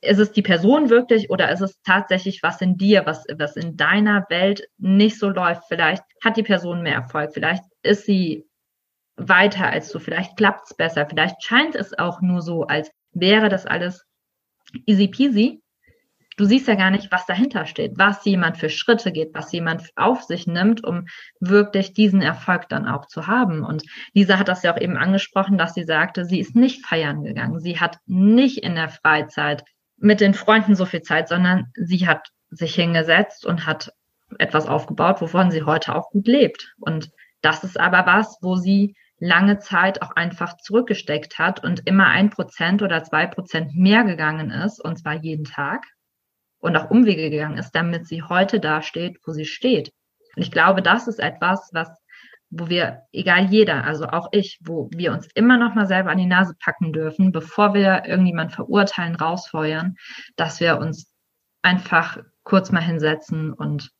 ist 0.01 0.19
es 0.19 0.33
die 0.33 0.41
Person 0.41 0.89
wirklich 0.89 1.29
oder 1.29 1.49
ist 1.51 1.61
es 1.61 1.81
tatsächlich 1.81 2.43
was 2.43 2.61
in 2.61 2.77
dir, 2.77 3.05
was, 3.05 3.25
was 3.38 3.55
in 3.55 3.77
deiner 3.77 4.25
Welt 4.29 4.67
nicht 4.77 5.17
so 5.17 5.29
läuft? 5.29 5.63
Vielleicht 5.69 6.03
hat 6.23 6.35
die 6.35 6.43
Person 6.43 6.83
mehr 6.83 6.95
Erfolg, 6.95 7.31
vielleicht 7.33 7.63
ist 7.83 8.05
sie 8.05 8.45
weiter 9.15 9.67
als 9.69 9.91
du, 9.91 9.99
vielleicht 9.99 10.35
klappt 10.35 10.65
es 10.65 10.75
besser, 10.75 11.07
vielleicht 11.09 11.41
scheint 11.41 11.75
es 11.75 11.97
auch 11.97 12.21
nur 12.21 12.41
so, 12.41 12.63
als 12.63 12.91
wäre 13.13 13.47
das 13.47 13.65
alles 13.65 14.05
easy 14.85 15.07
peasy. 15.07 15.61
Du 16.38 16.43
siehst 16.43 16.67
ja 16.67 16.76
gar 16.76 16.91
nicht, 16.91 17.12
was 17.12 17.26
dahinter 17.26 17.65
steht, 17.65 17.93
was 17.98 18.26
jemand 18.26 18.58
für 18.58 18.69
Schritte 18.69 19.13
geht, 19.13 19.34
was 19.34 19.52
jemand 19.54 19.89
auf 19.95 20.24
sich 20.24 20.48
nimmt, 20.48 20.84
um 20.84 21.08
wirklich 21.39 21.93
diesen 21.93 22.21
Erfolg 22.21 22.67
dann 22.67 22.86
auch 22.88 23.06
zu 23.06 23.28
haben. 23.28 23.63
Und 23.63 23.84
Lisa 24.13 24.38
hat 24.38 24.50
das 24.50 24.63
ja 24.63 24.74
auch 24.74 24.82
eben 24.82 24.98
angesprochen, 24.98 25.58
dass 25.58 25.74
sie 25.74 25.84
sagte, 25.84 26.26
sie 26.26 26.39
ist 26.39 26.56
nicht 26.56 26.86
feiern 26.86 27.24
gegangen. 27.24 27.60
Sie 27.60 27.80
hat 27.80 28.00
nicht 28.06 28.58
in 28.58 28.76
der 28.76 28.89
Freizeit 28.89 29.63
mit 29.98 30.19
den 30.19 30.34
Freunden 30.34 30.76
so 30.76 30.86
viel 30.86 31.02
Zeit, 31.02 31.30
sondern 31.30 31.71
sie 31.74 32.06
hat 32.06 32.28
sich 32.50 32.76
hingesetzt 32.76 33.45
und 33.45 33.65
hat 33.65 33.93
etwas 34.38 34.67
aufgebaut, 34.67 35.21
wovon 35.21 35.52
sie 35.52 35.63
heute 35.63 35.95
auch 35.95 36.10
gut 36.10 36.28
lebt. 36.28 36.74
Und 36.80 37.12
das 37.41 37.63
ist 37.63 37.80
aber 37.80 38.06
was, 38.06 38.39
wo 38.41 38.56
sie 38.56 38.95
lange 39.19 39.60
Zeit 39.60 40.02
auch 40.02 40.12
einfach 40.12 40.58
zurückgesteckt 40.58 41.39
hat 41.39 41.63
und 41.63 41.88
immer 41.88 42.08
ein 42.08 42.30
Prozent 42.30 42.82
oder 42.82 43.04
zwei 43.04 43.26
Prozent 43.28 43.74
mehr 43.74 44.04
gegangen 44.04 44.52
ist, 44.52 44.84
und 44.84 44.98
zwar 44.98 45.13
jeden 45.13 45.45
Tag 45.45 45.86
und 46.65 46.75
auch 46.75 46.89
Umwege 46.89 47.30
gegangen 47.30 47.58
ist, 47.58 47.71
damit 47.71 48.08
sie 48.08 48.23
heute 48.23 48.60
da 48.60 48.82
steht, 48.82 49.19
wo 49.25 49.32
sie 49.32 49.45
steht. 49.45 49.91
Und 50.36 50.41
ich 50.41 50.51
glaube, 50.51 50.82
das 50.82 51.08
ist 51.08 51.19
etwas, 51.19 51.69
was 51.73 51.89
wo 52.49 52.69
wir, 52.69 53.01
egal 53.12 53.45
jeder, 53.45 53.84
also 53.84 54.06
auch 54.06 54.30
ich, 54.32 54.60
wo 54.63 54.89
wir 54.93 55.12
uns 55.12 55.28
immer 55.34 55.58
noch 55.58 55.75
mal 55.75 55.88
selber 55.88 56.12
an 56.12 56.17
die 56.17 56.25
Nase 56.25 56.56
packen 56.63 56.93
dürfen, 56.93 57.32
bevor 57.32 57.73
wir 57.73 58.06
irgendjemand 58.06 58.54
verurteilen, 58.54 59.15
rausfeuern, 59.15 59.95
dass 60.36 60.60
wir 60.60 60.78
uns 60.78 61.12
einfach 61.62 62.19
kurz 62.43 62.71
mal 62.71 62.82
hinsetzen 62.82 63.51
und 63.51 63.91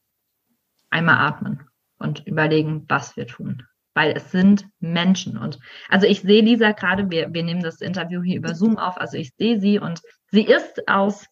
einmal 0.90 1.28
atmen 1.28 1.68
und 1.98 2.26
überlegen, 2.28 2.86
was 2.88 3.18
wir 3.18 3.28
tun. 3.28 3.64
Weil 3.94 4.12
es 4.16 4.32
sind 4.32 4.68
Menschen. 4.80 5.38
Und 5.38 5.60
also 5.90 6.06
ich 6.06 6.22
sehe 6.22 6.42
Lisa 6.42 6.72
gerade, 6.72 7.10
wir, 7.10 7.34
wir 7.34 7.44
nehmen 7.44 7.64
das 7.64 7.82
Interview 7.82 8.22
hier 8.22 8.38
über 8.38 8.54
Zoom 8.54 8.78
auf, 8.78 8.98
also 8.98 9.18
ich 9.18 9.34
sehe 9.36 9.60
sie 9.60 9.80
und 9.80 10.02
sie 10.32 10.44
ist 10.46 10.88
aus, 10.88 11.26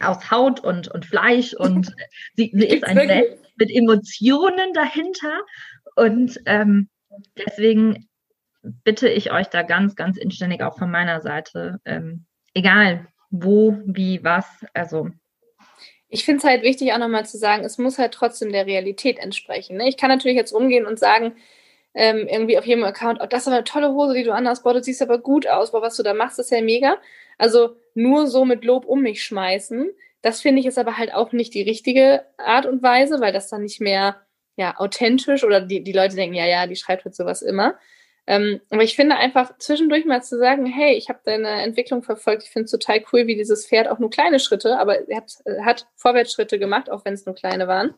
aus 0.00 0.30
Haut 0.30 0.60
und, 0.60 0.88
und 0.88 1.06
Fleisch 1.06 1.54
und 1.54 1.94
sie, 2.36 2.50
sie 2.52 2.66
ist 2.66 2.84
ein 2.84 2.96
Mensch 2.96 3.38
mit 3.56 3.70
Emotionen 3.70 4.72
dahinter 4.72 5.40
und 5.96 6.40
ähm, 6.46 6.88
deswegen 7.36 8.08
bitte 8.62 9.08
ich 9.08 9.32
euch 9.32 9.48
da 9.48 9.62
ganz, 9.62 9.96
ganz 9.96 10.16
inständig 10.16 10.62
auch 10.62 10.78
von 10.78 10.90
meiner 10.90 11.20
Seite, 11.20 11.80
ähm, 11.84 12.26
egal 12.54 13.06
wo, 13.30 13.78
wie, 13.84 14.22
was, 14.24 14.46
also. 14.74 15.08
Ich 16.08 16.24
finde 16.24 16.38
es 16.38 16.44
halt 16.44 16.62
wichtig, 16.62 16.92
auch 16.92 16.98
nochmal 16.98 17.24
zu 17.24 17.38
sagen, 17.38 17.64
es 17.64 17.78
muss 17.78 17.98
halt 17.98 18.12
trotzdem 18.12 18.50
der 18.50 18.66
Realität 18.66 19.18
entsprechen. 19.18 19.76
Ne? 19.76 19.88
Ich 19.88 19.96
kann 19.96 20.10
natürlich 20.10 20.36
jetzt 20.36 20.52
rumgehen 20.52 20.84
und 20.84 20.98
sagen, 20.98 21.34
ähm, 21.94 22.26
irgendwie 22.28 22.58
auf 22.58 22.66
jedem 22.66 22.84
Account, 22.84 23.20
oh, 23.22 23.26
das 23.26 23.42
ist 23.42 23.46
aber 23.48 23.56
eine 23.56 23.64
tolle 23.64 23.92
Hose, 23.92 24.14
die 24.14 24.24
du 24.24 24.32
anhast, 24.32 24.62
boah, 24.62 24.74
du 24.74 24.82
siehst 24.82 25.02
aber 25.02 25.18
gut 25.18 25.46
aus, 25.46 25.72
boah, 25.72 25.82
was 25.82 25.96
du 25.96 26.02
da 26.02 26.14
machst, 26.14 26.38
ist 26.38 26.50
ja 26.50 26.60
mega. 26.60 26.98
Also 27.40 27.76
nur 27.94 28.26
so 28.26 28.44
mit 28.44 28.64
Lob 28.64 28.84
um 28.84 29.02
mich 29.02 29.24
schmeißen, 29.24 29.90
das 30.22 30.42
finde 30.42 30.60
ich 30.60 30.66
ist 30.66 30.78
aber 30.78 30.98
halt 30.98 31.14
auch 31.14 31.32
nicht 31.32 31.54
die 31.54 31.62
richtige 31.62 32.24
Art 32.36 32.66
und 32.66 32.82
Weise, 32.82 33.20
weil 33.20 33.32
das 33.32 33.48
dann 33.48 33.62
nicht 33.62 33.80
mehr 33.80 34.20
ja, 34.56 34.76
authentisch 34.78 35.42
oder 35.42 35.60
die, 35.60 35.82
die 35.82 35.92
Leute 35.92 36.16
denken, 36.16 36.34
ja, 36.34 36.44
ja, 36.46 36.66
die 36.66 36.76
schreibt 36.76 37.04
halt 37.06 37.14
sowas 37.14 37.40
immer. 37.40 37.78
Ähm, 38.26 38.60
aber 38.68 38.82
ich 38.82 38.94
finde 38.94 39.16
einfach 39.16 39.56
zwischendurch 39.58 40.04
mal 40.04 40.22
zu 40.22 40.38
sagen, 40.38 40.66
hey, 40.66 40.94
ich 40.94 41.08
habe 41.08 41.20
deine 41.24 41.62
Entwicklung 41.62 42.02
verfolgt, 42.02 42.42
ich 42.44 42.50
finde 42.50 42.66
es 42.66 42.70
total 42.70 43.02
cool, 43.12 43.26
wie 43.26 43.36
dieses 43.36 43.66
Pferd 43.66 43.88
auch 43.88 43.98
nur 43.98 44.10
kleine 44.10 44.38
Schritte, 44.38 44.78
aber 44.78 45.08
er 45.08 45.16
hat, 45.16 45.32
hat 45.62 45.86
Vorwärtsschritte 45.96 46.58
gemacht, 46.58 46.90
auch 46.90 47.06
wenn 47.06 47.14
es 47.14 47.24
nur 47.24 47.34
kleine 47.34 47.66
waren, 47.66 47.94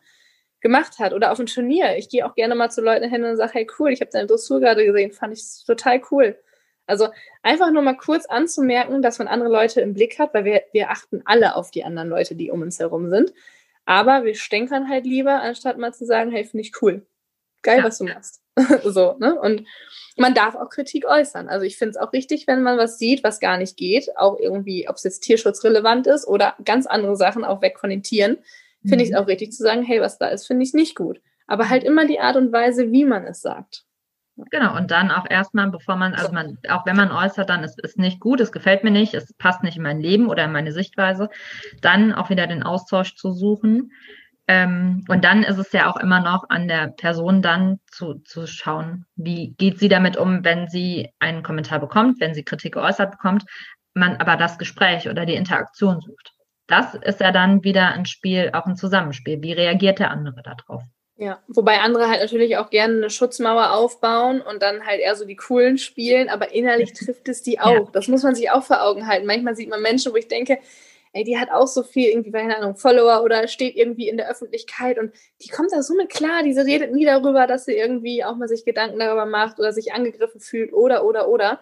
gemacht 0.61 0.99
hat. 0.99 1.11
Oder 1.13 1.33
auf 1.33 1.39
ein 1.39 1.47
Turnier. 1.47 1.97
Ich 1.97 2.07
gehe 2.07 2.25
auch 2.25 2.35
gerne 2.35 2.55
mal 2.55 2.69
zu 2.71 2.81
Leuten 2.81 3.09
hin 3.09 3.25
und 3.25 3.35
sage, 3.35 3.53
hey, 3.53 3.67
cool, 3.77 3.91
ich 3.91 3.99
habe 3.99 4.11
deine 4.11 4.27
Dressur 4.27 4.61
gerade 4.61 4.85
gesehen, 4.85 5.11
fand 5.11 5.33
ich 5.33 5.43
total 5.67 6.01
cool. 6.11 6.37
Also 6.85 7.07
einfach 7.41 7.71
nur 7.71 7.81
mal 7.81 7.95
kurz 7.95 8.25
anzumerken, 8.25 9.01
dass 9.01 9.19
man 9.19 9.27
andere 9.27 9.49
Leute 9.49 9.81
im 9.81 9.93
Blick 9.93 10.19
hat, 10.19 10.33
weil 10.33 10.45
wir, 10.45 10.63
wir 10.73 10.89
achten 10.89 11.21
alle 11.25 11.55
auf 11.55 11.71
die 11.71 11.83
anderen 11.83 12.09
Leute, 12.09 12.35
die 12.35 12.51
um 12.51 12.61
uns 12.61 12.79
herum 12.79 13.09
sind. 13.09 13.33
Aber 13.85 14.23
wir 14.23 14.35
stänkern 14.35 14.89
halt 14.89 15.05
lieber, 15.05 15.41
anstatt 15.41 15.77
mal 15.77 15.93
zu 15.93 16.05
sagen, 16.05 16.31
hey, 16.31 16.43
finde 16.43 16.61
ich 16.61 16.81
cool. 16.81 17.05
Geil, 17.61 17.79
ja. 17.79 17.83
was 17.83 17.97
du 17.97 18.05
machst. 18.05 18.41
so, 18.83 19.15
ne? 19.19 19.39
Und 19.39 19.65
man 20.17 20.33
darf 20.33 20.55
auch 20.55 20.69
Kritik 20.69 21.05
äußern. 21.05 21.49
Also 21.49 21.65
ich 21.65 21.77
finde 21.77 21.91
es 21.91 21.97
auch 21.97 22.13
richtig, 22.13 22.45
wenn 22.47 22.61
man 22.61 22.77
was 22.77 22.99
sieht, 22.99 23.23
was 23.23 23.39
gar 23.39 23.57
nicht 23.57 23.77
geht, 23.77 24.15
auch 24.17 24.39
irgendwie, 24.39 24.87
ob 24.87 24.97
es 24.97 25.03
jetzt 25.03 25.21
tierschutzrelevant 25.21 26.07
ist 26.07 26.27
oder 26.27 26.55
ganz 26.63 26.85
andere 26.85 27.15
Sachen, 27.15 27.43
auch 27.43 27.61
weg 27.61 27.79
von 27.79 27.89
den 27.89 28.03
Tieren, 28.03 28.37
finde 28.81 28.97
mhm. 28.97 29.01
ich 29.01 29.09
es 29.11 29.15
auch 29.15 29.27
richtig 29.27 29.51
zu 29.53 29.63
sagen, 29.63 29.83
hey, 29.83 30.01
was 30.01 30.17
da 30.17 30.27
ist, 30.27 30.45
finde 30.45 30.63
ich 30.63 30.73
nicht 30.73 30.95
gut. 30.95 31.19
Aber 31.47 31.69
halt 31.69 31.83
immer 31.83 32.05
die 32.05 32.19
Art 32.19 32.35
und 32.35 32.51
Weise, 32.51 32.91
wie 32.91 33.05
man 33.05 33.25
es 33.25 33.41
sagt. 33.41 33.85
Genau, 34.35 34.75
und 34.75 34.89
dann 34.89 35.11
auch 35.11 35.29
erstmal, 35.29 35.69
bevor 35.69 35.95
man, 35.95 36.15
also 36.15 36.31
man, 36.31 36.57
auch 36.67 36.87
wenn 36.87 36.95
man 36.95 37.11
äußert, 37.11 37.49
dann 37.49 37.63
es 37.63 37.77
ist 37.77 37.99
nicht 37.99 38.19
gut, 38.19 38.39
es 38.39 38.51
gefällt 38.51 38.83
mir 38.83 38.89
nicht, 38.89 39.13
es 39.13 39.31
passt 39.33 39.61
nicht 39.61 39.77
in 39.77 39.83
mein 39.83 39.99
Leben 39.99 40.27
oder 40.27 40.45
in 40.45 40.51
meine 40.51 40.71
Sichtweise, 40.71 41.29
dann 41.81 42.13
auch 42.13 42.31
wieder 42.31 42.47
den 42.47 42.63
Austausch 42.63 43.15
zu 43.15 43.31
suchen. 43.31 43.91
Ähm, 44.47 45.05
und 45.07 45.23
dann 45.23 45.43
ist 45.43 45.59
es 45.59 45.71
ja 45.71 45.89
auch 45.89 45.97
immer 45.97 46.19
noch 46.19 46.49
an 46.49 46.67
der 46.67 46.87
Person 46.87 47.41
dann 47.43 47.79
zu, 47.91 48.15
zu 48.25 48.47
schauen, 48.47 49.05
wie 49.15 49.53
geht 49.57 49.79
sie 49.79 49.87
damit 49.87 50.17
um, 50.17 50.43
wenn 50.43 50.67
sie 50.67 51.09
einen 51.19 51.43
Kommentar 51.43 51.79
bekommt, 51.79 52.19
wenn 52.19 52.33
sie 52.33 52.43
Kritik 52.43 52.73
geäußert 52.73 53.11
bekommt, 53.11 53.45
man 53.93 54.17
aber 54.17 54.35
das 54.35 54.57
Gespräch 54.57 55.07
oder 55.07 55.25
die 55.25 55.35
Interaktion 55.35 56.01
sucht. 56.01 56.31
Das 56.67 56.95
ist 56.95 57.19
ja 57.19 57.31
dann 57.31 57.63
wieder 57.63 57.93
ein 57.93 58.05
Spiel, 58.05 58.49
auch 58.53 58.65
ein 58.65 58.75
Zusammenspiel. 58.75 59.41
Wie 59.41 59.53
reagiert 59.53 59.99
der 59.99 60.11
andere 60.11 60.41
darauf? 60.41 60.83
Ja, 61.15 61.43
wobei 61.47 61.79
andere 61.79 62.07
halt 62.09 62.21
natürlich 62.21 62.57
auch 62.57 62.71
gerne 62.71 62.95
eine 62.95 63.09
Schutzmauer 63.09 63.71
aufbauen 63.73 64.41
und 64.41 64.63
dann 64.63 64.85
halt 64.85 64.99
eher 64.99 65.15
so 65.15 65.25
die 65.25 65.35
coolen 65.35 65.77
spielen, 65.77 66.27
aber 66.27 66.53
innerlich 66.53 66.93
trifft 66.93 67.29
es 67.29 67.43
die 67.43 67.59
auch. 67.59 67.71
Ja. 67.71 67.89
Das 67.93 68.07
muss 68.07 68.23
man 68.23 68.33
sich 68.33 68.49
auch 68.49 68.63
vor 68.63 68.81
Augen 68.81 69.05
halten. 69.05 69.27
Manchmal 69.27 69.55
sieht 69.55 69.69
man 69.69 69.81
Menschen, 69.81 70.11
wo 70.11 70.15
ich 70.15 70.27
denke, 70.27 70.57
ey, 71.13 71.23
die 71.23 71.37
hat 71.37 71.51
auch 71.51 71.67
so 71.67 71.83
viel 71.83 72.09
irgendwie, 72.09 72.31
keine 72.31 72.57
Ahnung, 72.57 72.75
Follower 72.75 73.23
oder 73.23 73.47
steht 73.47 73.75
irgendwie 73.75 74.09
in 74.09 74.17
der 74.17 74.29
Öffentlichkeit 74.29 74.97
und 74.97 75.13
die 75.43 75.49
kommt 75.49 75.71
da 75.71 75.83
so 75.83 75.93
mit 75.95 76.09
klar, 76.09 76.41
diese 76.43 76.65
redet 76.65 76.91
nie 76.91 77.05
darüber, 77.05 77.45
dass 77.45 77.65
sie 77.65 77.73
irgendwie 77.77 78.23
auch 78.23 78.35
mal 78.35 78.47
sich 78.47 78.65
Gedanken 78.65 78.97
darüber 78.97 79.27
macht 79.27 79.59
oder 79.59 79.71
sich 79.71 79.93
angegriffen 79.93 80.41
fühlt 80.41 80.73
oder, 80.73 81.05
oder, 81.05 81.27
oder. 81.27 81.59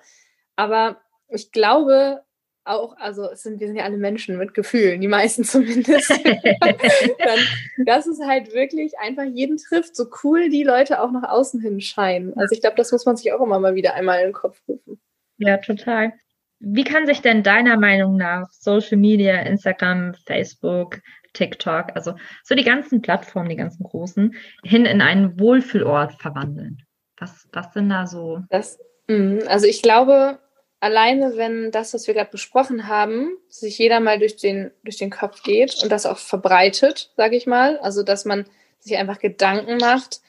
Aber 0.55 1.01
ich 1.27 1.51
glaube, 1.51 2.23
auch, 2.63 2.95
also 2.97 3.29
es 3.29 3.43
sind, 3.43 3.59
wir 3.59 3.67
sind 3.67 3.75
ja 3.75 3.83
alle 3.83 3.97
Menschen 3.97 4.37
mit 4.37 4.53
Gefühlen, 4.53 5.01
die 5.01 5.07
meisten 5.07 5.43
zumindest. 5.45 6.09
dann, 6.59 7.39
dass 7.85 8.07
es 8.07 8.19
halt 8.21 8.53
wirklich 8.53 8.99
einfach 8.99 9.23
jeden 9.23 9.57
trifft, 9.57 9.95
so 9.95 10.05
cool 10.23 10.49
die 10.49 10.63
Leute 10.63 11.01
auch 11.01 11.11
nach 11.11 11.29
außen 11.29 11.59
hin 11.61 11.81
scheinen. 11.81 12.37
Also 12.37 12.53
ich 12.53 12.61
glaube, 12.61 12.75
das 12.77 12.91
muss 12.91 13.05
man 13.05 13.17
sich 13.17 13.31
auch 13.33 13.41
immer 13.41 13.59
mal 13.59 13.75
wieder 13.75 13.93
einmal 13.95 14.19
in 14.19 14.27
den 14.27 14.33
Kopf 14.33 14.61
rufen. 14.67 14.99
Ja, 15.37 15.57
total. 15.57 16.13
Wie 16.59 16.83
kann 16.83 17.07
sich 17.07 17.21
denn 17.21 17.41
deiner 17.41 17.77
Meinung 17.77 18.17
nach 18.17 18.47
Social 18.51 18.97
Media, 18.97 19.41
Instagram, 19.41 20.13
Facebook, 20.27 20.99
TikTok, 21.33 21.87
also 21.95 22.13
so 22.43 22.53
die 22.53 22.63
ganzen 22.63 23.01
Plattformen, 23.01 23.49
die 23.49 23.55
ganzen 23.55 23.83
großen, 23.83 24.35
hin 24.63 24.85
in 24.85 25.01
einen 25.01 25.39
Wohlfühlort 25.39 26.13
verwandeln? 26.21 26.83
Was, 27.17 27.47
was 27.51 27.73
sind 27.73 27.89
da 27.89 28.05
so? 28.05 28.41
Das, 28.49 28.79
mm, 29.07 29.39
also 29.47 29.65
ich 29.65 29.81
glaube, 29.81 30.39
alleine 30.81 31.37
wenn 31.37 31.71
das, 31.71 31.93
was 31.93 32.07
wir 32.07 32.13
gerade 32.13 32.31
besprochen 32.31 32.87
haben, 32.87 33.37
sich 33.47 33.77
jeder 33.77 34.01
mal 34.01 34.19
durch 34.19 34.35
den, 34.35 34.71
durch 34.83 34.97
den 34.97 35.11
Kopf 35.11 35.43
geht 35.43 35.81
und 35.81 35.91
das 35.91 36.05
auch 36.05 36.17
verbreitet, 36.17 37.11
sage 37.15 37.37
ich 37.37 37.47
mal, 37.47 37.77
also 37.77 38.03
dass 38.03 38.25
man 38.25 38.45
sich 38.79 38.97
einfach 38.97 39.19
Gedanken 39.19 39.77
macht, 39.77 40.21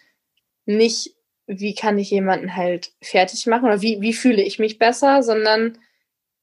nicht, 0.66 1.14
wie 1.46 1.74
kann 1.74 1.98
ich 1.98 2.10
jemanden 2.10 2.54
halt 2.54 2.92
fertig 3.00 3.46
machen 3.46 3.64
oder 3.64 3.82
wie, 3.82 4.00
wie 4.00 4.12
fühle 4.12 4.42
ich 4.42 4.58
mich 4.58 4.78
besser, 4.78 5.22
sondern 5.22 5.78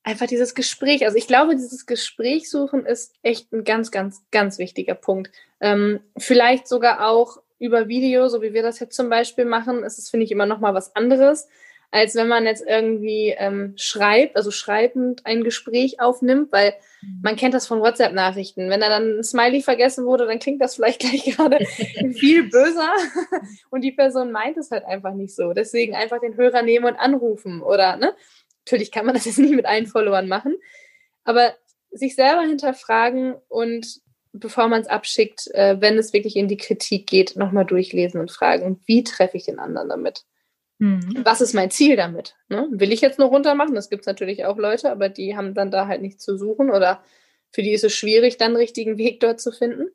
einfach 0.04 0.26
dieses 0.26 0.56
Gespräch. 0.56 1.06
Also 1.06 1.18
ich 1.18 1.28
glaube, 1.28 1.56
dieses 1.56 1.86
Gespräch 1.86 2.50
suchen 2.50 2.86
ist 2.86 3.14
echt 3.22 3.54
ein 3.54 3.64
ganz, 3.64 3.92
ganz, 3.92 4.24
ganz 4.32 4.58
wichtiger 4.58 4.96
Punkt. 4.96 5.32
Ähm, 5.62 6.00
vielleicht 6.18 6.68
sogar 6.68 7.08
auch 7.08 7.38
über 7.60 7.88
Video, 7.88 8.28
so 8.28 8.42
wie 8.42 8.54
wir 8.54 8.64
das 8.64 8.80
jetzt 8.80 8.96
zum 8.96 9.10
Beispiel 9.10 9.46
machen, 9.46 9.84
ist 9.84 10.00
es, 10.00 10.10
finde 10.10 10.26
ich, 10.26 10.32
immer 10.32 10.48
noch 10.48 10.60
mal 10.60 10.74
was 10.74 10.96
anderes 10.96 11.48
als 11.92 12.16
wenn 12.16 12.28
man 12.28 12.46
jetzt 12.46 12.64
irgendwie 12.66 13.34
ähm, 13.38 13.74
schreibt, 13.76 14.36
also 14.36 14.52
schreibend 14.52 15.26
ein 15.26 15.44
Gespräch 15.44 16.00
aufnimmt, 16.00 16.52
weil 16.52 16.74
mhm. 17.02 17.22
man 17.24 17.36
kennt 17.36 17.56
das 17.56 17.66
von 17.66 17.82
WhatsApp-Nachrichten. 17.82 18.70
Wenn 18.70 18.82
da 18.82 18.90
dann 18.90 19.20
ein 19.20 19.24
Smiley 19.24 19.64
vergessen 19.64 20.06
wurde, 20.06 20.28
dann 20.28 20.40
klingt 20.40 20.62
das 20.62 20.76
vielleicht 20.76 21.00
gleich 21.00 21.24
gerade 21.24 21.66
viel 22.14 22.50
böser 22.50 22.92
und 23.72 23.82
die 23.82 23.92
Person 23.92 24.32
meint 24.32 24.58
es 24.58 24.70
halt 24.70 24.86
einfach 24.86 25.14
nicht 25.14 25.36
so. 25.36 25.54
Deswegen 25.54 25.96
einfach 25.96 26.20
den 26.20 26.38
Hörer 26.38 26.62
nehmen 26.62 26.86
und 26.86 26.96
anrufen 26.96 27.62
oder, 27.62 27.98
ne? 27.98 28.14
Natürlich 28.66 28.92
kann 28.92 29.06
man 29.06 29.16
das 29.16 29.26
jetzt 29.26 29.40
nicht 29.40 29.56
mit 29.56 29.66
allen 29.66 29.88
Followern 29.88 30.28
machen, 30.28 30.56
aber 31.24 31.56
sich 31.90 32.14
selber 32.14 32.42
hinterfragen 32.42 33.34
und 33.48 34.00
bevor 34.32 34.68
man 34.68 34.82
es 34.82 34.88
abschickt, 34.88 35.48
äh, 35.56 35.78
wenn 35.80 35.98
es 35.98 36.14
wirklich 36.14 36.36
in 36.36 36.48
die 36.48 36.58
Kritik 36.58 37.08
geht, 37.08 37.36
nochmal 37.36 37.66
durchlesen 37.66 38.20
und 38.20 38.32
fragen, 38.32 38.80
wie 38.86 39.04
treffe 39.04 39.38
ich 39.38 39.46
den 39.46 39.58
anderen 39.58 39.90
damit? 39.90 40.24
Mhm. 40.80 41.22
Was 41.24 41.42
ist 41.42 41.54
mein 41.54 41.72
Ziel 41.72 41.98
damit? 41.98 42.36
Ne? 42.48 42.68
Will 42.72 42.92
ich 42.92 43.02
jetzt 43.02 43.20
nur 43.20 43.28
runter 43.28 43.54
machen? 43.54 43.76
Das 43.76 43.90
gibt 43.90 44.02
es 44.02 44.08
natürlich 44.08 44.46
auch 44.46 44.58
Leute, 44.58 44.90
aber 44.90 45.10
die 45.10 45.36
haben 45.36 45.54
dann 45.54 45.72
da 45.72 45.88
halt 45.88 46.02
nichts 46.02 46.24
zu 46.24 46.38
suchen 46.38 46.72
oder 46.72 47.04
für 47.52 47.62
die 47.62 47.74
ist 47.74 47.84
es 47.84 47.94
schwierig, 47.94 48.38
dann 48.38 48.56
richtigen 48.56 48.98
Weg 48.98 49.20
dort 49.20 49.42
zu 49.42 49.52
finden. 49.52 49.90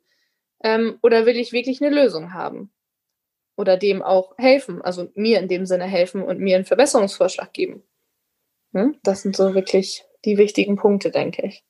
Ähm, 0.63 0.99
oder 1.01 1.25
will 1.25 1.37
ich 1.37 1.53
wirklich 1.53 1.81
eine 1.81 1.93
Lösung 1.93 2.33
haben? 2.33 2.71
Oder 3.55 3.77
dem 3.77 4.03
auch 4.03 4.37
helfen, 4.37 4.81
also 4.81 5.09
mir 5.15 5.39
in 5.39 5.47
dem 5.47 5.65
Sinne 5.65 5.85
helfen 5.85 6.21
und 6.21 6.39
mir 6.39 6.55
einen 6.55 6.65
Verbesserungsvorschlag 6.65 7.51
geben. 7.53 7.83
Hm? 8.73 8.97
Das 9.03 9.21
sind 9.21 9.35
so 9.35 9.55
wirklich 9.55 10.03
die 10.25 10.37
wichtigen 10.37 10.75
Punkte, 10.75 11.09
denke 11.09 11.47
ich. 11.47 11.63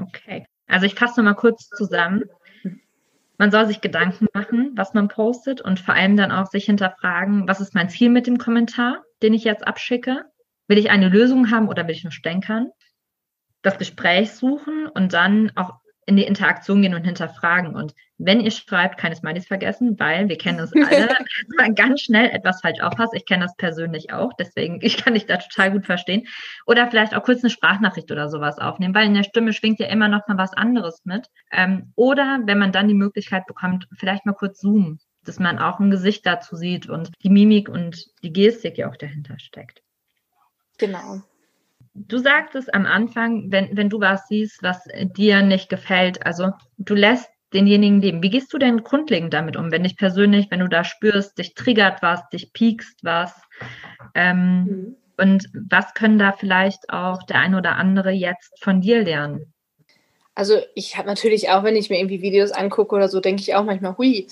Okay. 0.00 0.46
Also 0.66 0.86
ich 0.86 0.94
fasse 0.94 1.20
nochmal 1.20 1.36
kurz 1.36 1.68
zusammen 1.70 2.24
man 3.38 3.50
soll 3.50 3.66
sich 3.66 3.80
Gedanken 3.80 4.26
machen, 4.32 4.72
was 4.74 4.94
man 4.94 5.08
postet 5.08 5.60
und 5.60 5.80
vor 5.80 5.94
allem 5.94 6.16
dann 6.16 6.32
auch 6.32 6.46
sich 6.46 6.66
hinterfragen, 6.66 7.48
was 7.48 7.60
ist 7.60 7.74
mein 7.74 7.88
Ziel 7.88 8.10
mit 8.10 8.26
dem 8.26 8.38
Kommentar, 8.38 9.02
den 9.22 9.34
ich 9.34 9.44
jetzt 9.44 9.66
abschicke? 9.66 10.24
Will 10.68 10.78
ich 10.78 10.90
eine 10.90 11.08
Lösung 11.08 11.50
haben 11.50 11.68
oder 11.68 11.86
will 11.86 11.94
ich 11.94 12.04
nur 12.04 12.12
stänkern? 12.12 12.70
Das 13.62 13.78
Gespräch 13.78 14.32
suchen 14.32 14.86
und 14.86 15.12
dann 15.12 15.52
auch 15.56 15.80
in 16.06 16.16
die 16.16 16.24
Interaktion 16.24 16.82
gehen 16.82 16.94
und 16.94 17.04
hinterfragen. 17.04 17.74
Und 17.74 17.94
wenn 18.18 18.40
ihr 18.40 18.50
schreibt, 18.50 18.98
keine 18.98 19.16
Smileys 19.16 19.46
vergessen, 19.46 19.98
weil 19.98 20.28
wir 20.28 20.38
kennen 20.38 20.60
es 20.60 20.72
alle, 20.72 21.08
dass 21.08 21.18
man 21.56 21.74
ganz 21.74 22.02
schnell 22.02 22.30
etwas 22.30 22.60
falsch 22.60 22.80
aufpasst. 22.80 23.14
Ich 23.14 23.26
kenne 23.26 23.44
das 23.44 23.56
persönlich 23.56 24.12
auch, 24.12 24.32
deswegen 24.38 24.78
ich 24.82 24.96
kann 24.96 25.14
dich 25.14 25.26
da 25.26 25.38
total 25.38 25.72
gut 25.72 25.86
verstehen. 25.86 26.26
Oder 26.66 26.88
vielleicht 26.88 27.14
auch 27.14 27.22
kurz 27.22 27.42
eine 27.42 27.50
Sprachnachricht 27.50 28.10
oder 28.10 28.28
sowas 28.28 28.58
aufnehmen, 28.58 28.94
weil 28.94 29.06
in 29.06 29.14
der 29.14 29.24
Stimme 29.24 29.52
schwingt 29.52 29.80
ja 29.80 29.86
immer 29.86 30.08
noch 30.08 30.26
mal 30.28 30.38
was 30.38 30.52
anderes 30.52 31.02
mit. 31.04 31.26
Ähm, 31.50 31.92
oder 31.96 32.40
wenn 32.44 32.58
man 32.58 32.72
dann 32.72 32.88
die 32.88 32.94
Möglichkeit 32.94 33.46
bekommt, 33.46 33.88
vielleicht 33.98 34.26
mal 34.26 34.34
kurz 34.34 34.60
zoomen, 34.60 35.00
dass 35.24 35.38
man 35.38 35.58
auch 35.58 35.80
ein 35.80 35.90
Gesicht 35.90 36.26
dazu 36.26 36.56
sieht 36.56 36.88
und 36.88 37.10
die 37.22 37.30
Mimik 37.30 37.68
und 37.68 38.06
die 38.22 38.32
Gestik 38.32 38.78
ja 38.78 38.90
auch 38.90 38.96
dahinter 38.96 39.38
steckt. 39.38 39.82
Genau. 40.78 41.22
Du 41.94 42.18
sagtest 42.18 42.74
am 42.74 42.86
Anfang, 42.86 43.52
wenn, 43.52 43.76
wenn 43.76 43.88
du 43.88 44.00
was 44.00 44.26
siehst, 44.28 44.62
was 44.62 44.82
dir 45.16 45.42
nicht 45.42 45.68
gefällt, 45.68 46.26
also 46.26 46.50
du 46.76 46.94
lässt 46.94 47.30
denjenigen 47.52 48.00
leben. 48.00 48.22
Wie 48.22 48.30
gehst 48.30 48.52
du 48.52 48.58
denn 48.58 48.82
grundlegend 48.82 49.32
damit 49.32 49.56
um, 49.56 49.70
wenn 49.70 49.84
dich 49.84 49.96
persönlich, 49.96 50.50
wenn 50.50 50.60
du 50.60 50.68
da 50.68 50.82
spürst, 50.82 51.38
dich 51.38 51.54
triggert 51.54 52.02
was, 52.02 52.28
dich 52.30 52.52
piekst 52.52 53.04
was? 53.04 53.32
Ähm, 54.14 54.64
mhm. 54.64 54.96
Und 55.16 55.48
was 55.70 55.94
können 55.94 56.18
da 56.18 56.32
vielleicht 56.32 56.90
auch 56.90 57.22
der 57.22 57.38
ein 57.38 57.54
oder 57.54 57.76
andere 57.76 58.10
jetzt 58.10 58.60
von 58.60 58.80
dir 58.80 59.04
lernen? 59.04 59.52
Also 60.34 60.58
ich 60.74 60.96
habe 60.96 61.06
natürlich 61.06 61.50
auch, 61.50 61.62
wenn 61.62 61.76
ich 61.76 61.90
mir 61.90 61.98
irgendwie 61.98 62.22
Videos 62.22 62.50
angucke 62.50 62.96
oder 62.96 63.08
so, 63.08 63.20
denke 63.20 63.40
ich 63.40 63.54
auch 63.54 63.64
manchmal, 63.64 63.96
hui, 63.96 64.26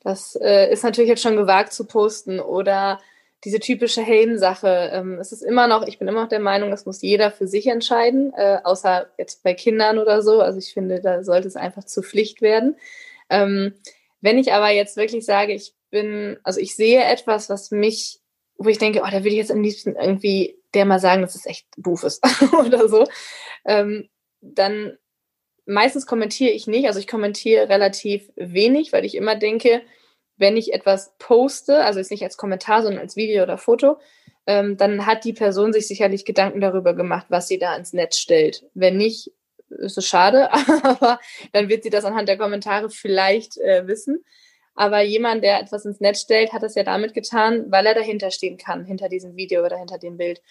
das 0.00 0.36
äh, 0.36 0.70
ist 0.70 0.84
natürlich 0.84 1.08
jetzt 1.08 1.22
schon 1.22 1.36
gewagt 1.36 1.72
zu 1.72 1.86
posten 1.86 2.38
oder 2.38 3.00
diese 3.44 3.60
typische 3.60 4.02
Heldensache. 4.02 4.90
Ähm, 4.92 5.18
es 5.18 5.32
ist 5.32 5.42
immer 5.42 5.68
noch, 5.68 5.86
ich 5.86 5.98
bin 5.98 6.08
immer 6.08 6.22
noch 6.22 6.28
der 6.28 6.40
Meinung, 6.40 6.70
das 6.70 6.86
muss 6.86 7.02
jeder 7.02 7.30
für 7.30 7.46
sich 7.46 7.66
entscheiden, 7.66 8.32
äh, 8.34 8.58
außer 8.64 9.08
jetzt 9.18 9.42
bei 9.42 9.54
Kindern 9.54 9.98
oder 9.98 10.22
so. 10.22 10.40
Also 10.40 10.58
ich 10.58 10.72
finde, 10.72 11.00
da 11.00 11.22
sollte 11.22 11.48
es 11.48 11.56
einfach 11.56 11.84
zur 11.84 12.02
Pflicht 12.02 12.42
werden. 12.42 12.76
Ähm, 13.28 13.74
wenn 14.20 14.38
ich 14.38 14.52
aber 14.52 14.70
jetzt 14.70 14.96
wirklich 14.96 15.24
sage, 15.24 15.52
ich 15.52 15.74
bin, 15.90 16.38
also 16.42 16.60
ich 16.60 16.74
sehe 16.74 17.04
etwas, 17.04 17.48
was 17.48 17.70
mich, 17.70 18.20
wo 18.56 18.68
ich 18.68 18.78
denke, 18.78 19.00
oh, 19.02 19.06
da 19.06 19.18
würde 19.18 19.28
ich 19.28 19.36
jetzt 19.36 19.52
am 19.52 19.62
liebsten 19.62 19.96
irgendwie 19.96 20.58
der 20.74 20.84
mal 20.84 20.98
sagen, 20.98 21.22
dass 21.22 21.34
es 21.34 21.46
echt 21.46 21.66
doof 21.76 22.04
ist 22.04 22.22
oder 22.58 22.88
so, 22.88 23.04
ähm, 23.64 24.08
dann 24.40 24.98
meistens 25.64 26.06
kommentiere 26.06 26.52
ich 26.52 26.66
nicht. 26.66 26.86
Also 26.86 27.00
ich 27.00 27.08
kommentiere 27.08 27.68
relativ 27.68 28.30
wenig, 28.36 28.92
weil 28.92 29.04
ich 29.04 29.14
immer 29.14 29.36
denke, 29.36 29.82
wenn 30.36 30.56
ich 30.56 30.72
etwas 30.72 31.14
poste, 31.18 31.84
also 31.84 31.98
jetzt 31.98 32.10
nicht 32.10 32.24
als 32.24 32.36
Kommentar, 32.36 32.82
sondern 32.82 33.00
als 33.00 33.16
Video 33.16 33.42
oder 33.42 33.58
Foto, 33.58 33.98
ähm, 34.46 34.76
dann 34.76 35.06
hat 35.06 35.24
die 35.24 35.32
Person 35.32 35.72
sich 35.72 35.86
sicherlich 35.86 36.24
Gedanken 36.24 36.60
darüber 36.60 36.94
gemacht, 36.94 37.26
was 37.28 37.48
sie 37.48 37.58
da 37.58 37.74
ins 37.76 37.92
Netz 37.92 38.18
stellt. 38.18 38.64
Wenn 38.74 38.96
nicht, 38.96 39.32
ist 39.68 39.98
es 39.98 40.06
schade, 40.06 40.52
aber 40.82 41.18
dann 41.52 41.68
wird 41.68 41.82
sie 41.82 41.90
das 41.90 42.04
anhand 42.04 42.28
der 42.28 42.38
Kommentare 42.38 42.90
vielleicht 42.90 43.58
äh, 43.58 43.86
wissen. 43.86 44.24
Aber 44.78 45.00
jemand, 45.00 45.42
der 45.42 45.58
etwas 45.58 45.86
ins 45.86 46.00
Netz 46.00 46.20
stellt, 46.20 46.52
hat 46.52 46.62
das 46.62 46.74
ja 46.74 46.84
damit 46.84 47.14
getan, 47.14 47.64
weil 47.70 47.86
er 47.86 47.94
dahinter 47.94 48.30
stehen 48.30 48.58
kann, 48.58 48.84
hinter 48.84 49.08
diesem 49.08 49.34
Video 49.34 49.64
oder 49.64 49.78
hinter 49.78 49.98
dem 49.98 50.18
Bild. 50.18 50.42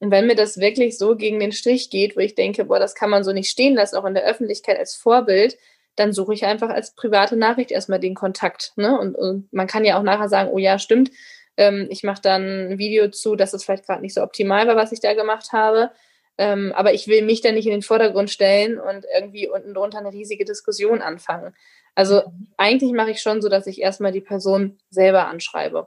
Und 0.00 0.10
wenn 0.10 0.26
mir 0.26 0.34
das 0.34 0.58
wirklich 0.58 0.96
so 0.96 1.16
gegen 1.16 1.38
den 1.38 1.52
Strich 1.52 1.90
geht, 1.90 2.16
wo 2.16 2.20
ich 2.20 2.34
denke, 2.34 2.64
boah, 2.64 2.78
das 2.78 2.94
kann 2.94 3.10
man 3.10 3.24
so 3.24 3.32
nicht 3.32 3.50
stehen 3.50 3.74
lassen, 3.74 3.96
auch 3.96 4.06
in 4.06 4.14
der 4.14 4.24
Öffentlichkeit 4.24 4.78
als 4.78 4.94
Vorbild, 4.94 5.58
dann 5.96 6.12
suche 6.12 6.34
ich 6.34 6.44
einfach 6.44 6.70
als 6.70 6.94
private 6.94 7.36
Nachricht 7.36 7.70
erstmal 7.70 8.00
den 8.00 8.14
Kontakt. 8.14 8.72
Ne? 8.76 8.98
Und, 8.98 9.14
und 9.14 9.52
man 9.52 9.66
kann 9.66 9.84
ja 9.84 9.98
auch 9.98 10.02
nachher 10.02 10.28
sagen, 10.28 10.50
oh 10.52 10.58
ja, 10.58 10.78
stimmt, 10.78 11.10
ähm, 11.56 11.86
ich 11.90 12.02
mache 12.02 12.22
dann 12.22 12.72
ein 12.72 12.78
Video 12.78 13.08
zu, 13.08 13.36
dass 13.36 13.54
es 13.54 13.64
vielleicht 13.64 13.86
gerade 13.86 14.02
nicht 14.02 14.14
so 14.14 14.22
optimal 14.22 14.66
war, 14.66 14.76
was 14.76 14.92
ich 14.92 15.00
da 15.00 15.14
gemacht 15.14 15.52
habe. 15.52 15.90
Ähm, 16.36 16.72
aber 16.74 16.94
ich 16.94 17.06
will 17.06 17.22
mich 17.22 17.42
dann 17.42 17.54
nicht 17.54 17.66
in 17.66 17.72
den 17.72 17.82
Vordergrund 17.82 18.28
stellen 18.28 18.78
und 18.80 19.06
irgendwie 19.14 19.48
unten 19.48 19.72
drunter 19.72 19.98
eine 19.98 20.12
riesige 20.12 20.44
Diskussion 20.44 21.00
anfangen. 21.00 21.54
Also 21.94 22.22
eigentlich 22.56 22.92
mache 22.92 23.12
ich 23.12 23.20
schon 23.20 23.40
so, 23.40 23.48
dass 23.48 23.68
ich 23.68 23.80
erstmal 23.80 24.10
die 24.10 24.20
Person 24.20 24.78
selber 24.90 25.28
anschreibe. 25.28 25.86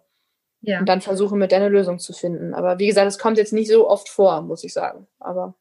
Ja. 0.62 0.80
Und 0.80 0.88
dann 0.88 1.02
versuche, 1.02 1.36
mit 1.36 1.52
der 1.52 1.60
eine 1.60 1.70
Lösung 1.70 2.00
zu 2.00 2.14
finden. 2.14 2.54
Aber 2.54 2.80
wie 2.80 2.88
gesagt, 2.88 3.08
es 3.08 3.20
kommt 3.20 3.38
jetzt 3.38 3.54
nicht 3.54 3.70
so 3.70 3.90
oft 3.90 4.08
vor, 4.08 4.42
muss 4.42 4.64
ich 4.64 4.72
sagen. 4.74 5.06
Aber 5.20 5.54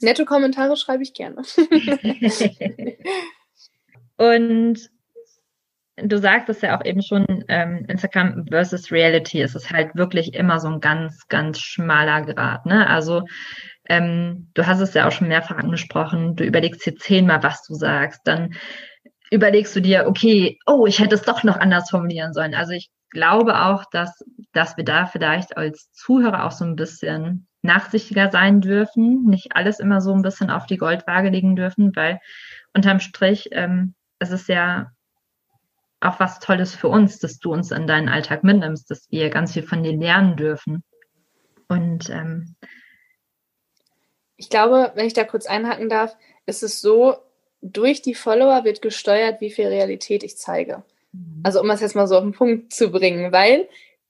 nette 0.00 0.24
Kommentare 0.24 0.76
schreibe 0.76 1.04
ich 1.04 1.14
gerne. 1.14 1.42
Und 4.18 4.90
du 5.96 6.18
sagst 6.18 6.48
es 6.48 6.60
ja 6.60 6.78
auch 6.78 6.84
eben 6.84 7.02
schon, 7.02 7.44
ähm, 7.48 7.84
Instagram 7.88 8.46
versus 8.48 8.92
Reality 8.92 9.42
ist 9.42 9.54
es 9.54 9.70
halt 9.70 9.94
wirklich 9.94 10.34
immer 10.34 10.60
so 10.60 10.68
ein 10.68 10.80
ganz, 10.80 11.26
ganz 11.28 11.60
schmaler 11.60 12.22
Grad. 12.22 12.66
Ne? 12.66 12.86
Also 12.86 13.22
ähm, 13.88 14.50
du 14.54 14.66
hast 14.66 14.80
es 14.80 14.94
ja 14.94 15.06
auch 15.06 15.12
schon 15.12 15.28
mehrfach 15.28 15.56
angesprochen, 15.56 16.36
du 16.36 16.44
überlegst 16.44 16.84
dir 16.84 16.96
zehnmal, 16.96 17.42
was 17.42 17.62
du 17.62 17.74
sagst, 17.74 18.20
dann 18.24 18.54
überlegst 19.30 19.74
du 19.76 19.80
dir, 19.80 20.06
okay, 20.06 20.58
oh, 20.66 20.86
ich 20.86 21.00
hätte 21.00 21.14
es 21.14 21.22
doch 21.22 21.42
noch 21.42 21.56
anders 21.56 21.90
formulieren 21.90 22.32
sollen. 22.32 22.54
Also 22.54 22.72
ich 22.72 22.90
glaube 23.10 23.60
auch, 23.62 23.84
dass, 23.90 24.24
dass 24.52 24.76
wir 24.76 24.84
da 24.84 25.06
vielleicht 25.06 25.56
als 25.56 25.90
Zuhörer 25.92 26.44
auch 26.44 26.52
so 26.52 26.64
ein 26.64 26.76
bisschen 26.76 27.46
nachsichtiger 27.62 28.30
sein 28.30 28.60
dürfen, 28.60 29.24
nicht 29.24 29.56
alles 29.56 29.80
immer 29.80 30.00
so 30.00 30.12
ein 30.12 30.22
bisschen 30.22 30.50
auf 30.50 30.66
die 30.66 30.76
Goldwaage 30.76 31.28
legen 31.28 31.56
dürfen, 31.56 31.94
weil 31.96 32.20
unterm 32.72 33.00
Strich 33.00 33.48
ähm, 33.52 33.94
es 34.18 34.30
ist 34.30 34.48
ja 34.48 34.90
auch 36.00 36.20
was 36.20 36.38
Tolles 36.38 36.74
für 36.74 36.88
uns, 36.88 37.18
dass 37.18 37.38
du 37.38 37.52
uns 37.52 37.70
in 37.70 37.86
deinen 37.86 38.08
Alltag 38.08 38.44
mitnimmst, 38.44 38.90
dass 38.90 39.10
wir 39.10 39.30
ganz 39.30 39.52
viel 39.52 39.62
von 39.62 39.82
dir 39.82 39.92
lernen 39.92 40.36
dürfen. 40.36 40.84
Und 41.68 42.08
ähm, 42.10 42.54
ich 44.36 44.48
glaube, 44.48 44.92
wenn 44.94 45.06
ich 45.06 45.14
da 45.14 45.24
kurz 45.24 45.46
einhaken 45.46 45.88
darf, 45.88 46.16
ist 46.46 46.62
es 46.62 46.80
so, 46.80 47.16
durch 47.60 48.02
die 48.02 48.14
Follower 48.14 48.62
wird 48.64 48.82
gesteuert, 48.82 49.40
wie 49.40 49.50
viel 49.50 49.66
Realität 49.66 50.22
ich 50.22 50.36
zeige. 50.36 50.84
Mhm. 51.12 51.40
Also 51.42 51.60
um 51.60 51.68
das 51.68 51.80
jetzt 51.80 51.96
mal 51.96 52.06
so 52.06 52.16
auf 52.16 52.22
den 52.22 52.32
Punkt 52.32 52.72
zu 52.72 52.90
bringen, 52.90 53.32
weil 53.32 53.68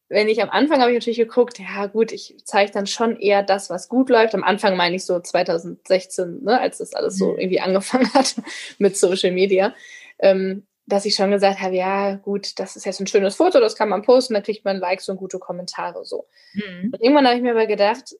wenn 0.08 0.28
ich 0.28 0.42
am 0.42 0.48
Anfang 0.48 0.80
habe 0.80 0.90
ich 0.90 0.96
natürlich 0.96 1.18
geguckt, 1.18 1.58
ja 1.58 1.86
gut, 1.86 2.12
ich 2.12 2.36
zeige 2.44 2.72
dann 2.72 2.86
schon 2.86 3.16
eher 3.16 3.42
das, 3.42 3.68
was 3.68 3.88
gut 3.88 4.08
läuft. 4.08 4.34
Am 4.34 4.44
Anfang 4.44 4.76
meine 4.76 4.96
ich 4.96 5.04
so 5.04 5.20
2016, 5.20 6.44
ne, 6.44 6.60
als 6.60 6.78
das 6.78 6.94
alles 6.94 7.18
so 7.18 7.32
mhm. 7.32 7.38
irgendwie 7.38 7.60
angefangen 7.60 8.12
hat 8.14 8.36
mit 8.78 8.96
Social 8.96 9.32
Media, 9.32 9.74
ähm, 10.18 10.66
dass 10.86 11.04
ich 11.04 11.14
schon 11.14 11.30
gesagt 11.30 11.60
habe, 11.60 11.76
ja 11.76 12.14
gut, 12.14 12.58
das 12.58 12.76
ist 12.76 12.86
jetzt 12.86 13.00
ein 13.00 13.06
schönes 13.06 13.36
Foto, 13.36 13.60
das 13.60 13.76
kann 13.76 13.90
man 13.90 14.02
posten, 14.02 14.32
da 14.32 14.40
kriegt 14.40 14.64
man 14.64 14.78
Likes 14.78 15.08
und 15.10 15.18
gute 15.18 15.38
Kommentare 15.38 16.04
so. 16.06 16.26
Mhm. 16.54 16.90
Und 16.92 17.02
irgendwann 17.02 17.26
habe 17.26 17.36
ich 17.36 17.42
mir 17.42 17.50
aber 17.50 17.66
gedacht, 17.66 18.14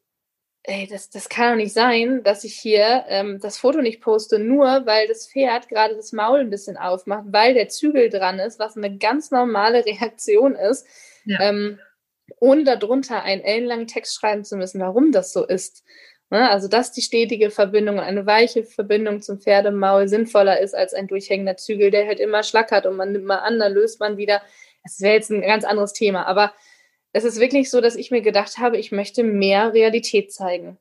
ey, 0.64 0.86
das, 0.86 1.08
das 1.08 1.30
kann 1.30 1.52
doch 1.52 1.56
nicht 1.56 1.72
sein, 1.72 2.22
dass 2.22 2.44
ich 2.44 2.54
hier 2.54 3.06
ähm, 3.08 3.38
das 3.40 3.56
Foto 3.56 3.80
nicht 3.80 4.02
poste, 4.02 4.38
nur 4.38 4.84
weil 4.84 5.08
das 5.08 5.26
Pferd 5.26 5.70
gerade 5.70 5.96
das 5.96 6.12
Maul 6.12 6.40
ein 6.40 6.50
bisschen 6.50 6.76
aufmacht, 6.76 7.24
weil 7.28 7.54
der 7.54 7.70
Zügel 7.70 8.10
dran 8.10 8.38
ist, 8.38 8.58
was 8.58 8.76
eine 8.76 8.98
ganz 8.98 9.30
normale 9.30 9.84
Reaktion 9.86 10.54
ist, 10.54 10.86
ja. 11.28 11.40
ähm, 11.40 11.78
ohne 12.40 12.64
darunter 12.64 13.22
einen 13.22 13.42
ellenlangen 13.42 13.86
Text 13.86 14.14
schreiben 14.14 14.44
zu 14.44 14.56
müssen, 14.56 14.80
warum 14.80 15.12
das 15.12 15.32
so 15.32 15.46
ist. 15.46 15.84
Ne? 16.30 16.50
Also, 16.50 16.68
dass 16.68 16.92
die 16.92 17.02
stetige 17.02 17.50
Verbindung 17.50 17.96
und 17.96 18.04
eine 18.04 18.26
weiche 18.26 18.64
Verbindung 18.64 19.22
zum 19.22 19.40
Pferdemaul 19.40 20.08
sinnvoller 20.08 20.60
ist 20.60 20.74
als 20.74 20.92
ein 20.94 21.06
durchhängender 21.06 21.56
Zügel, 21.56 21.90
der 21.90 22.06
halt 22.06 22.20
immer 22.20 22.42
schlackert 22.42 22.86
und 22.86 22.96
man 22.96 23.12
nimmt 23.12 23.24
mal 23.24 23.38
an, 23.38 23.58
dann 23.58 23.72
löst 23.72 24.00
man 24.00 24.16
wieder. 24.16 24.42
Das 24.84 25.00
wäre 25.00 25.14
jetzt 25.14 25.30
ein 25.30 25.42
ganz 25.42 25.64
anderes 25.64 25.92
Thema, 25.92 26.26
aber 26.26 26.52
es 27.12 27.24
ist 27.24 27.40
wirklich 27.40 27.70
so, 27.70 27.80
dass 27.80 27.96
ich 27.96 28.10
mir 28.10 28.20
gedacht 28.20 28.58
habe, 28.58 28.78
ich 28.78 28.92
möchte 28.92 29.22
mehr 29.22 29.72
Realität 29.72 30.32
zeigen. 30.32 30.78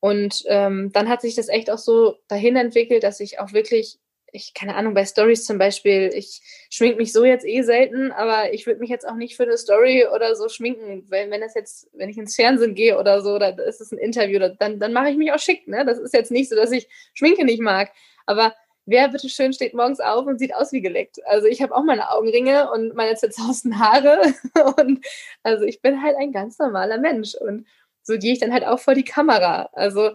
Und 0.00 0.44
ähm, 0.46 0.90
dann 0.92 1.08
hat 1.08 1.20
sich 1.20 1.34
das 1.34 1.48
echt 1.48 1.70
auch 1.70 1.78
so 1.78 2.16
dahin 2.28 2.56
entwickelt, 2.56 3.02
dass 3.02 3.20
ich 3.20 3.38
auch 3.38 3.52
wirklich, 3.52 3.98
ich 4.36 4.54
keine 4.54 4.74
Ahnung, 4.76 4.94
bei 4.94 5.04
Stories 5.04 5.44
zum 5.44 5.58
Beispiel, 5.58 6.10
ich 6.14 6.40
schmink 6.70 6.96
mich 6.96 7.12
so 7.12 7.24
jetzt 7.24 7.46
eh 7.46 7.62
selten, 7.62 8.12
aber 8.12 8.52
ich 8.52 8.66
würde 8.66 8.80
mich 8.80 8.90
jetzt 8.90 9.06
auch 9.08 9.14
nicht 9.14 9.36
für 9.36 9.42
eine 9.42 9.56
Story 9.58 10.06
oder 10.14 10.36
so 10.36 10.48
schminken, 10.48 11.04
weil 11.08 11.30
wenn 11.30 11.40
das 11.40 11.54
jetzt, 11.54 11.88
wenn 11.94 12.08
ich 12.08 12.18
ins 12.18 12.36
Fernsehen 12.36 12.74
gehe 12.74 12.98
oder 12.98 13.22
so, 13.22 13.34
oder 13.34 13.58
ist 13.66 13.80
es 13.80 13.92
ein 13.92 13.98
Interview, 13.98 14.38
dann, 14.58 14.78
dann 14.78 14.92
mache 14.92 15.10
ich 15.10 15.16
mich 15.16 15.32
auch 15.32 15.38
schick. 15.38 15.66
Ne? 15.66 15.84
Das 15.84 15.98
ist 15.98 16.14
jetzt 16.14 16.30
nicht 16.30 16.48
so, 16.50 16.56
dass 16.56 16.70
ich 16.70 16.88
Schminke 17.14 17.44
nicht 17.44 17.60
mag. 17.60 17.90
Aber 18.26 18.54
wer 18.86 19.08
bitteschön 19.08 19.52
steht 19.52 19.74
morgens 19.74 20.00
auf 20.00 20.26
und 20.26 20.38
sieht 20.38 20.54
aus 20.54 20.72
wie 20.72 20.80
geleckt? 20.80 21.18
Also 21.26 21.46
ich 21.46 21.60
habe 21.60 21.74
auch 21.74 21.84
meine 21.84 22.10
Augenringe 22.10 22.70
und 22.70 22.94
meine 22.94 23.16
zerzausten 23.16 23.78
Haare 23.78 24.32
und 24.76 25.04
also 25.42 25.64
ich 25.64 25.82
bin 25.82 26.02
halt 26.02 26.16
ein 26.16 26.32
ganz 26.32 26.58
normaler 26.58 26.98
Mensch 26.98 27.34
und 27.34 27.66
so 28.02 28.16
gehe 28.18 28.32
ich 28.32 28.38
dann 28.38 28.52
halt 28.52 28.64
auch 28.64 28.78
vor 28.78 28.94
die 28.94 29.04
Kamera. 29.04 29.68
Also 29.72 30.12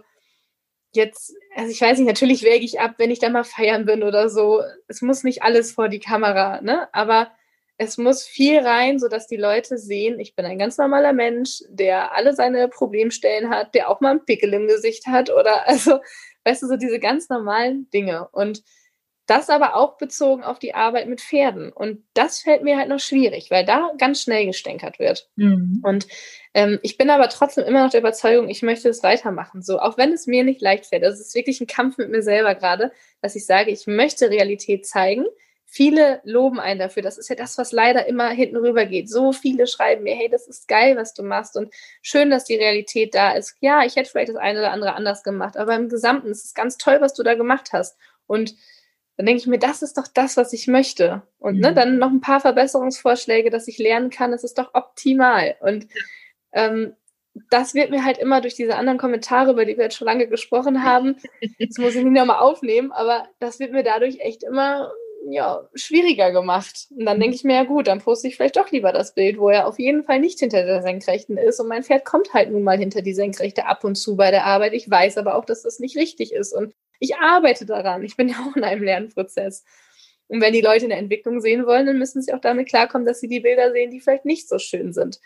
jetzt, 0.96 1.34
also 1.56 1.72
ich 1.72 1.82
weiß 1.82 1.98
nicht, 1.98 2.08
natürlich 2.08 2.44
wäge 2.44 2.66
ich 2.66 2.80
ab, 2.80 2.96
wenn 2.98 3.12
ich 3.12 3.20
da 3.20 3.30
mal 3.30 3.44
feiern 3.44 3.86
bin 3.86 4.04
oder 4.04 4.30
so. 4.30 4.62
Es 4.88 5.02
muss 5.02 5.24
nicht 5.24 5.44
alles 5.44 5.72
vor 5.72 5.90
die 5.90 6.00
Kamera, 6.00 6.62
ne? 6.62 6.88
Aber 6.94 7.32
es 7.78 7.98
muss 7.98 8.24
viel 8.24 8.60
rein, 8.60 9.00
sodass 9.00 9.28
die 9.28 9.38
Leute 9.38 9.78
sehen, 9.78 10.20
ich 10.20 10.36
bin 10.36 10.46
ein 10.46 10.60
ganz 10.60 10.78
normaler 10.78 11.14
Mensch, 11.14 11.64
der 11.70 12.16
alle 12.16 12.34
seine 12.36 12.68
Problemstellen 12.68 13.50
hat, 13.50 13.74
der 13.74 13.90
auch 13.90 14.02
mal 14.02 14.12
einen 14.12 14.26
Pickel 14.26 14.54
im 14.54 14.68
Gesicht 14.68 15.08
hat 15.08 15.30
oder 15.32 15.68
also 15.68 16.00
Weißt 16.44 16.64
du, 16.64 16.68
so 16.68 16.76
diese 16.76 17.00
ganz 17.00 17.30
normalen 17.30 17.90
Dinge. 17.92 18.28
Und 18.32 18.64
das 19.28 19.50
aber 19.50 19.76
auch 19.76 19.98
bezogen 19.98 20.44
auf 20.44 20.60
die 20.60 20.74
Arbeit 20.74 21.08
mit 21.08 21.22
Pferden. 21.22 21.72
Und 21.72 22.04
das 22.14 22.40
fällt 22.40 22.64
mir 22.64 22.78
halt 22.78 22.90
noch 22.90 23.00
schwierig, 23.00 23.52
weil 23.52 23.66
da 23.66 23.92
ganz 23.98 24.22
schnell 24.22 24.46
gestänkert 24.46 25.00
wird. 25.00 25.30
Mhm. 25.36 25.82
Und 25.84 26.08
ähm, 26.54 26.80
ich 26.82 26.98
bin 26.98 27.10
aber 27.10 27.30
trotzdem 27.30 27.66
immer 27.66 27.84
noch 27.84 27.92
der 27.92 28.02
Überzeugung, 28.02 28.50
ich 28.50 28.62
möchte 28.62 28.90
es 28.90 29.04
weitermachen. 29.04 29.62
So, 29.62 29.80
auch 29.80 29.98
wenn 29.98 30.12
es 30.12 30.28
mir 30.28 30.44
nicht 30.44 30.62
leicht 30.62 30.88
fällt. 30.88 31.04
Das 31.04 31.20
ist 31.20 31.36
wirklich 31.36 31.62
ein 31.62 31.68
Kampf 31.68 31.98
mit 31.98 32.10
mir 32.10 32.24
selber 32.24 32.56
gerade, 32.56 32.92
dass 33.22 33.36
ich 33.36 33.46
sage, 33.46 33.72
ich 33.72 33.88
möchte 33.88 34.30
Realität 34.30 34.86
zeigen. 34.86 35.26
Viele 35.66 36.20
loben 36.26 36.60
einen 36.60 36.80
dafür. 36.80 37.02
Das 37.02 37.18
ist 37.18 37.30
ja 37.30 37.36
das, 37.36 37.58
was 37.58 37.72
leider 37.72 38.06
immer 38.08 38.30
hinten 38.32 38.58
rüber 38.58 38.86
geht. 38.86 39.10
So 39.10 39.32
viele 39.32 39.68
schreiben 39.68 40.04
mir, 40.04 40.16
hey, 40.16 40.28
das 40.28 40.48
ist 40.48 40.68
geil, 40.68 40.98
was 40.98 41.14
du 41.14 41.24
machst 41.24 41.56
und 41.56 41.74
schön, 42.02 42.30
dass 42.30 42.44
die 42.44 42.56
Realität 42.56 43.16
da 43.16 43.32
ist. 43.32 43.56
Ja, 43.62 43.86
ich 43.86 43.96
hätte 43.96 44.10
vielleicht 44.10 44.30
das 44.30 44.36
eine 44.36 44.60
oder 44.60 44.72
andere 44.74 44.96
anders 44.96 45.24
gemacht, 45.24 45.56
aber 45.56 45.76
im 45.76 45.88
Gesamten 45.88 46.32
ist 46.32 46.44
es 46.44 46.54
ganz 46.54 46.78
toll, 46.78 46.98
was 47.00 47.14
du 47.14 47.24
da 47.24 47.36
gemacht 47.36 47.70
hast. 47.72 47.98
Und 48.28 48.56
dann 49.22 49.28
denke 49.28 49.42
ich 49.42 49.48
mir, 49.48 49.60
das 49.60 49.84
ist 49.84 50.00
doch 50.00 50.08
das, 50.08 50.36
was 50.36 50.52
ich 50.52 50.66
möchte. 50.66 51.22
Und 51.38 51.60
ne, 51.60 51.70
mhm. 51.70 51.74
ne, 51.74 51.74
dann 51.76 51.98
noch 52.00 52.10
ein 52.10 52.22
paar 52.22 52.40
Verbesserungsvorschläge, 52.40 53.52
dass 53.52 53.68
ich 53.68 53.78
lernen 53.78 54.10
kann, 54.10 54.32
das 54.32 54.44
ist 54.44 54.58
doch 54.58 54.74
optimal. 54.74 55.58
Und 55.62 55.86
ähm, 56.54 56.96
das 57.52 57.76
wird 57.76 57.92
mir 57.92 58.04
halt 58.04 58.18
immer 58.18 58.42
durch 58.42 58.56
diese 58.56 58.78
anderen 58.78 58.98
Kommentare, 58.98 59.52
über 59.52 59.64
die 59.64 59.78
wir 59.78 59.84
jetzt 59.84 59.96
schon 59.96 60.08
lange 60.08 60.28
gesprochen 60.28 60.84
haben, 60.84 61.18
das 61.60 61.78
muss 61.78 61.94
ich 61.94 62.04
nicht 62.04 62.14
nochmal 62.14 62.40
aufnehmen, 62.40 62.92
aber 62.92 63.28
das 63.38 63.60
wird 63.60 63.74
mir 63.74 63.84
dadurch 63.84 64.22
echt 64.22 64.42
immer 64.42 64.92
ja, 65.30 65.70
schwieriger 65.76 66.32
gemacht. 66.32 66.88
Und 66.90 67.06
dann 67.06 67.20
denke 67.20 67.36
ich 67.36 67.44
mir, 67.44 67.54
ja 67.54 67.64
gut, 67.64 67.86
dann 67.86 68.02
poste 68.02 68.28
ich 68.28 68.38
vielleicht 68.38 68.58
doch 68.58 68.72
lieber 68.72 68.92
das 68.92 69.14
Bild, 69.14 69.38
wo 69.38 69.50
er 69.50 69.68
auf 69.68 69.78
jeden 69.78 70.04
Fall 70.04 70.20
nicht 70.20 70.40
hinter 70.40 70.66
der 70.66 70.82
Senkrechten 70.82 71.38
ist. 71.38 71.60
Und 71.60 71.68
mein 71.68 71.84
Pferd 71.84 72.06
kommt 72.06 72.34
halt 72.34 72.50
nun 72.50 72.64
mal 72.64 72.80
hinter 72.80 73.04
die 73.04 73.14
Senkrechte 73.14 73.68
ab 73.68 73.84
und 73.84 73.94
zu 73.94 74.16
bei 74.16 74.32
der 74.32 74.48
Arbeit. 74.48 74.74
Ich 74.74 74.90
weiß 74.90 75.20
aber 75.20 75.36
auch, 75.36 75.46
dass 75.46 75.62
das 75.62 75.78
nicht 75.78 75.96
richtig 75.96 76.34
ist. 76.34 76.54
Und 76.54 76.74
ich 77.02 77.18
arbeite 77.18 77.66
daran. 77.66 78.04
Ich 78.04 78.16
bin 78.16 78.30
ja 78.30 78.36
auch 78.48 78.56
in 78.56 78.64
einem 78.64 78.84
Lernprozess. 78.84 79.66
Und 80.28 80.40
wenn 80.40 80.54
die 80.54 80.62
Leute 80.62 80.86
eine 80.86 80.96
Entwicklung 80.96 81.42
sehen 81.42 81.66
wollen, 81.66 81.88
dann 81.88 81.98
müssen 81.98 82.22
sie 82.22 82.34
auch 82.34 82.40
damit 82.40 82.70
klarkommen, 82.70 83.06
dass 83.06 83.20
sie 83.20 83.28
die 83.28 83.42
Bilder 83.42 83.72
sehen, 83.72 83.92
die 83.92 84.00
vielleicht 84.00 84.24
nicht 84.24 84.48
so 84.48 84.60
schön 84.60 84.94
sind. 84.94 85.20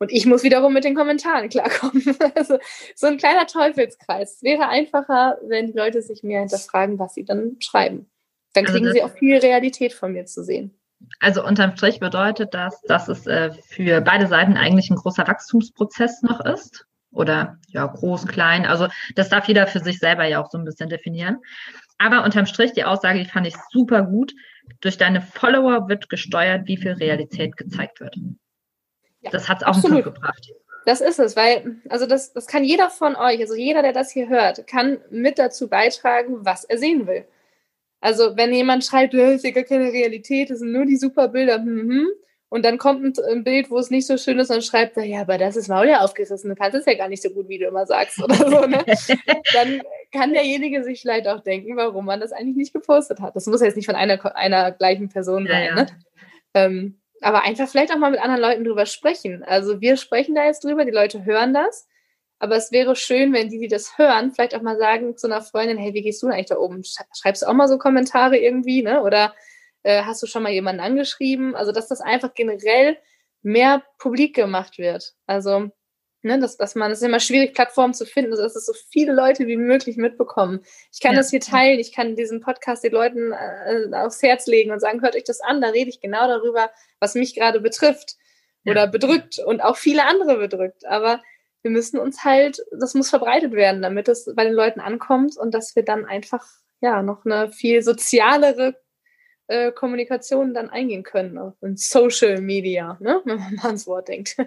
Und 0.00 0.10
ich 0.10 0.26
muss 0.26 0.42
wiederum 0.42 0.72
mit 0.72 0.84
den 0.84 0.94
Kommentaren 0.94 1.48
klarkommen. 1.48 2.02
Also 2.34 2.58
so 2.94 3.06
ein 3.06 3.18
kleiner 3.18 3.46
Teufelskreis. 3.46 4.36
Es 4.36 4.42
wäre 4.42 4.68
einfacher, 4.68 5.38
wenn 5.42 5.66
die 5.66 5.78
Leute 5.78 6.02
sich 6.02 6.22
mehr 6.22 6.40
hinterfragen, 6.40 6.98
was 6.98 7.14
sie 7.14 7.24
dann 7.24 7.56
schreiben. 7.60 8.10
Dann 8.54 8.64
kriegen 8.64 8.86
also 8.86 8.98
sie 8.98 9.02
auch 9.02 9.10
viel 9.10 9.36
Realität 9.36 9.92
von 9.92 10.12
mir 10.12 10.24
zu 10.24 10.42
sehen. 10.42 10.78
Also 11.20 11.44
unterm 11.44 11.76
Strich 11.76 12.00
bedeutet 12.00 12.54
das, 12.54 12.80
dass 12.82 13.08
es 13.08 13.26
äh, 13.26 13.50
für 13.52 14.00
beide 14.00 14.26
Seiten 14.26 14.56
eigentlich 14.56 14.90
ein 14.90 14.96
großer 14.96 15.28
Wachstumsprozess 15.28 16.22
noch 16.22 16.40
ist. 16.44 16.86
Oder 17.10 17.58
ja, 17.68 17.86
groß, 17.86 18.26
klein. 18.26 18.66
Also 18.66 18.88
das 19.14 19.28
darf 19.28 19.48
jeder 19.48 19.66
für 19.66 19.80
sich 19.80 19.98
selber 19.98 20.24
ja 20.24 20.42
auch 20.42 20.50
so 20.50 20.58
ein 20.58 20.64
bisschen 20.64 20.88
definieren. 20.88 21.38
Aber 21.98 22.24
unterm 22.24 22.46
Strich 22.46 22.72
die 22.72 22.84
Aussage, 22.84 23.18
die 23.18 23.28
fand 23.28 23.46
ich 23.46 23.54
super 23.70 24.02
gut. 24.02 24.34
Durch 24.80 24.98
deine 24.98 25.20
Follower 25.20 25.88
wird 25.88 26.08
gesteuert, 26.08 26.66
wie 26.66 26.76
viel 26.76 26.92
Realität 26.92 27.56
gezeigt 27.56 28.00
wird. 28.00 28.16
Ja, 29.20 29.30
das 29.30 29.48
hat 29.48 29.58
es 29.58 29.64
auch 29.64 29.76
absolut 29.76 30.04
gebracht. 30.04 30.52
Das 30.84 31.00
ist 31.00 31.18
es, 31.18 31.36
weil, 31.36 31.76
also 31.90 32.06
das, 32.06 32.32
das 32.32 32.46
kann 32.46 32.64
jeder 32.64 32.88
von 32.88 33.14
euch, 33.16 33.40
also 33.40 33.54
jeder, 33.54 33.82
der 33.82 33.92
das 33.92 34.10
hier 34.10 34.28
hört, 34.28 34.66
kann 34.66 34.98
mit 35.10 35.38
dazu 35.38 35.68
beitragen, 35.68 36.46
was 36.46 36.64
er 36.64 36.78
sehen 36.78 37.06
will. 37.06 37.26
Also 38.00 38.36
wenn 38.36 38.54
jemand 38.54 38.84
schreibt, 38.84 39.12
das 39.12 39.34
ist 39.34 39.44
ja 39.44 39.50
gar 39.50 39.64
keine 39.64 39.92
Realität, 39.92 40.50
das 40.50 40.60
sind 40.60 40.72
nur 40.72 40.86
die 40.86 40.96
super 40.96 41.28
Bilder, 41.28 41.56
hm, 41.56 41.90
hm, 41.90 42.08
und 42.50 42.64
dann 42.64 42.78
kommt 42.78 43.18
ein, 43.18 43.44
Bild, 43.44 43.70
wo 43.70 43.78
es 43.78 43.90
nicht 43.90 44.06
so 44.06 44.16
schön 44.16 44.38
ist, 44.38 44.50
und 44.50 44.64
schreibt 44.64 44.96
er, 44.96 45.04
ja, 45.04 45.20
aber 45.20 45.36
das 45.36 45.56
ist 45.56 45.68
Maul 45.68 45.88
ja 45.88 46.00
aufgerissen, 46.00 46.48
du 46.48 46.56
kannst 46.56 46.76
es 46.76 46.86
ja 46.86 46.94
gar 46.94 47.08
nicht 47.08 47.22
so 47.22 47.30
gut, 47.30 47.48
wie 47.48 47.58
du 47.58 47.66
immer 47.66 47.86
sagst, 47.86 48.22
oder 48.22 48.34
so, 48.36 48.66
ne? 48.66 48.84
dann 49.52 49.82
kann 50.12 50.32
derjenige 50.32 50.82
sich 50.82 51.02
vielleicht 51.02 51.28
auch 51.28 51.40
denken, 51.40 51.76
warum 51.76 52.06
man 52.06 52.20
das 52.20 52.32
eigentlich 52.32 52.56
nicht 52.56 52.72
gepostet 52.72 53.20
hat. 53.20 53.36
Das 53.36 53.46
muss 53.46 53.60
jetzt 53.60 53.76
nicht 53.76 53.86
von 53.86 53.96
einer, 53.96 54.36
einer 54.36 54.72
gleichen 54.72 55.08
Person 55.08 55.46
sein, 55.46 55.64
ja, 55.64 55.68
ja. 55.68 55.74
ne? 55.74 55.86
Ähm, 56.54 57.00
aber 57.20 57.42
einfach 57.42 57.68
vielleicht 57.68 57.92
auch 57.92 57.98
mal 57.98 58.10
mit 58.10 58.20
anderen 58.20 58.40
Leuten 58.40 58.64
drüber 58.64 58.86
sprechen. 58.86 59.42
Also 59.42 59.80
wir 59.80 59.96
sprechen 59.96 60.34
da 60.34 60.44
jetzt 60.44 60.64
drüber, 60.64 60.84
die 60.84 60.92
Leute 60.92 61.24
hören 61.24 61.52
das. 61.52 61.88
Aber 62.38 62.56
es 62.56 62.70
wäre 62.70 62.94
schön, 62.94 63.32
wenn 63.32 63.48
die, 63.48 63.58
die 63.58 63.68
das 63.68 63.98
hören, 63.98 64.30
vielleicht 64.30 64.54
auch 64.54 64.62
mal 64.62 64.78
sagen 64.78 65.16
zu 65.16 65.26
einer 65.26 65.42
Freundin, 65.42 65.76
hey, 65.76 65.92
wie 65.92 66.02
gehst 66.02 66.22
du 66.22 66.26
denn 66.26 66.34
eigentlich 66.34 66.46
da 66.46 66.58
oben? 66.58 66.82
Schreibst 66.84 67.42
du 67.42 67.46
auch 67.46 67.52
mal 67.52 67.66
so 67.66 67.78
Kommentare 67.78 68.38
irgendwie, 68.38 68.82
ne? 68.82 69.02
Oder 69.02 69.34
äh, 69.82 70.02
hast 70.02 70.22
du 70.22 70.26
schon 70.26 70.42
mal 70.42 70.52
jemanden 70.52 70.80
angeschrieben? 70.80 71.54
Also, 71.54 71.72
dass 71.72 71.88
das 71.88 72.00
einfach 72.00 72.34
generell 72.34 72.98
mehr 73.42 73.82
publik 73.98 74.34
gemacht 74.34 74.78
wird. 74.78 75.14
Also, 75.26 75.70
ne, 76.22 76.38
dass, 76.38 76.56
dass 76.56 76.74
man, 76.74 76.90
es 76.90 76.98
ist 76.98 77.06
immer 77.06 77.20
schwierig, 77.20 77.54
Plattformen 77.54 77.94
zu 77.94 78.06
finden, 78.06 78.32
dass 78.32 78.56
es 78.56 78.66
so 78.66 78.72
viele 78.90 79.12
Leute 79.12 79.46
wie 79.46 79.56
möglich 79.56 79.96
mitbekommen. 79.96 80.60
Ich 80.92 81.00
kann 81.00 81.12
ja. 81.12 81.18
das 81.18 81.30
hier 81.30 81.40
teilen, 81.40 81.78
ich 81.78 81.92
kann 81.92 82.16
diesen 82.16 82.40
Podcast 82.40 82.84
den 82.84 82.92
Leuten 82.92 83.32
äh, 83.32 83.94
aufs 83.94 84.22
Herz 84.22 84.46
legen 84.46 84.70
und 84.70 84.80
sagen, 84.80 85.00
hört 85.02 85.16
euch 85.16 85.24
das 85.24 85.40
an, 85.40 85.60
da 85.60 85.68
rede 85.68 85.90
ich 85.90 86.00
genau 86.00 86.26
darüber, 86.26 86.70
was 87.00 87.14
mich 87.14 87.34
gerade 87.34 87.60
betrifft 87.60 88.16
ja. 88.64 88.72
oder 88.72 88.86
bedrückt 88.86 89.38
und 89.38 89.62
auch 89.62 89.76
viele 89.76 90.06
andere 90.06 90.38
bedrückt. 90.38 90.84
Aber 90.86 91.22
wir 91.62 91.70
müssen 91.70 91.98
uns 91.98 92.24
halt, 92.24 92.58
das 92.78 92.94
muss 92.94 93.10
verbreitet 93.10 93.52
werden, 93.52 93.82
damit 93.82 94.08
es 94.08 94.30
bei 94.34 94.44
den 94.44 94.54
Leuten 94.54 94.80
ankommt 94.80 95.36
und 95.36 95.52
dass 95.54 95.74
wir 95.76 95.84
dann 95.84 96.04
einfach 96.04 96.46
ja 96.80 97.02
noch 97.02 97.24
eine 97.24 97.50
viel 97.50 97.82
sozialere 97.82 98.76
äh, 99.48 99.72
Kommunikation 99.72 100.54
dann 100.54 100.70
eingehen 100.70 101.02
können 101.02 101.34
ne? 101.34 101.54
in 101.62 101.76
Social 101.76 102.40
Media, 102.40 102.96
ne? 103.00 103.20
wenn 103.24 103.38
man 103.38 103.54
mal 103.54 103.66
ans 103.66 103.86
Wort 103.86 104.08
denkt. 104.08 104.36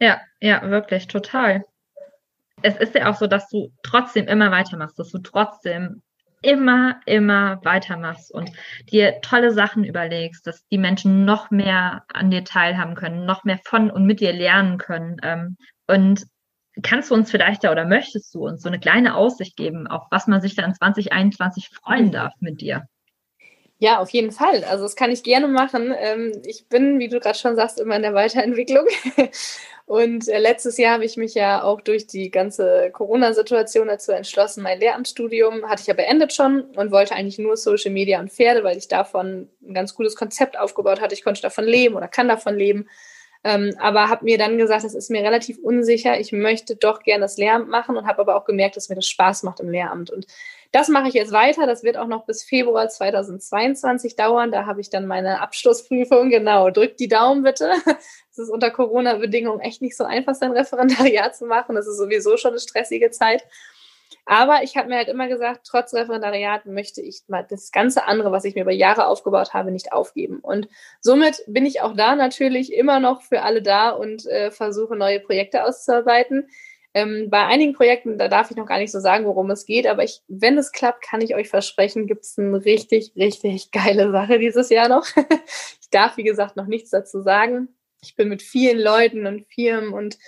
Ja, 0.00 0.20
ja, 0.40 0.62
wirklich, 0.70 1.08
total. 1.08 1.64
Es 2.62 2.76
ist 2.76 2.94
ja 2.94 3.10
auch 3.10 3.16
so, 3.16 3.26
dass 3.26 3.48
du 3.48 3.72
trotzdem 3.82 4.28
immer 4.28 4.52
weitermachst, 4.52 4.96
dass 4.96 5.10
du 5.10 5.18
trotzdem 5.18 6.02
immer, 6.40 7.00
immer 7.04 7.58
weitermachst 7.64 8.32
und 8.32 8.52
dir 8.92 9.20
tolle 9.22 9.50
Sachen 9.50 9.82
überlegst, 9.82 10.46
dass 10.46 10.64
die 10.68 10.78
Menschen 10.78 11.24
noch 11.24 11.50
mehr 11.50 12.04
an 12.12 12.30
dir 12.30 12.44
teilhaben 12.44 12.94
können, 12.94 13.26
noch 13.26 13.42
mehr 13.42 13.58
von 13.64 13.90
und 13.90 14.06
mit 14.06 14.20
dir 14.20 14.32
lernen 14.32 14.78
können. 14.78 15.16
Ähm, 15.24 15.56
und 15.88 16.24
kannst 16.82 17.10
du 17.10 17.14
uns 17.14 17.30
vielleicht 17.30 17.64
da 17.64 17.72
oder 17.72 17.84
möchtest 17.84 18.32
du 18.34 18.46
uns 18.46 18.62
so 18.62 18.68
eine 18.68 18.78
kleine 18.78 19.16
Aussicht 19.16 19.56
geben, 19.56 19.88
auf 19.88 20.06
was 20.10 20.28
man 20.28 20.40
sich 20.40 20.54
da 20.54 20.64
in 20.64 20.74
2021 20.74 21.70
freuen 21.70 22.12
darf 22.12 22.34
mit 22.38 22.60
dir? 22.60 22.86
Ja, 23.80 24.00
auf 24.00 24.10
jeden 24.10 24.32
Fall. 24.32 24.64
Also 24.64 24.82
das 24.84 24.96
kann 24.96 25.12
ich 25.12 25.22
gerne 25.22 25.46
machen. 25.46 25.94
Ähm, 25.96 26.42
ich 26.44 26.66
bin, 26.68 26.98
wie 26.98 27.08
du 27.08 27.20
gerade 27.20 27.38
schon 27.38 27.54
sagst, 27.54 27.78
immer 27.78 27.94
in 27.94 28.02
der 28.02 28.14
Weiterentwicklung. 28.14 28.84
Und 29.86 30.28
äh, 30.28 30.38
letztes 30.38 30.76
Jahr 30.78 30.94
habe 30.94 31.04
ich 31.04 31.16
mich 31.16 31.34
ja 31.34 31.62
auch 31.62 31.80
durch 31.80 32.06
die 32.08 32.30
ganze 32.30 32.90
Corona-Situation 32.92 33.86
dazu 33.88 34.12
entschlossen, 34.12 34.62
mein 34.62 34.80
Lehramtsstudium 34.80 35.66
hatte 35.66 35.80
ich 35.80 35.86
ja 35.86 35.94
beendet 35.94 36.34
schon 36.34 36.62
und 36.76 36.90
wollte 36.90 37.14
eigentlich 37.14 37.38
nur 37.38 37.56
Social 37.56 37.90
Media 37.92 38.20
und 38.20 38.30
Pferde, 38.30 38.64
weil 38.64 38.76
ich 38.76 38.88
davon 38.88 39.48
ein 39.62 39.72
ganz 39.74 39.94
gutes 39.94 40.14
Konzept 40.14 40.58
aufgebaut 40.58 41.00
hatte. 41.00 41.14
Ich 41.14 41.24
konnte 41.24 41.40
davon 41.40 41.64
leben 41.64 41.94
oder 41.94 42.08
kann 42.08 42.28
davon 42.28 42.56
leben. 42.56 42.86
Ähm, 43.48 43.74
aber 43.78 44.10
habe 44.10 44.26
mir 44.26 44.36
dann 44.36 44.58
gesagt, 44.58 44.84
es 44.84 44.94
ist 44.94 45.10
mir 45.10 45.22
relativ 45.22 45.56
unsicher. 45.56 46.20
Ich 46.20 46.32
möchte 46.32 46.76
doch 46.76 47.02
gerne 47.02 47.22
das 47.22 47.38
Lehramt 47.38 47.70
machen 47.70 47.96
und 47.96 48.06
habe 48.06 48.20
aber 48.20 48.36
auch 48.36 48.44
gemerkt, 48.44 48.76
dass 48.76 48.90
mir 48.90 48.94
das 48.94 49.06
Spaß 49.06 49.42
macht 49.42 49.60
im 49.60 49.70
Lehramt. 49.70 50.10
Und 50.10 50.26
das 50.70 50.88
mache 50.88 51.08
ich 51.08 51.14
jetzt 51.14 51.32
weiter. 51.32 51.66
Das 51.66 51.82
wird 51.82 51.96
auch 51.96 52.08
noch 52.08 52.26
bis 52.26 52.42
Februar 52.42 52.90
2022 52.90 54.16
dauern. 54.16 54.52
Da 54.52 54.66
habe 54.66 54.82
ich 54.82 54.90
dann 54.90 55.06
meine 55.06 55.40
Abschlussprüfung. 55.40 56.28
Genau, 56.28 56.68
drückt 56.68 57.00
die 57.00 57.08
Daumen 57.08 57.42
bitte. 57.42 57.72
Es 58.30 58.44
ist 58.44 58.50
unter 58.50 58.70
Corona-Bedingungen 58.70 59.58
echt 59.58 59.82
nicht 59.82 59.96
so 59.96 60.04
einfach, 60.04 60.36
sein 60.36 60.52
Referendariat 60.52 61.34
zu 61.34 61.44
machen. 61.44 61.74
Das 61.74 61.88
ist 61.88 61.98
sowieso 61.98 62.36
schon 62.36 62.52
eine 62.52 62.60
stressige 62.60 63.10
Zeit. 63.10 63.42
Aber 64.30 64.62
ich 64.62 64.76
habe 64.76 64.90
mir 64.90 64.96
halt 64.96 65.08
immer 65.08 65.26
gesagt, 65.26 65.62
trotz 65.66 65.94
Referendariat 65.94 66.66
möchte 66.66 67.00
ich 67.00 67.22
mal 67.28 67.46
das 67.48 67.72
ganze 67.72 68.04
andere, 68.04 68.30
was 68.30 68.44
ich 68.44 68.54
mir 68.54 68.60
über 68.60 68.72
Jahre 68.72 69.06
aufgebaut 69.06 69.54
habe, 69.54 69.70
nicht 69.70 69.94
aufgeben. 69.94 70.40
Und 70.40 70.68
somit 71.00 71.42
bin 71.46 71.64
ich 71.64 71.80
auch 71.80 71.96
da 71.96 72.14
natürlich 72.14 72.74
immer 72.74 73.00
noch 73.00 73.22
für 73.22 73.40
alle 73.40 73.62
da 73.62 73.88
und 73.88 74.26
äh, 74.26 74.50
versuche 74.50 74.96
neue 74.96 75.20
Projekte 75.20 75.64
auszuarbeiten. 75.64 76.46
Ähm, 76.92 77.30
bei 77.30 77.46
einigen 77.46 77.72
Projekten, 77.72 78.18
da 78.18 78.28
darf 78.28 78.50
ich 78.50 78.58
noch 78.58 78.66
gar 78.66 78.76
nicht 78.76 78.92
so 78.92 79.00
sagen, 79.00 79.24
worum 79.24 79.50
es 79.50 79.64
geht, 79.64 79.86
aber 79.86 80.04
ich, 80.04 80.20
wenn 80.28 80.58
es 80.58 80.72
klappt, 80.72 81.02
kann 81.02 81.22
ich 81.22 81.34
euch 81.34 81.48
versprechen, 81.48 82.06
gibt 82.06 82.24
es 82.24 82.38
eine 82.38 82.62
richtig, 82.66 83.12
richtig 83.16 83.70
geile 83.72 84.12
Sache 84.12 84.38
dieses 84.38 84.68
Jahr 84.68 84.90
noch. 84.90 85.06
ich 85.80 85.88
darf, 85.90 86.18
wie 86.18 86.24
gesagt, 86.24 86.54
noch 86.54 86.66
nichts 86.66 86.90
dazu 86.90 87.22
sagen. 87.22 87.68
Ich 88.02 88.14
bin 88.14 88.28
mit 88.28 88.42
vielen 88.42 88.78
Leuten 88.78 89.26
und 89.26 89.46
Firmen 89.46 89.94
und 89.94 90.18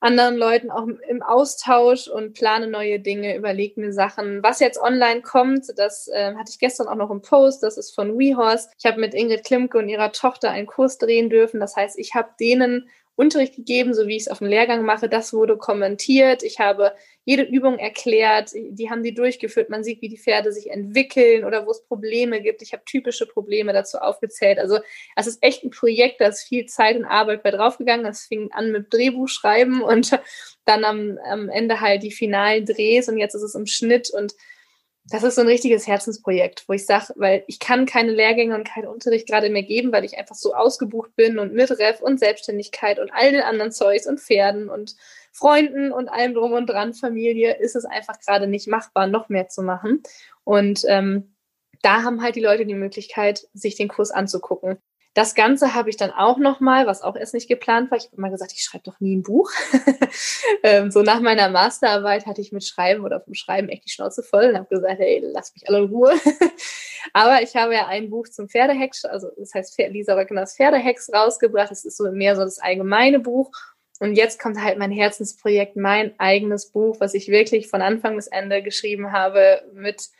anderen 0.00 0.36
Leuten 0.36 0.70
auch 0.70 0.86
im 0.86 1.22
Austausch 1.22 2.08
und 2.08 2.34
plane 2.34 2.66
neue 2.66 3.00
Dinge, 3.00 3.36
überlege 3.36 3.80
mir 3.80 3.92
Sachen. 3.92 4.42
Was 4.42 4.60
jetzt 4.60 4.80
online 4.80 5.22
kommt, 5.22 5.66
das 5.76 6.08
äh, 6.08 6.34
hatte 6.34 6.50
ich 6.50 6.58
gestern 6.58 6.88
auch 6.88 6.96
noch 6.96 7.10
im 7.10 7.22
Post, 7.22 7.62
das 7.62 7.78
ist 7.78 7.94
von 7.94 8.18
WeHorse. 8.18 8.68
Ich 8.78 8.86
habe 8.86 9.00
mit 9.00 9.14
Ingrid 9.14 9.44
Klimke 9.44 9.78
und 9.78 9.88
ihrer 9.88 10.12
Tochter 10.12 10.50
einen 10.50 10.66
Kurs 10.66 10.98
drehen 10.98 11.30
dürfen. 11.30 11.60
Das 11.60 11.76
heißt, 11.76 11.98
ich 11.98 12.14
habe 12.14 12.30
denen 12.38 12.88
Unterricht 13.16 13.56
gegeben, 13.56 13.94
so 13.94 14.06
wie 14.06 14.16
ich 14.16 14.24
es 14.24 14.28
auf 14.28 14.38
dem 14.38 14.46
Lehrgang 14.46 14.84
mache. 14.84 15.08
Das 15.08 15.32
wurde 15.32 15.56
kommentiert. 15.56 16.42
Ich 16.42 16.60
habe 16.60 16.92
jede 17.24 17.42
Übung 17.42 17.78
erklärt. 17.78 18.52
Die 18.54 18.90
haben 18.90 19.02
die 19.02 19.14
durchgeführt. 19.14 19.70
Man 19.70 19.82
sieht, 19.82 20.02
wie 20.02 20.10
die 20.10 20.18
Pferde 20.18 20.52
sich 20.52 20.70
entwickeln 20.70 21.44
oder 21.44 21.66
wo 21.66 21.70
es 21.70 21.82
Probleme 21.82 22.42
gibt. 22.42 22.60
Ich 22.60 22.74
habe 22.74 22.84
typische 22.84 23.26
Probleme 23.26 23.72
dazu 23.72 23.98
aufgezählt. 23.98 24.58
Also 24.58 24.78
es 25.16 25.26
ist 25.26 25.42
echt 25.42 25.64
ein 25.64 25.70
Projekt, 25.70 26.20
da 26.20 26.28
ist 26.28 26.42
viel 26.42 26.66
Zeit 26.66 26.96
und 26.96 27.06
Arbeit 27.06 27.42
bei 27.42 27.50
draufgegangen. 27.50 28.04
Das 28.04 28.26
fing 28.26 28.50
an 28.52 28.70
mit 28.70 28.92
Drehbuchschreiben 28.92 29.80
und 29.82 30.18
dann 30.66 30.84
am, 30.84 31.18
am 31.24 31.48
Ende 31.48 31.80
halt 31.80 32.02
die 32.02 32.12
finalen 32.12 32.66
Drehs 32.66 33.08
und 33.08 33.16
jetzt 33.16 33.34
ist 33.34 33.42
es 33.42 33.54
im 33.54 33.66
Schnitt 33.66 34.10
und 34.10 34.34
das 35.08 35.22
ist 35.22 35.36
so 35.36 35.42
ein 35.42 35.46
richtiges 35.46 35.86
Herzensprojekt, 35.86 36.64
wo 36.66 36.72
ich 36.72 36.84
sage, 36.84 37.12
weil 37.16 37.44
ich 37.46 37.60
kann 37.60 37.86
keine 37.86 38.10
Lehrgänge 38.10 38.56
und 38.56 38.66
keinen 38.66 38.88
Unterricht 38.88 39.28
gerade 39.28 39.50
mehr 39.50 39.62
geben, 39.62 39.92
weil 39.92 40.04
ich 40.04 40.18
einfach 40.18 40.34
so 40.34 40.52
ausgebucht 40.52 41.14
bin 41.14 41.38
und 41.38 41.52
mit 41.52 41.70
Ref 41.70 42.00
und 42.00 42.18
Selbstständigkeit 42.18 42.98
und 42.98 43.10
all 43.12 43.30
den 43.30 43.42
anderen 43.42 43.70
Zeugs 43.70 44.06
und 44.06 44.20
Pferden 44.20 44.68
und 44.68 44.96
Freunden 45.32 45.92
und 45.92 46.08
allem 46.08 46.34
drum 46.34 46.52
und 46.52 46.66
dran, 46.66 46.92
Familie, 46.92 47.56
ist 47.58 47.76
es 47.76 47.84
einfach 47.84 48.18
gerade 48.18 48.48
nicht 48.48 48.66
machbar, 48.66 49.06
noch 49.06 49.28
mehr 49.28 49.48
zu 49.48 49.62
machen. 49.62 50.02
Und 50.44 50.82
ähm, 50.88 51.36
da 51.82 52.02
haben 52.02 52.22
halt 52.22 52.34
die 52.34 52.40
Leute 52.40 52.66
die 52.66 52.74
Möglichkeit, 52.74 53.46
sich 53.52 53.76
den 53.76 53.88
Kurs 53.88 54.10
anzugucken. 54.10 54.78
Das 55.16 55.34
Ganze 55.34 55.72
habe 55.72 55.88
ich 55.88 55.96
dann 55.96 56.10
auch 56.10 56.36
nochmal, 56.36 56.86
was 56.86 57.00
auch 57.00 57.16
erst 57.16 57.32
nicht 57.32 57.48
geplant 57.48 57.90
war. 57.90 57.96
Ich 57.96 58.04
habe 58.04 58.16
immer 58.16 58.28
gesagt, 58.28 58.52
ich 58.52 58.62
schreibe 58.62 58.84
doch 58.84 59.00
nie 59.00 59.16
ein 59.16 59.22
Buch. 59.22 59.50
ähm, 60.62 60.90
so 60.90 61.00
nach 61.00 61.20
meiner 61.20 61.48
Masterarbeit 61.48 62.26
hatte 62.26 62.42
ich 62.42 62.52
mit 62.52 62.66
Schreiben 62.66 63.02
oder 63.02 63.22
vom 63.22 63.32
Schreiben 63.32 63.70
echt 63.70 63.86
die 63.86 63.90
Schnauze 63.90 64.22
voll 64.22 64.50
und 64.50 64.58
habe 64.58 64.68
gesagt, 64.68 64.98
hey, 64.98 65.22
lass 65.24 65.54
mich 65.54 65.66
alle 65.66 65.78
in 65.78 65.84
Ruhe. 65.84 66.12
Aber 67.14 67.40
ich 67.40 67.56
habe 67.56 67.72
ja 67.72 67.86
ein 67.86 68.10
Buch 68.10 68.28
zum 68.28 68.50
Pferdehex, 68.50 69.06
also 69.06 69.30
das 69.38 69.54
heißt 69.54 69.78
Lisa 69.88 70.12
Röckners 70.16 70.54
Pferdehex 70.54 71.10
rausgebracht. 71.10 71.70
Das 71.70 71.86
ist 71.86 71.96
so 71.96 72.12
mehr 72.12 72.36
so 72.36 72.42
das 72.42 72.58
allgemeine 72.58 73.18
Buch. 73.18 73.50
Und 74.00 74.16
jetzt 74.16 74.38
kommt 74.38 74.62
halt 74.62 74.76
mein 74.76 74.92
Herzensprojekt, 74.92 75.76
mein 75.76 76.12
eigenes 76.20 76.70
Buch, 76.70 77.00
was 77.00 77.14
ich 77.14 77.28
wirklich 77.28 77.68
von 77.68 77.80
Anfang 77.80 78.16
bis 78.16 78.26
Ende 78.26 78.62
geschrieben 78.62 79.12
habe, 79.12 79.62
mit 79.72 80.10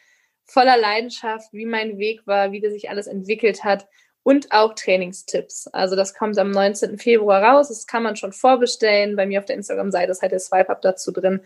voller 0.47 0.79
Leidenschaft, 0.79 1.53
wie 1.53 1.67
mein 1.67 1.99
Weg 1.99 2.27
war, 2.27 2.51
wie 2.51 2.63
das 2.63 2.73
sich 2.73 2.89
alles 2.89 3.09
entwickelt 3.09 3.63
hat 3.63 3.87
und 4.27 4.51
auch 4.51 4.75
Trainingstipps. 4.75 5.69
Also 5.69 5.95
das 5.95 6.13
kommt 6.13 6.37
am 6.37 6.51
19. 6.51 6.99
Februar 6.99 7.41
raus. 7.45 7.69
Das 7.69 7.87
kann 7.87 8.03
man 8.03 8.17
schon 8.17 8.33
vorbestellen. 8.33 9.15
Bei 9.15 9.25
mir 9.25 9.39
auf 9.39 9.45
der 9.45 9.55
Instagram-Seite 9.55 10.11
ist 10.11 10.21
halt 10.21 10.33
der 10.33 10.41
Swipe-Up 10.41 10.83
dazu 10.83 11.13
drin. 11.13 11.43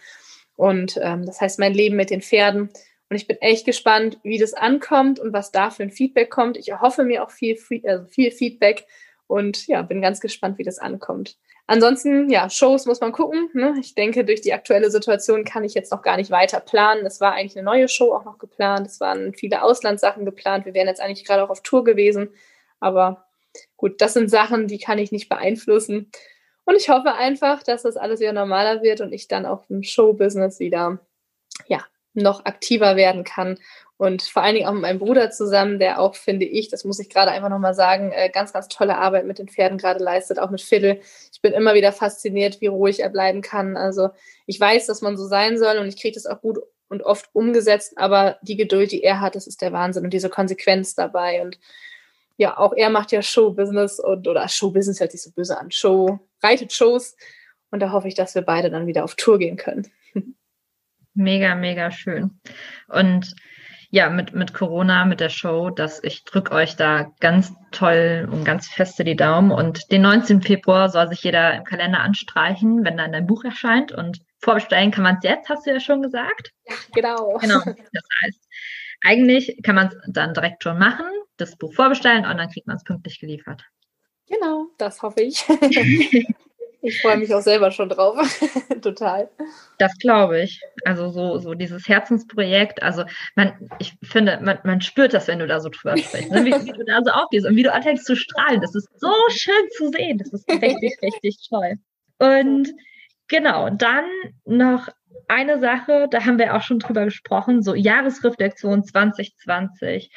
Und 0.56 0.98
ähm, 1.02 1.26
das 1.26 1.42
heißt 1.42 1.58
mein 1.58 1.74
Leben 1.74 1.96
mit 1.96 2.08
den 2.08 2.22
Pferden. 2.22 2.70
Und 3.10 3.16
ich 3.16 3.26
bin 3.26 3.36
echt 3.42 3.66
gespannt, 3.66 4.18
wie 4.22 4.38
das 4.38 4.54
ankommt 4.54 5.20
und 5.20 5.34
was 5.34 5.52
da 5.52 5.68
für 5.68 5.82
ein 5.82 5.90
Feedback 5.90 6.30
kommt. 6.30 6.56
Ich 6.56 6.70
erhoffe 6.70 7.04
mir 7.04 7.22
auch 7.22 7.30
viel, 7.30 7.58
also 7.84 8.06
viel 8.06 8.30
Feedback 8.30 8.86
und 9.26 9.66
ja, 9.66 9.82
bin 9.82 10.00
ganz 10.00 10.18
gespannt, 10.18 10.56
wie 10.56 10.64
das 10.64 10.78
ankommt. 10.78 11.36
Ansonsten, 11.66 12.30
ja, 12.30 12.48
Shows 12.48 12.86
muss 12.86 13.02
man 13.02 13.12
gucken. 13.12 13.50
Ne? 13.52 13.74
Ich 13.78 13.94
denke, 13.94 14.24
durch 14.24 14.40
die 14.40 14.54
aktuelle 14.54 14.90
Situation 14.90 15.44
kann 15.44 15.64
ich 15.64 15.74
jetzt 15.74 15.92
noch 15.92 16.00
gar 16.00 16.16
nicht 16.16 16.30
weiter 16.30 16.60
planen. 16.60 17.04
Es 17.04 17.20
war 17.20 17.34
eigentlich 17.34 17.56
eine 17.56 17.64
neue 17.66 17.88
Show 17.88 18.14
auch 18.14 18.24
noch 18.24 18.38
geplant. 18.38 18.86
Es 18.86 19.00
waren 19.00 19.34
viele 19.34 19.62
Auslandssachen 19.62 20.24
geplant. 20.24 20.64
Wir 20.64 20.72
wären 20.72 20.88
jetzt 20.88 21.02
eigentlich 21.02 21.26
gerade 21.26 21.44
auch 21.44 21.50
auf 21.50 21.62
Tour 21.62 21.84
gewesen. 21.84 22.30
Aber 22.80 23.26
gut, 23.76 24.00
das 24.00 24.14
sind 24.14 24.30
Sachen, 24.30 24.66
die 24.66 24.78
kann 24.78 24.98
ich 24.98 25.12
nicht 25.12 25.28
beeinflussen. 25.28 26.10
Und 26.64 26.76
ich 26.76 26.88
hoffe 26.88 27.14
einfach, 27.14 27.62
dass 27.62 27.82
das 27.82 27.96
alles 27.96 28.20
wieder 28.20 28.32
normaler 28.32 28.82
wird 28.82 29.00
und 29.00 29.12
ich 29.12 29.28
dann 29.28 29.46
auch 29.46 29.64
im 29.68 29.82
Showbusiness 29.82 30.60
wieder 30.60 31.00
ja, 31.66 31.84
noch 32.14 32.44
aktiver 32.44 32.96
werden 32.96 33.24
kann. 33.24 33.58
Und 33.96 34.22
vor 34.22 34.42
allen 34.42 34.54
Dingen 34.54 34.66
auch 34.66 34.72
mit 34.72 34.82
meinem 34.82 34.98
Bruder 34.98 35.30
zusammen, 35.30 35.78
der 35.78 36.00
auch, 36.00 36.14
finde 36.14 36.46
ich, 36.46 36.68
das 36.68 36.84
muss 36.84 36.98
ich 37.00 37.10
gerade 37.10 37.32
einfach 37.32 37.50
nochmal 37.50 37.74
sagen, 37.74 38.12
äh, 38.12 38.30
ganz, 38.30 38.52
ganz 38.52 38.68
tolle 38.68 38.96
Arbeit 38.96 39.26
mit 39.26 39.38
den 39.38 39.48
Pferden 39.48 39.76
gerade 39.76 40.02
leistet, 40.02 40.38
auch 40.38 40.48
mit 40.48 40.62
Fiddle. 40.62 41.00
Ich 41.32 41.42
bin 41.42 41.52
immer 41.52 41.74
wieder 41.74 41.92
fasziniert, 41.92 42.62
wie 42.62 42.68
ruhig 42.68 43.00
er 43.00 43.10
bleiben 43.10 43.42
kann. 43.42 43.76
Also 43.76 44.08
ich 44.46 44.58
weiß, 44.58 44.86
dass 44.86 45.02
man 45.02 45.18
so 45.18 45.26
sein 45.26 45.58
soll 45.58 45.76
und 45.76 45.86
ich 45.86 46.00
kriege 46.00 46.14
das 46.14 46.24
auch 46.24 46.40
gut 46.40 46.60
und 46.88 47.02
oft 47.02 47.28
umgesetzt, 47.34 47.92
aber 47.96 48.38
die 48.40 48.56
Geduld, 48.56 48.90
die 48.90 49.02
er 49.02 49.20
hat, 49.20 49.36
das 49.36 49.46
ist 49.46 49.60
der 49.60 49.72
Wahnsinn 49.72 50.04
und 50.04 50.14
diese 50.14 50.30
Konsequenz 50.30 50.94
dabei. 50.94 51.42
Und 51.42 51.58
ja, 52.40 52.56
auch 52.56 52.72
er 52.74 52.88
macht 52.88 53.12
ja 53.12 53.20
Showbusiness 53.20 54.00
und 54.00 54.26
oder 54.26 54.48
Showbusiness 54.48 54.98
hört 54.98 55.12
sich 55.12 55.22
so 55.22 55.30
böse 55.30 55.58
an. 55.58 55.70
Show, 55.70 56.20
reitet 56.42 56.72
Shows. 56.72 57.14
Und 57.70 57.80
da 57.80 57.92
hoffe 57.92 58.08
ich, 58.08 58.14
dass 58.14 58.34
wir 58.34 58.40
beide 58.40 58.70
dann 58.70 58.86
wieder 58.86 59.04
auf 59.04 59.14
Tour 59.14 59.38
gehen 59.38 59.58
können. 59.58 59.86
Mega, 61.12 61.54
mega 61.54 61.90
schön. 61.90 62.40
Und 62.88 63.34
ja, 63.90 64.08
mit, 64.08 64.32
mit 64.32 64.54
Corona, 64.54 65.04
mit 65.04 65.20
der 65.20 65.28
Show, 65.28 65.68
dass 65.68 66.02
ich 66.02 66.24
drücke 66.24 66.52
euch 66.52 66.76
da 66.76 67.12
ganz 67.20 67.52
toll 67.72 68.26
und 68.30 68.44
ganz 68.44 68.68
feste 68.68 69.04
die 69.04 69.16
Daumen. 69.16 69.50
Und 69.50 69.90
den 69.92 70.00
19. 70.00 70.40
Februar 70.40 70.88
soll 70.88 71.08
sich 71.08 71.22
jeder 71.22 71.54
im 71.56 71.64
Kalender 71.64 72.00
anstreichen, 72.00 72.84
wenn 72.84 72.96
dann 72.96 73.12
dein 73.12 73.26
Buch 73.26 73.44
erscheint. 73.44 73.92
Und 73.92 74.22
vorbestellen 74.38 74.92
kann 74.92 75.02
man 75.02 75.16
es 75.16 75.24
jetzt, 75.24 75.50
hast 75.50 75.66
du 75.66 75.72
ja 75.72 75.80
schon 75.80 76.00
gesagt. 76.00 76.52
Ja, 76.66 76.74
genau. 76.94 77.36
Genau. 77.38 77.58
Das 77.64 78.04
heißt, 78.24 78.48
eigentlich 79.02 79.60
kann 79.62 79.74
man 79.74 79.88
es 79.88 79.96
dann 80.06 80.32
direkt 80.32 80.62
schon 80.62 80.78
machen, 80.78 81.06
das 81.40 81.56
Buch 81.56 81.74
vorbestellen 81.74 82.26
und 82.26 82.36
dann 82.36 82.50
kriegt 82.50 82.66
man 82.66 82.76
es 82.76 82.84
pünktlich 82.84 83.18
geliefert. 83.20 83.64
Genau, 84.28 84.66
das 84.78 85.02
hoffe 85.02 85.22
ich. 85.22 85.44
ich 86.82 87.02
freue 87.02 87.18
mich 87.18 87.34
auch 87.34 87.42
selber 87.42 87.70
schon 87.70 87.88
drauf. 87.88 88.16
Total. 88.82 89.28
Das 89.78 89.96
glaube 89.98 90.40
ich. 90.42 90.60
Also 90.84 91.10
so, 91.10 91.38
so 91.38 91.54
dieses 91.54 91.88
Herzensprojekt. 91.88 92.82
Also 92.82 93.04
man, 93.34 93.70
ich 93.78 93.94
finde, 94.02 94.38
man, 94.40 94.58
man 94.64 94.80
spürt 94.80 95.14
das, 95.14 95.26
wenn 95.28 95.40
du 95.40 95.46
da 95.46 95.60
so 95.60 95.68
drüber 95.68 95.96
sprichst. 95.96 96.30
Ne? 96.30 96.44
Wie, 96.44 96.52
wie, 96.52 96.72
du 96.72 96.84
da 96.84 97.00
so 97.04 97.10
aufgehst 97.10 97.46
und 97.46 97.56
wie 97.56 97.64
du 97.64 97.72
anfängst 97.72 98.06
zu 98.06 98.14
strahlen. 98.14 98.60
Das 98.60 98.74
ist 98.74 98.88
so 98.98 99.12
schön 99.30 99.68
zu 99.76 99.88
sehen. 99.88 100.18
Das 100.18 100.32
ist 100.32 100.48
richtig, 100.48 100.98
richtig 101.02 101.36
toll. 101.48 101.74
Und 102.18 102.72
genau, 103.28 103.68
dann 103.70 104.04
noch 104.44 104.88
eine 105.28 105.58
Sache, 105.58 106.08
da 106.10 106.24
haben 106.24 106.38
wir 106.38 106.54
auch 106.54 106.62
schon 106.62 106.78
drüber 106.78 107.04
gesprochen, 107.04 107.62
so 107.62 107.74
Jahresreflexion 107.74 108.84
2020. 108.84 110.10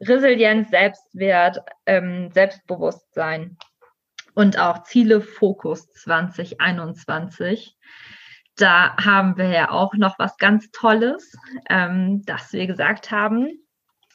Resilienz, 0.00 0.70
Selbstwert, 0.70 1.58
ähm, 1.86 2.30
Selbstbewusstsein 2.32 3.56
und 4.34 4.58
auch 4.58 4.82
Ziele 4.84 5.20
Fokus 5.20 5.90
2021. 5.92 7.76
Da 8.56 8.96
haben 8.96 9.36
wir 9.36 9.48
ja 9.48 9.70
auch 9.70 9.94
noch 9.94 10.18
was 10.18 10.36
ganz 10.38 10.70
Tolles, 10.70 11.36
ähm, 11.68 12.22
dass 12.24 12.52
wir 12.52 12.66
gesagt 12.66 13.10
haben, 13.10 13.50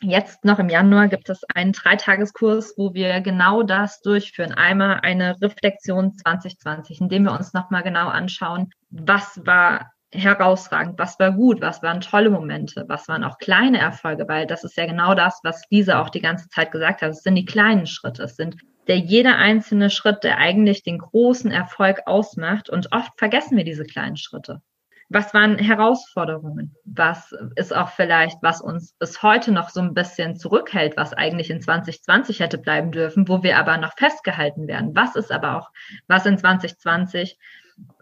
jetzt 0.02 0.46
noch 0.46 0.60
im 0.60 0.70
Januar 0.70 1.08
gibt 1.08 1.30
es 1.30 1.44
einen 1.54 1.74
Dreitageskurs, 1.74 2.74
wo 2.78 2.94
wir 2.94 3.22
genau 3.22 3.64
das 3.64 4.02
durchführen. 4.02 4.52
Einmal 4.52 5.00
eine 5.02 5.40
Reflexion 5.42 6.14
2020, 6.14 7.02
in 7.02 7.10
dem 7.10 7.24
wir 7.24 7.34
uns 7.34 7.54
nochmal 7.54 7.84
genau 7.84 8.08
anschauen, 8.08 8.72
was 8.90 9.46
war 9.46 9.92
herausragend, 10.14 11.00
was 11.00 11.20
war 11.20 11.32
gut, 11.32 11.62
was 11.62 11.82
waren 11.82 12.02
tolle 12.02 12.30
Momente, 12.30 12.86
was 12.88 13.08
waren 13.08 13.24
auch 13.24 13.38
kleine 13.38 13.80
Erfolge, 13.80 14.28
weil 14.28 14.46
das 14.46 14.64
ist 14.64 14.78
ja 14.78 14.86
genau 14.86 15.16
das, 15.16 15.40
was 15.44 15.64
Lisa 15.70 16.02
auch 16.02 16.10
die 16.10 16.22
ganze 16.22 16.50
Zeit 16.50 16.72
gesagt 16.72 17.02
hat. 17.02 17.12
Es 17.12 17.24
sind 17.24 17.36
die 17.36 17.46
kleinen 17.46 17.88
Schritte, 17.88 18.24
es 18.24 18.36
sind 18.36 18.58
der 18.88 18.98
jeder 18.98 19.38
einzelne 19.38 19.90
Schritt, 19.90 20.24
der 20.24 20.38
eigentlich 20.38 20.84
den 20.84 20.98
großen 20.98 21.52
Erfolg 21.52 22.02
ausmacht. 22.06 22.70
Und 22.70 22.92
oft 22.92 23.12
vergessen 23.18 23.58
wir 23.58 23.64
diese 23.64 23.86
kleinen 23.86 24.18
Schritte. 24.18 24.62
Was 25.08 25.34
waren 25.34 25.58
Herausforderungen? 25.58 26.76
Was 26.86 27.34
ist 27.58 27.76
auch 27.76 27.90
vielleicht, 27.90 28.38
was 28.42 28.62
uns 28.62 28.94
bis 28.94 29.22
heute 29.22 29.52
noch 29.52 29.70
so 29.70 29.82
ein 29.82 29.94
bisschen 29.94 30.38
zurückhält, 30.38 30.96
was 30.96 31.14
eigentlich 31.14 31.50
in 31.50 31.62
2020 31.62 32.40
hätte 32.40 32.58
bleiben 32.58 32.92
dürfen, 32.92 33.28
wo 33.28 33.44
wir 33.44 33.58
aber 33.58 33.78
noch 33.78 33.94
festgehalten 33.98 34.68
werden? 34.68 34.96
Was 34.96 35.18
ist 35.18 35.32
aber 35.32 35.58
auch, 35.58 35.70
was 36.08 36.26
in 36.26 36.38
2020 36.38 37.38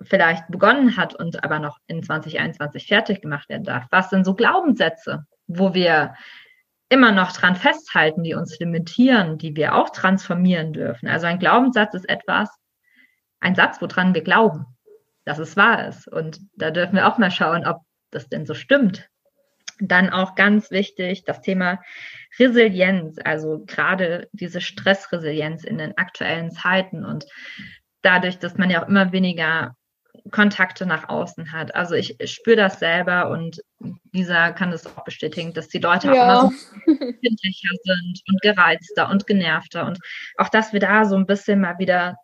vielleicht 0.01 0.47
begonnen 0.47 0.97
hat 0.97 1.15
und 1.15 1.43
aber 1.43 1.59
noch 1.59 1.78
in 1.88 2.03
2021 2.03 2.88
fertig 2.88 3.22
gemacht 3.22 3.49
werden 3.49 3.63
darf. 3.63 3.86
Was 3.91 4.09
sind 4.09 4.26
so 4.26 4.34
Glaubenssätze, 4.34 5.26
wo 5.47 5.74
wir 5.74 6.13
immer 6.89 7.11
noch 7.11 7.32
dran 7.32 7.55
festhalten, 7.55 8.24
die 8.24 8.34
uns 8.34 8.59
limitieren, 8.59 9.38
die 9.38 9.55
wir 9.55 9.76
auch 9.76 9.91
transformieren 9.91 10.74
dürfen. 10.74 11.07
Also 11.07 11.28
ein 11.28 11.39
Glaubenssatz 11.39 11.93
ist 11.93 12.09
etwas, 12.09 12.49
ein 13.39 13.55
Satz, 13.55 13.80
woran 13.80 14.13
wir 14.15 14.24
glauben, 14.24 14.65
dass 15.24 15.38
es 15.38 15.55
wahr 15.55 15.88
ist. 15.88 16.07
Und 16.07 16.39
da 16.55 16.72
dürfen 16.72 16.95
wir 16.95 17.07
auch 17.07 17.20
mal 17.20 17.32
schauen, 17.32 17.65
ob 17.65 17.82
das 18.09 18.28
denn 18.28 18.45
so 18.45 18.55
stimmt. 18.55 19.07
Dann 19.80 20.09
auch 20.09 20.36
ganz 20.36 20.72
wichtig 20.72 21.24
das 21.24 21.41
Thema 21.41 21.80
Resilienz, 22.38 23.17
also 23.24 23.63
gerade 23.65 24.28
diese 24.34 24.59
Stressresilienz 24.59 25.63
in 25.63 25.78
den 25.78 25.97
aktuellen 25.97 26.51
Zeiten 26.51 27.05
und 27.05 27.26
dadurch, 28.02 28.39
dass 28.39 28.58
man 28.58 28.70
ja 28.70 28.84
auch 28.84 28.88
immer 28.88 29.12
weniger 29.12 29.76
Kontakte 30.32 30.86
nach 30.86 31.10
außen 31.10 31.52
hat. 31.52 31.74
Also 31.76 31.95
ich 31.95 32.18
spüre 32.26 32.58
das 32.58 32.80
selber 32.80 33.30
und 33.30 33.62
Lisa 34.12 34.52
kann 34.52 34.72
das 34.72 34.86
auch 34.86 35.04
bestätigen, 35.04 35.54
dass 35.54 35.68
die 35.68 35.80
Leute 35.80 36.08
ja. 36.08 36.14
auch 36.14 36.43
immer 36.43 36.52
so 36.52 36.91
empfindlicher 36.91 37.76
sind 37.84 38.22
und 38.28 38.41
gereizter 38.41 39.10
und 39.10 39.28
genervter 39.28 39.86
und 39.86 40.00
auch, 40.38 40.50
dass 40.50 40.74
wir 40.74 40.80
da 40.80 41.06
so 41.06 41.16
ein 41.16 41.26
bisschen 41.26 41.62
mal 41.62 41.80
wieder 41.80 42.16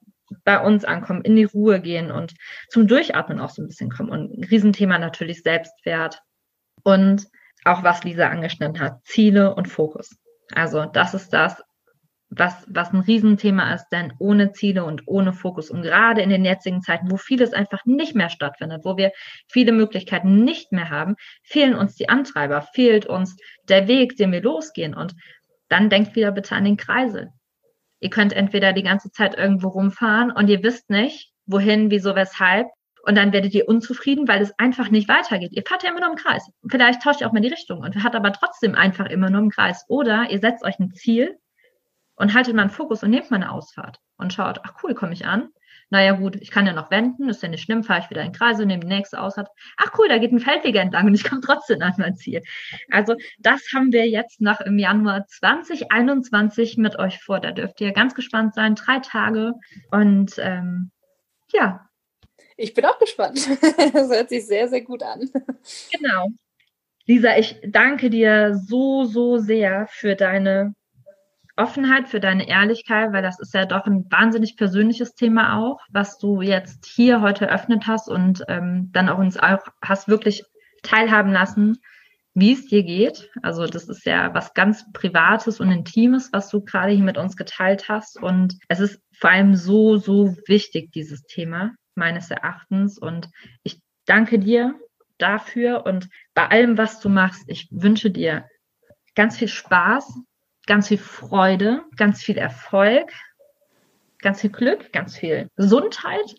bei 0.43 0.59
uns 0.59 0.85
ankommen, 0.85 1.21
in 1.21 1.35
die 1.35 1.43
Ruhe 1.43 1.79
gehen 1.79 2.11
und 2.11 2.33
zum 2.69 2.87
Durchatmen 2.87 3.39
auch 3.39 3.51
so 3.51 3.61
ein 3.61 3.67
bisschen 3.67 3.89
kommen. 3.89 4.09
Und 4.09 4.37
ein 4.37 4.43
Riesenthema 4.43 4.97
natürlich 4.97 5.43
Selbstwert 5.43 6.19
und 6.83 7.27
auch 7.63 7.83
was 7.83 8.03
Lisa 8.03 8.27
angeschnitten 8.27 8.79
hat, 8.79 9.03
Ziele 9.05 9.55
und 9.55 9.67
Fokus. 9.67 10.15
Also 10.53 10.85
das 10.85 11.13
ist 11.13 11.29
das, 11.33 11.61
was, 12.37 12.65
was 12.67 12.93
ein 12.93 12.99
Riesenthema 12.99 13.73
ist, 13.73 13.87
denn 13.89 14.13
ohne 14.19 14.51
Ziele 14.51 14.83
und 14.83 15.03
ohne 15.05 15.33
Fokus 15.33 15.69
und 15.69 15.81
gerade 15.81 16.21
in 16.21 16.29
den 16.29 16.45
jetzigen 16.45 16.81
Zeiten, 16.81 17.11
wo 17.11 17.17
vieles 17.17 17.53
einfach 17.53 17.85
nicht 17.85 18.15
mehr 18.15 18.29
stattfindet, 18.29 18.83
wo 18.83 18.97
wir 18.97 19.11
viele 19.47 19.71
Möglichkeiten 19.71 20.43
nicht 20.43 20.71
mehr 20.71 20.89
haben, 20.89 21.15
fehlen 21.43 21.75
uns 21.75 21.95
die 21.95 22.09
Antreiber, 22.09 22.61
fehlt 22.61 23.05
uns 23.05 23.37
der 23.69 23.87
Weg, 23.87 24.17
den 24.17 24.31
wir 24.31 24.41
losgehen 24.41 24.93
und 24.93 25.15
dann 25.69 25.89
denkt 25.89 26.15
wieder 26.15 26.31
bitte 26.31 26.55
an 26.55 26.65
den 26.65 26.77
Kreisel. 26.77 27.29
Ihr 27.99 28.09
könnt 28.09 28.33
entweder 28.33 28.73
die 28.73 28.83
ganze 28.83 29.11
Zeit 29.11 29.35
irgendwo 29.35 29.69
rumfahren 29.69 30.31
und 30.31 30.49
ihr 30.49 30.61
wisst 30.61 30.89
nicht, 30.89 31.31
wohin, 31.45 31.89
wieso, 31.89 32.15
weshalb 32.15 32.67
und 33.05 33.15
dann 33.15 33.33
werdet 33.33 33.53
ihr 33.53 33.69
unzufrieden, 33.69 34.27
weil 34.27 34.41
es 34.41 34.57
einfach 34.57 34.89
nicht 34.89 35.07
weitergeht. 35.07 35.51
Ihr 35.53 35.63
fahrt 35.63 35.83
ja 35.83 35.91
immer 35.91 35.99
nur 35.99 36.09
im 36.09 36.15
Kreis. 36.15 36.49
Vielleicht 36.67 37.03
tauscht 37.03 37.21
ihr 37.21 37.27
auch 37.27 37.33
mal 37.33 37.39
die 37.39 37.49
Richtung 37.49 37.81
und 37.81 38.03
hat 38.03 38.15
aber 38.15 38.33
trotzdem 38.33 38.73
einfach 38.73 39.05
immer 39.05 39.29
nur 39.29 39.41
im 39.41 39.51
Kreis. 39.51 39.85
Oder 39.87 40.31
ihr 40.31 40.39
setzt 40.39 40.63
euch 40.63 40.79
ein 40.79 40.91
Ziel 40.91 41.37
und 42.15 42.33
haltet 42.33 42.55
mal 42.55 42.63
einen 42.63 42.71
Fokus 42.71 43.03
und 43.03 43.09
nehmt 43.09 43.31
mal 43.31 43.37
eine 43.37 43.51
Ausfahrt 43.51 43.99
und 44.17 44.33
schaut, 44.33 44.59
ach 44.63 44.73
cool, 44.83 44.93
komme 44.93 45.13
ich 45.13 45.25
an. 45.25 45.49
Naja 45.91 46.13
gut, 46.13 46.35
ich 46.37 46.49
kann 46.49 46.65
ja 46.65 46.73
noch 46.73 46.89
wenden, 46.89 47.29
ist 47.29 47.43
ja 47.43 47.49
nicht 47.49 47.63
schlimm, 47.63 47.83
fahre 47.83 48.01
ich 48.01 48.09
wieder 48.09 48.23
in 48.23 48.31
Kreise, 48.31 48.65
nehme 48.65 48.81
die 48.81 48.87
nächste 48.87 49.21
Ausfahrt. 49.21 49.49
Ach 49.77 49.91
cool, 49.97 50.07
da 50.09 50.17
geht 50.17 50.31
ein 50.31 50.39
Feldweg 50.39 50.75
entlang 50.75 51.05
und 51.05 51.13
ich 51.13 51.23
komme 51.23 51.41
trotzdem 51.41 51.81
an 51.81 51.93
mein 51.97 52.15
Ziel. 52.15 52.41
Also 52.89 53.15
das 53.37 53.61
haben 53.73 53.91
wir 53.91 54.07
jetzt 54.07 54.41
noch 54.41 54.61
im 54.61 54.79
Januar 54.79 55.27
2021 55.27 56.77
mit 56.77 56.97
euch 56.97 57.21
vor. 57.21 57.39
Da 57.39 57.51
dürft 57.51 57.81
ihr 57.81 57.91
ganz 57.91 58.15
gespannt 58.15 58.55
sein, 58.55 58.75
drei 58.75 58.99
Tage 58.99 59.53
und 59.91 60.33
ähm, 60.39 60.91
ja. 61.53 61.87
Ich 62.57 62.73
bin 62.73 62.85
auch 62.85 62.97
gespannt. 62.97 63.47
Das 63.93 64.09
hört 64.09 64.29
sich 64.29 64.47
sehr, 64.47 64.67
sehr 64.67 64.81
gut 64.81 65.03
an. 65.03 65.29
Genau. 65.91 66.29
Lisa, 67.05 67.37
ich 67.37 67.59
danke 67.63 68.09
dir 68.09 68.55
so, 68.55 69.03
so 69.03 69.37
sehr 69.37 69.87
für 69.87 70.15
deine 70.15 70.73
Offenheit, 71.57 72.09
für 72.09 72.19
deine 72.19 72.47
Ehrlichkeit, 72.47 73.13
weil 73.13 73.21
das 73.21 73.39
ist 73.39 73.53
ja 73.53 73.65
doch 73.65 73.85
ein 73.85 74.05
wahnsinnig 74.11 74.57
persönliches 74.57 75.15
Thema 75.15 75.57
auch, 75.57 75.79
was 75.89 76.17
du 76.17 76.41
jetzt 76.41 76.85
hier 76.85 77.21
heute 77.21 77.47
eröffnet 77.47 77.87
hast 77.87 78.09
und 78.09 78.43
ähm, 78.47 78.89
dann 78.91 79.09
auch 79.09 79.19
uns 79.19 79.37
auch 79.37 79.63
hast 79.81 80.07
wirklich 80.07 80.43
teilhaben 80.83 81.31
lassen, 81.31 81.77
wie 82.33 82.51
es 82.51 82.67
dir 82.67 82.83
geht. 82.83 83.31
Also 83.41 83.65
das 83.65 83.87
ist 83.87 84.05
ja 84.05 84.33
was 84.33 84.53
ganz 84.53 84.85
Privates 84.91 85.61
und 85.61 85.71
Intimes, 85.71 86.29
was 86.33 86.49
du 86.49 86.61
gerade 86.61 86.91
hier 86.91 87.03
mit 87.03 87.17
uns 87.17 87.37
geteilt 87.37 87.87
hast. 87.87 88.21
Und 88.21 88.57
es 88.67 88.81
ist 88.81 89.01
vor 89.17 89.29
allem 89.29 89.55
so, 89.55 89.97
so 89.97 90.35
wichtig, 90.47 90.91
dieses 90.91 91.23
Thema 91.23 91.71
meines 91.95 92.29
Erachtens. 92.29 92.97
Und 92.97 93.29
ich 93.63 93.79
danke 94.05 94.37
dir 94.37 94.75
dafür 95.17 95.85
und 95.85 96.09
bei 96.33 96.49
allem, 96.49 96.77
was 96.77 96.99
du 96.99 97.07
machst. 97.07 97.43
Ich 97.47 97.69
wünsche 97.71 98.11
dir 98.11 98.45
ganz 99.15 99.37
viel 99.37 99.47
Spaß 99.47 100.19
ganz 100.67 100.87
viel 100.87 100.97
Freude, 100.97 101.83
ganz 101.97 102.21
viel 102.21 102.37
Erfolg, 102.37 103.11
ganz 104.19 104.41
viel 104.41 104.49
Glück, 104.49 104.91
ganz 104.91 105.17
viel 105.17 105.49
Gesundheit 105.55 106.35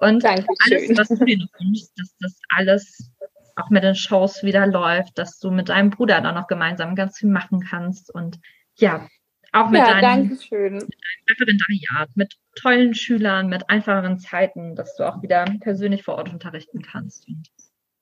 und 0.00 0.24
Dankeschön. 0.24 0.56
alles, 0.64 0.98
was 0.98 1.08
du 1.08 1.24
dir 1.24 1.38
wünschst, 1.60 1.92
dass 1.96 2.16
das 2.20 2.40
alles 2.56 3.12
auch 3.56 3.70
mit 3.70 3.82
den 3.82 3.94
Shows 3.94 4.42
wieder 4.42 4.66
läuft, 4.66 5.18
dass 5.18 5.38
du 5.38 5.50
mit 5.50 5.68
deinem 5.68 5.90
Bruder 5.90 6.20
da 6.20 6.32
noch 6.32 6.46
gemeinsam 6.46 6.94
ganz 6.94 7.18
viel 7.18 7.28
machen 7.28 7.60
kannst 7.60 8.14
und 8.14 8.38
ja, 8.76 9.08
Auch 9.52 9.70
mit, 9.70 9.80
ja, 9.80 10.00
deinem, 10.00 10.28
mit 10.28 10.52
deinem 10.52 10.88
Referendariat, 11.30 12.10
mit 12.14 12.36
tollen 12.54 12.94
Schülern, 12.94 13.48
mit 13.48 13.68
einfacheren 13.68 14.18
Zeiten, 14.18 14.76
dass 14.76 14.94
du 14.96 15.04
auch 15.04 15.22
wieder 15.22 15.44
persönlich 15.60 16.04
vor 16.04 16.16
Ort 16.16 16.32
unterrichten 16.32 16.82
kannst. 16.82 17.26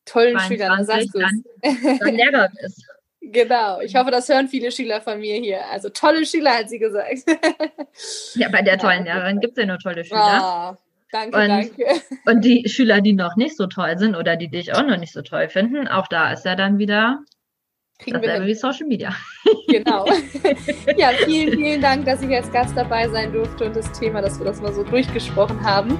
Tollen 0.04 0.38
Schülern, 0.40 0.76
dann 0.76 0.84
sagst 0.84 1.14
du 1.14 1.20
dann, 1.20 1.44
dann 1.62 2.14
Lehrer 2.14 2.50
bist. 2.60 2.86
Genau, 3.32 3.80
ich 3.80 3.94
hoffe, 3.94 4.10
das 4.10 4.28
hören 4.28 4.48
viele 4.48 4.70
Schüler 4.70 5.00
von 5.00 5.18
mir 5.18 5.36
hier. 5.36 5.66
Also 5.70 5.88
tolle 5.88 6.24
Schüler, 6.24 6.58
hat 6.58 6.68
sie 6.68 6.78
gesagt. 6.78 7.24
ja, 8.34 8.48
bei 8.48 8.62
der 8.62 8.78
tollen 8.78 9.04
Lehrerin 9.04 9.40
gibt 9.40 9.56
es 9.56 9.62
ja 9.62 9.66
nur 9.66 9.78
tolle 9.78 10.04
Schüler. 10.04 10.74
Oh, 10.74 10.76
danke, 11.10 11.36
und, 11.36 11.48
danke. 11.48 11.84
Und 12.26 12.44
die 12.44 12.68
Schüler, 12.68 13.00
die 13.00 13.14
noch 13.14 13.36
nicht 13.36 13.56
so 13.56 13.66
toll 13.66 13.98
sind 13.98 14.14
oder 14.14 14.36
die 14.36 14.48
dich 14.48 14.74
auch 14.74 14.84
noch 14.84 14.98
nicht 14.98 15.12
so 15.12 15.22
toll 15.22 15.48
finden, 15.48 15.88
auch 15.88 16.06
da 16.06 16.32
ist 16.32 16.44
ja 16.44 16.54
dann 16.54 16.78
wieder 16.78 17.20
Kriegen 17.98 18.20
dasselbe 18.20 18.44
wir 18.44 18.48
wie 18.48 18.54
Social 18.54 18.86
Media. 18.86 19.14
Genau. 19.68 20.06
ja, 20.96 21.10
vielen, 21.24 21.58
vielen 21.58 21.80
Dank, 21.80 22.04
dass 22.04 22.22
ich 22.22 22.28
als 22.28 22.50
Gast 22.52 22.76
dabei 22.76 23.08
sein 23.08 23.32
durfte 23.32 23.64
und 23.64 23.74
das 23.74 23.90
Thema, 23.98 24.20
dass 24.20 24.38
wir 24.38 24.44
das 24.44 24.60
mal 24.60 24.72
so 24.72 24.84
durchgesprochen 24.84 25.62
haben. 25.64 25.96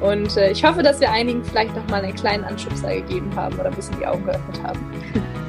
Und 0.00 0.36
äh, 0.36 0.52
ich 0.52 0.64
hoffe, 0.64 0.82
dass 0.82 1.00
wir 1.00 1.10
einigen 1.10 1.44
vielleicht 1.44 1.74
noch 1.74 1.86
mal 1.88 2.02
einen 2.02 2.14
kleinen 2.14 2.44
Anschubser 2.44 2.94
gegeben 2.94 3.34
haben 3.34 3.54
oder 3.58 3.66
ein 3.66 3.74
bisschen 3.74 3.98
die 3.98 4.06
Augen 4.06 4.24
geöffnet 4.24 4.62
haben. 4.62 4.80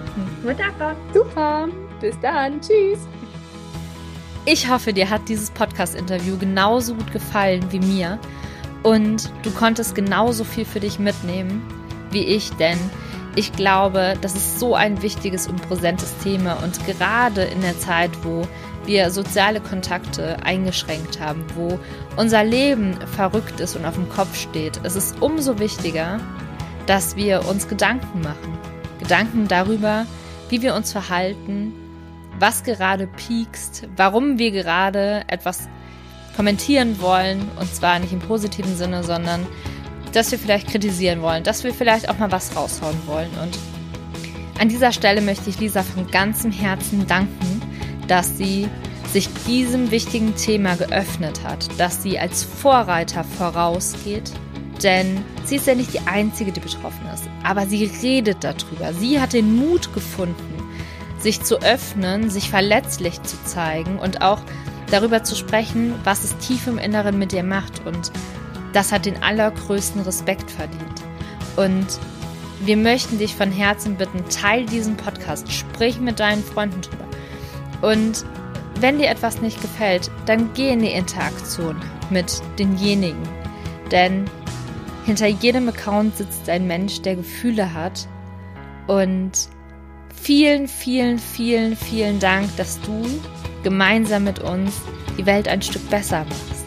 Wunderbar. 0.44 0.96
Super. 1.14 1.68
Bis 2.00 2.20
dann. 2.20 2.60
Tschüss. 2.62 3.00
Ich 4.46 4.70
hoffe, 4.70 4.92
dir 4.92 5.10
hat 5.10 5.30
dieses 5.30 5.52
Podcast-Interview 5.52 6.38
genauso 6.38 6.96
gut 6.96 7.12
gefallen 7.12 7.64
wie 7.70 7.80
mir 7.80 8.18
und 8.82 9.32
du 9.44 9.52
konntest 9.52 9.94
genauso 9.94 10.44
viel 10.44 10.66
für 10.66 10.80
dich 10.80 10.98
mitnehmen 10.98 11.62
wie 12.10 12.26
ich, 12.26 12.50
denn 12.54 12.80
ich 13.36 13.54
glaube, 13.54 14.16
das 14.22 14.36
ist 14.36 14.60
so 14.60 14.76
ein 14.76 15.02
wichtiges 15.04 15.48
und 15.48 15.62
präsentes 15.68 16.18
Thema 16.24 16.62
und 16.64 16.86
gerade 16.86 17.44
in 17.44 17.62
der 17.62 17.78
Zeit, 17.80 18.10
wo 18.24 18.48
wir 18.86 19.12
soziale 19.12 19.62
Kontakte 19.62 20.38
eingeschränkt 20.44 21.20
haben, 21.20 21.46
wo 21.56 21.80
unser 22.18 22.44
Leben 22.44 22.96
verrückt 23.16 23.60
ist 23.60 23.76
und 23.76 23.86
auf 23.86 23.94
dem 23.94 24.10
Kopf 24.10 24.36
steht, 24.36 24.78
ist 24.78 24.96
es 24.96 25.14
umso 25.20 25.60
wichtiger, 25.60 26.20
dass 26.88 27.16
wir 27.16 27.48
uns 27.48 27.68
Gedanken 27.68 28.22
machen. 28.22 28.58
Gedanken 29.00 29.48
darüber, 29.48 30.06
wie 30.52 30.62
wir 30.62 30.76
uns 30.76 30.91
verhalten, 30.91 31.74
was 32.39 32.64
gerade 32.64 33.08
piekst, 33.08 33.88
warum 33.95 34.38
wir 34.38 34.52
gerade 34.52 35.24
etwas 35.28 35.68
kommentieren 36.36 37.02
wollen, 37.02 37.49
und 37.60 37.74
zwar 37.74 37.99
nicht 37.99 38.14
im 38.14 38.20
positiven 38.20 38.76
Sinne, 38.76 39.04
sondern 39.04 39.45
dass 40.14 40.32
wir 40.32 40.39
vielleicht 40.39 40.68
kritisieren 40.68 41.22
wollen, 41.22 41.43
dass 41.43 41.64
wir 41.64 41.74
vielleicht 41.74 42.10
auch 42.10 42.20
mal 42.20 42.32
was 42.32 42.56
raushauen 42.56 42.97
wollen. 43.08 43.32
Und 43.41 43.58
an 44.60 44.70
dieser 44.70 44.91
Stelle 44.91 45.22
möchte 45.22 45.49
ich 45.49 45.60
Lisa 45.60 45.84
von 45.84 46.10
ganzem 46.12 46.52
Herzen 46.52 47.08
danken, 47.08 47.62
dass 48.08 48.38
sie 48.38 48.68
sich 49.12 49.30
diesem 49.45 49.91
wichtigen 49.91 50.36
Thema 50.36 50.76
geöffnet 50.76 51.43
hat, 51.43 51.68
dass 51.80 52.04
sie 52.04 52.20
als 52.20 52.43
Vorreiter 52.43 53.24
vorausgeht. 53.24 54.32
Denn 54.84 55.24
sie 55.44 55.58
ist 55.58 55.68
ja 55.68 55.76
nicht 55.76 55.94
die 55.94 56.00
Einzige, 56.08 56.52
die 56.52 56.60
betroffen 56.60 57.08
ist, 57.14 57.30
aber 57.44 57.68
sie 57.68 57.86
redet 58.02 58.44
darüber. 58.44 58.94
Sie 58.94 59.20
hat 59.20 59.34
den 59.34 59.56
Mut 59.56 59.94
gefunden, 59.94 60.64
sich 61.20 61.44
zu 61.44 61.62
öffnen, 61.62 62.30
sich 62.30 62.50
verletzlich 62.50 63.22
zu 63.22 63.42
zeigen 63.44 64.00
und 64.00 64.22
auch 64.22 64.40
darüber 64.90 65.24
zu 65.24 65.36
sprechen, 65.36 65.94
was 66.04 66.24
es 66.24 66.38
tief 66.38 66.68
im 66.68 66.78
Inneren 66.78 67.20
mit 67.20 67.32
ihr 67.34 67.44
macht. 67.44 67.86
Und 67.86 68.12
das 68.74 68.92
hat 68.92 69.06
den 69.06 69.22
allergrößten 69.22 70.02
Respekt 70.02 70.50
verdient. 70.50 71.02
Und 71.56 72.00
wir 72.64 72.78
möchten 72.78 73.18
dich 73.18 73.36
von 73.36 73.52
Herzen 73.52 73.96
bitten, 73.96 74.24
teil 74.30 74.66
diesen 74.66 74.98
Podcast, 74.98 75.52
sprich 75.52 76.00
mit 76.00 76.20
deinen 76.20 76.44
Freunden 76.44 76.82
drüber. 76.82 77.06
Und 77.82 78.26
wenn 78.80 78.98
dir 78.98 79.10
etwas 79.10 79.42
nicht 79.42 79.62
gefällt, 79.62 80.10
dann 80.26 80.54
geh 80.54 80.72
in 80.72 80.80
die 80.80 80.92
Interaktion 80.92 81.76
mit 82.10 82.42
denjenigen. 82.58 83.22
Denn 83.92 84.26
hinter 85.06 85.28
jedem 85.28 85.70
Account 85.70 86.18
sitzt 86.18 86.49
ein 86.49 86.68
Mensch, 86.68 87.02
der 87.02 87.16
Gefühle 87.16 87.74
hat. 87.74 88.08
Und 88.88 89.32
vielen, 90.22 90.68
vielen, 90.68 91.18
vielen, 91.20 91.76
vielen 91.76 92.20
Dank, 92.20 92.56
dass 92.58 92.80
du 92.82 93.06
gemeinsam 93.64 94.24
mit 94.24 94.39
uns 94.39 94.74
die 95.18 95.26
Welt 95.26 95.47
ein 95.47 95.62
Stück 95.62 95.88
besser 95.89 96.26
machst. 96.26 96.66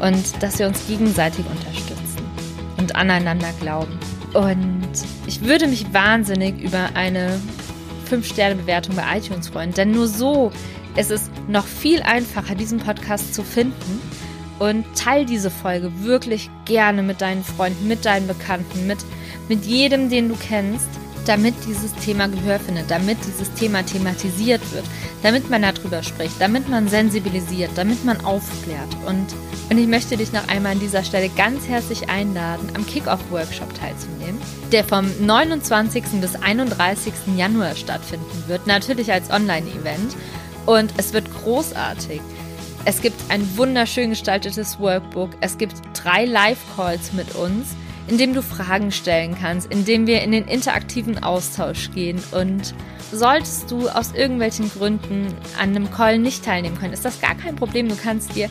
Und 0.00 0.42
dass 0.42 0.58
wir 0.58 0.66
uns 0.66 0.86
gegenseitig 0.86 1.44
unterstützen 1.46 2.26
und 2.78 2.96
aneinander 2.96 3.52
glauben. 3.60 3.98
Und 4.34 4.90
ich 5.26 5.42
würde 5.42 5.66
mich 5.66 5.92
wahnsinnig 5.92 6.60
über 6.60 6.90
eine 6.94 7.38
5-Sterne-Bewertung 8.10 8.96
bei 8.96 9.18
iTunes 9.18 9.48
freuen, 9.48 9.72
denn 9.72 9.90
nur 9.90 10.08
so 10.08 10.50
ist 10.96 11.10
es 11.10 11.30
noch 11.48 11.66
viel 11.66 12.02
einfacher, 12.02 12.54
diesen 12.54 12.78
Podcast 12.78 13.34
zu 13.34 13.42
finden. 13.42 14.00
Und 14.58 14.84
teil 14.94 15.26
diese 15.26 15.50
Folge 15.50 15.90
wirklich 16.02 16.50
gerne 16.64 17.02
mit 17.02 17.20
deinen 17.20 17.42
Freunden, 17.42 17.88
mit 17.88 18.04
deinen 18.04 18.26
Bekannten, 18.26 18.86
mit, 18.86 18.98
mit 19.48 19.64
jedem, 19.64 20.08
den 20.08 20.28
du 20.28 20.36
kennst, 20.36 20.88
damit 21.26 21.54
dieses 21.66 21.94
Thema 21.94 22.28
Gehör 22.28 22.58
findet, 22.58 22.90
damit 22.90 23.18
dieses 23.26 23.52
Thema 23.54 23.84
thematisiert 23.84 24.60
wird, 24.72 24.84
damit 25.22 25.50
man 25.50 25.62
darüber 25.62 26.02
spricht, 26.02 26.40
damit 26.40 26.68
man 26.68 26.88
sensibilisiert, 26.88 27.70
damit 27.76 28.04
man 28.04 28.20
aufklärt. 28.24 28.88
Und, 29.06 29.26
und 29.70 29.78
ich 29.78 29.86
möchte 29.86 30.16
dich 30.16 30.32
noch 30.32 30.46
einmal 30.48 30.72
an 30.72 30.80
dieser 30.80 31.04
Stelle 31.04 31.28
ganz 31.30 31.68
herzlich 31.68 32.08
einladen, 32.08 32.68
am 32.74 32.86
Kickoff-Workshop 32.86 33.74
teilzunehmen, 33.74 34.40
der 34.72 34.84
vom 34.84 35.06
29. 35.24 36.04
bis 36.20 36.34
31. 36.36 37.12
Januar 37.36 37.76
stattfinden 37.76 38.44
wird, 38.48 38.66
natürlich 38.66 39.12
als 39.12 39.30
Online-Event. 39.30 40.16
Und 40.64 40.94
es 40.96 41.12
wird 41.12 41.26
großartig. 41.42 42.20
Es 42.84 43.00
gibt 43.00 43.30
ein 43.30 43.56
wunderschön 43.56 44.10
gestaltetes 44.10 44.80
Workbook. 44.80 45.30
Es 45.40 45.56
gibt 45.56 45.74
drei 45.94 46.24
Live-Calls 46.24 47.12
mit 47.12 47.36
uns, 47.36 47.76
in 48.08 48.18
dem 48.18 48.34
du 48.34 48.42
Fragen 48.42 48.90
stellen 48.90 49.36
kannst, 49.40 49.70
in 49.70 49.84
dem 49.84 50.08
wir 50.08 50.22
in 50.22 50.32
den 50.32 50.48
interaktiven 50.48 51.22
Austausch 51.22 51.92
gehen. 51.92 52.20
Und 52.32 52.74
solltest 53.12 53.70
du 53.70 53.88
aus 53.88 54.12
irgendwelchen 54.14 54.68
Gründen 54.68 55.28
an 55.60 55.76
einem 55.76 55.92
Call 55.92 56.18
nicht 56.18 56.44
teilnehmen 56.44 56.76
können, 56.76 56.92
ist 56.92 57.04
das 57.04 57.20
gar 57.20 57.36
kein 57.36 57.54
Problem. 57.54 57.88
Du 57.88 57.94
kannst 57.94 58.34
dir 58.34 58.48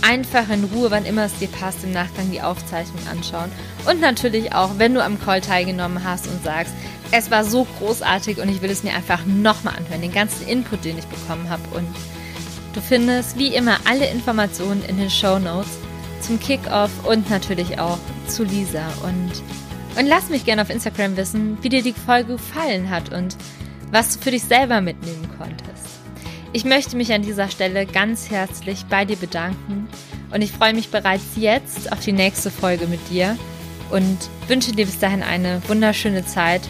einfach 0.00 0.48
in 0.48 0.62
Ruhe, 0.62 0.92
wann 0.92 1.04
immer 1.04 1.24
es 1.24 1.36
dir 1.38 1.48
passt, 1.48 1.82
im 1.82 1.92
Nachgang 1.92 2.30
die 2.30 2.40
Aufzeichnung 2.40 3.04
anschauen. 3.10 3.50
Und 3.90 4.00
natürlich 4.00 4.54
auch, 4.54 4.78
wenn 4.78 4.94
du 4.94 5.02
am 5.02 5.20
Call 5.20 5.40
teilgenommen 5.40 6.04
hast 6.04 6.28
und 6.28 6.44
sagst, 6.44 6.72
es 7.10 7.32
war 7.32 7.42
so 7.42 7.66
großartig 7.78 8.38
und 8.38 8.48
ich 8.48 8.62
will 8.62 8.70
es 8.70 8.84
mir 8.84 8.94
einfach 8.94 9.26
nochmal 9.26 9.74
anhören, 9.76 10.02
den 10.02 10.12
ganzen 10.12 10.46
Input, 10.46 10.84
den 10.84 10.98
ich 10.98 11.06
bekommen 11.06 11.50
habe. 11.50 11.62
Und 11.76 11.88
du 12.72 12.80
findest 12.80 13.38
wie 13.38 13.54
immer 13.54 13.78
alle 13.84 14.08
Informationen 14.08 14.82
in 14.84 14.98
den 14.98 15.10
Show 15.10 15.38
Notes 15.38 15.78
zum 16.20 16.38
Kickoff 16.38 16.90
und 17.04 17.28
natürlich 17.30 17.78
auch 17.78 17.98
zu 18.26 18.44
Lisa. 18.44 18.86
Und, 19.02 19.32
und 19.98 20.06
lass 20.06 20.28
mich 20.28 20.44
gerne 20.44 20.62
auf 20.62 20.70
Instagram 20.70 21.16
wissen, 21.16 21.58
wie 21.62 21.68
dir 21.68 21.82
die 21.82 21.92
Folge 21.92 22.34
gefallen 22.34 22.90
hat 22.90 23.12
und 23.12 23.36
was 23.90 24.16
du 24.16 24.24
für 24.24 24.30
dich 24.30 24.44
selber 24.44 24.80
mitnehmen 24.80 25.28
konntest. 25.38 25.72
Ich 26.52 26.64
möchte 26.64 26.96
mich 26.96 27.12
an 27.12 27.22
dieser 27.22 27.48
Stelle 27.48 27.86
ganz 27.86 28.30
herzlich 28.30 28.84
bei 28.88 29.04
dir 29.04 29.16
bedanken 29.16 29.88
und 30.32 30.42
ich 30.42 30.52
freue 30.52 30.74
mich 30.74 30.90
bereits 30.90 31.24
jetzt 31.36 31.92
auf 31.92 32.00
die 32.00 32.12
nächste 32.12 32.50
Folge 32.50 32.86
mit 32.86 33.00
dir 33.10 33.36
und 33.90 34.18
wünsche 34.48 34.72
dir 34.72 34.86
bis 34.86 34.98
dahin 34.98 35.22
eine 35.22 35.62
wunderschöne 35.68 36.24
Zeit. 36.24 36.62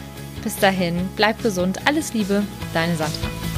Bis 0.43 0.57
dahin, 0.57 1.09
bleib 1.17 1.43
gesund, 1.43 1.87
alles 1.87 2.15
Liebe, 2.15 2.43
deine 2.75 2.97
Sandra. 2.97 3.52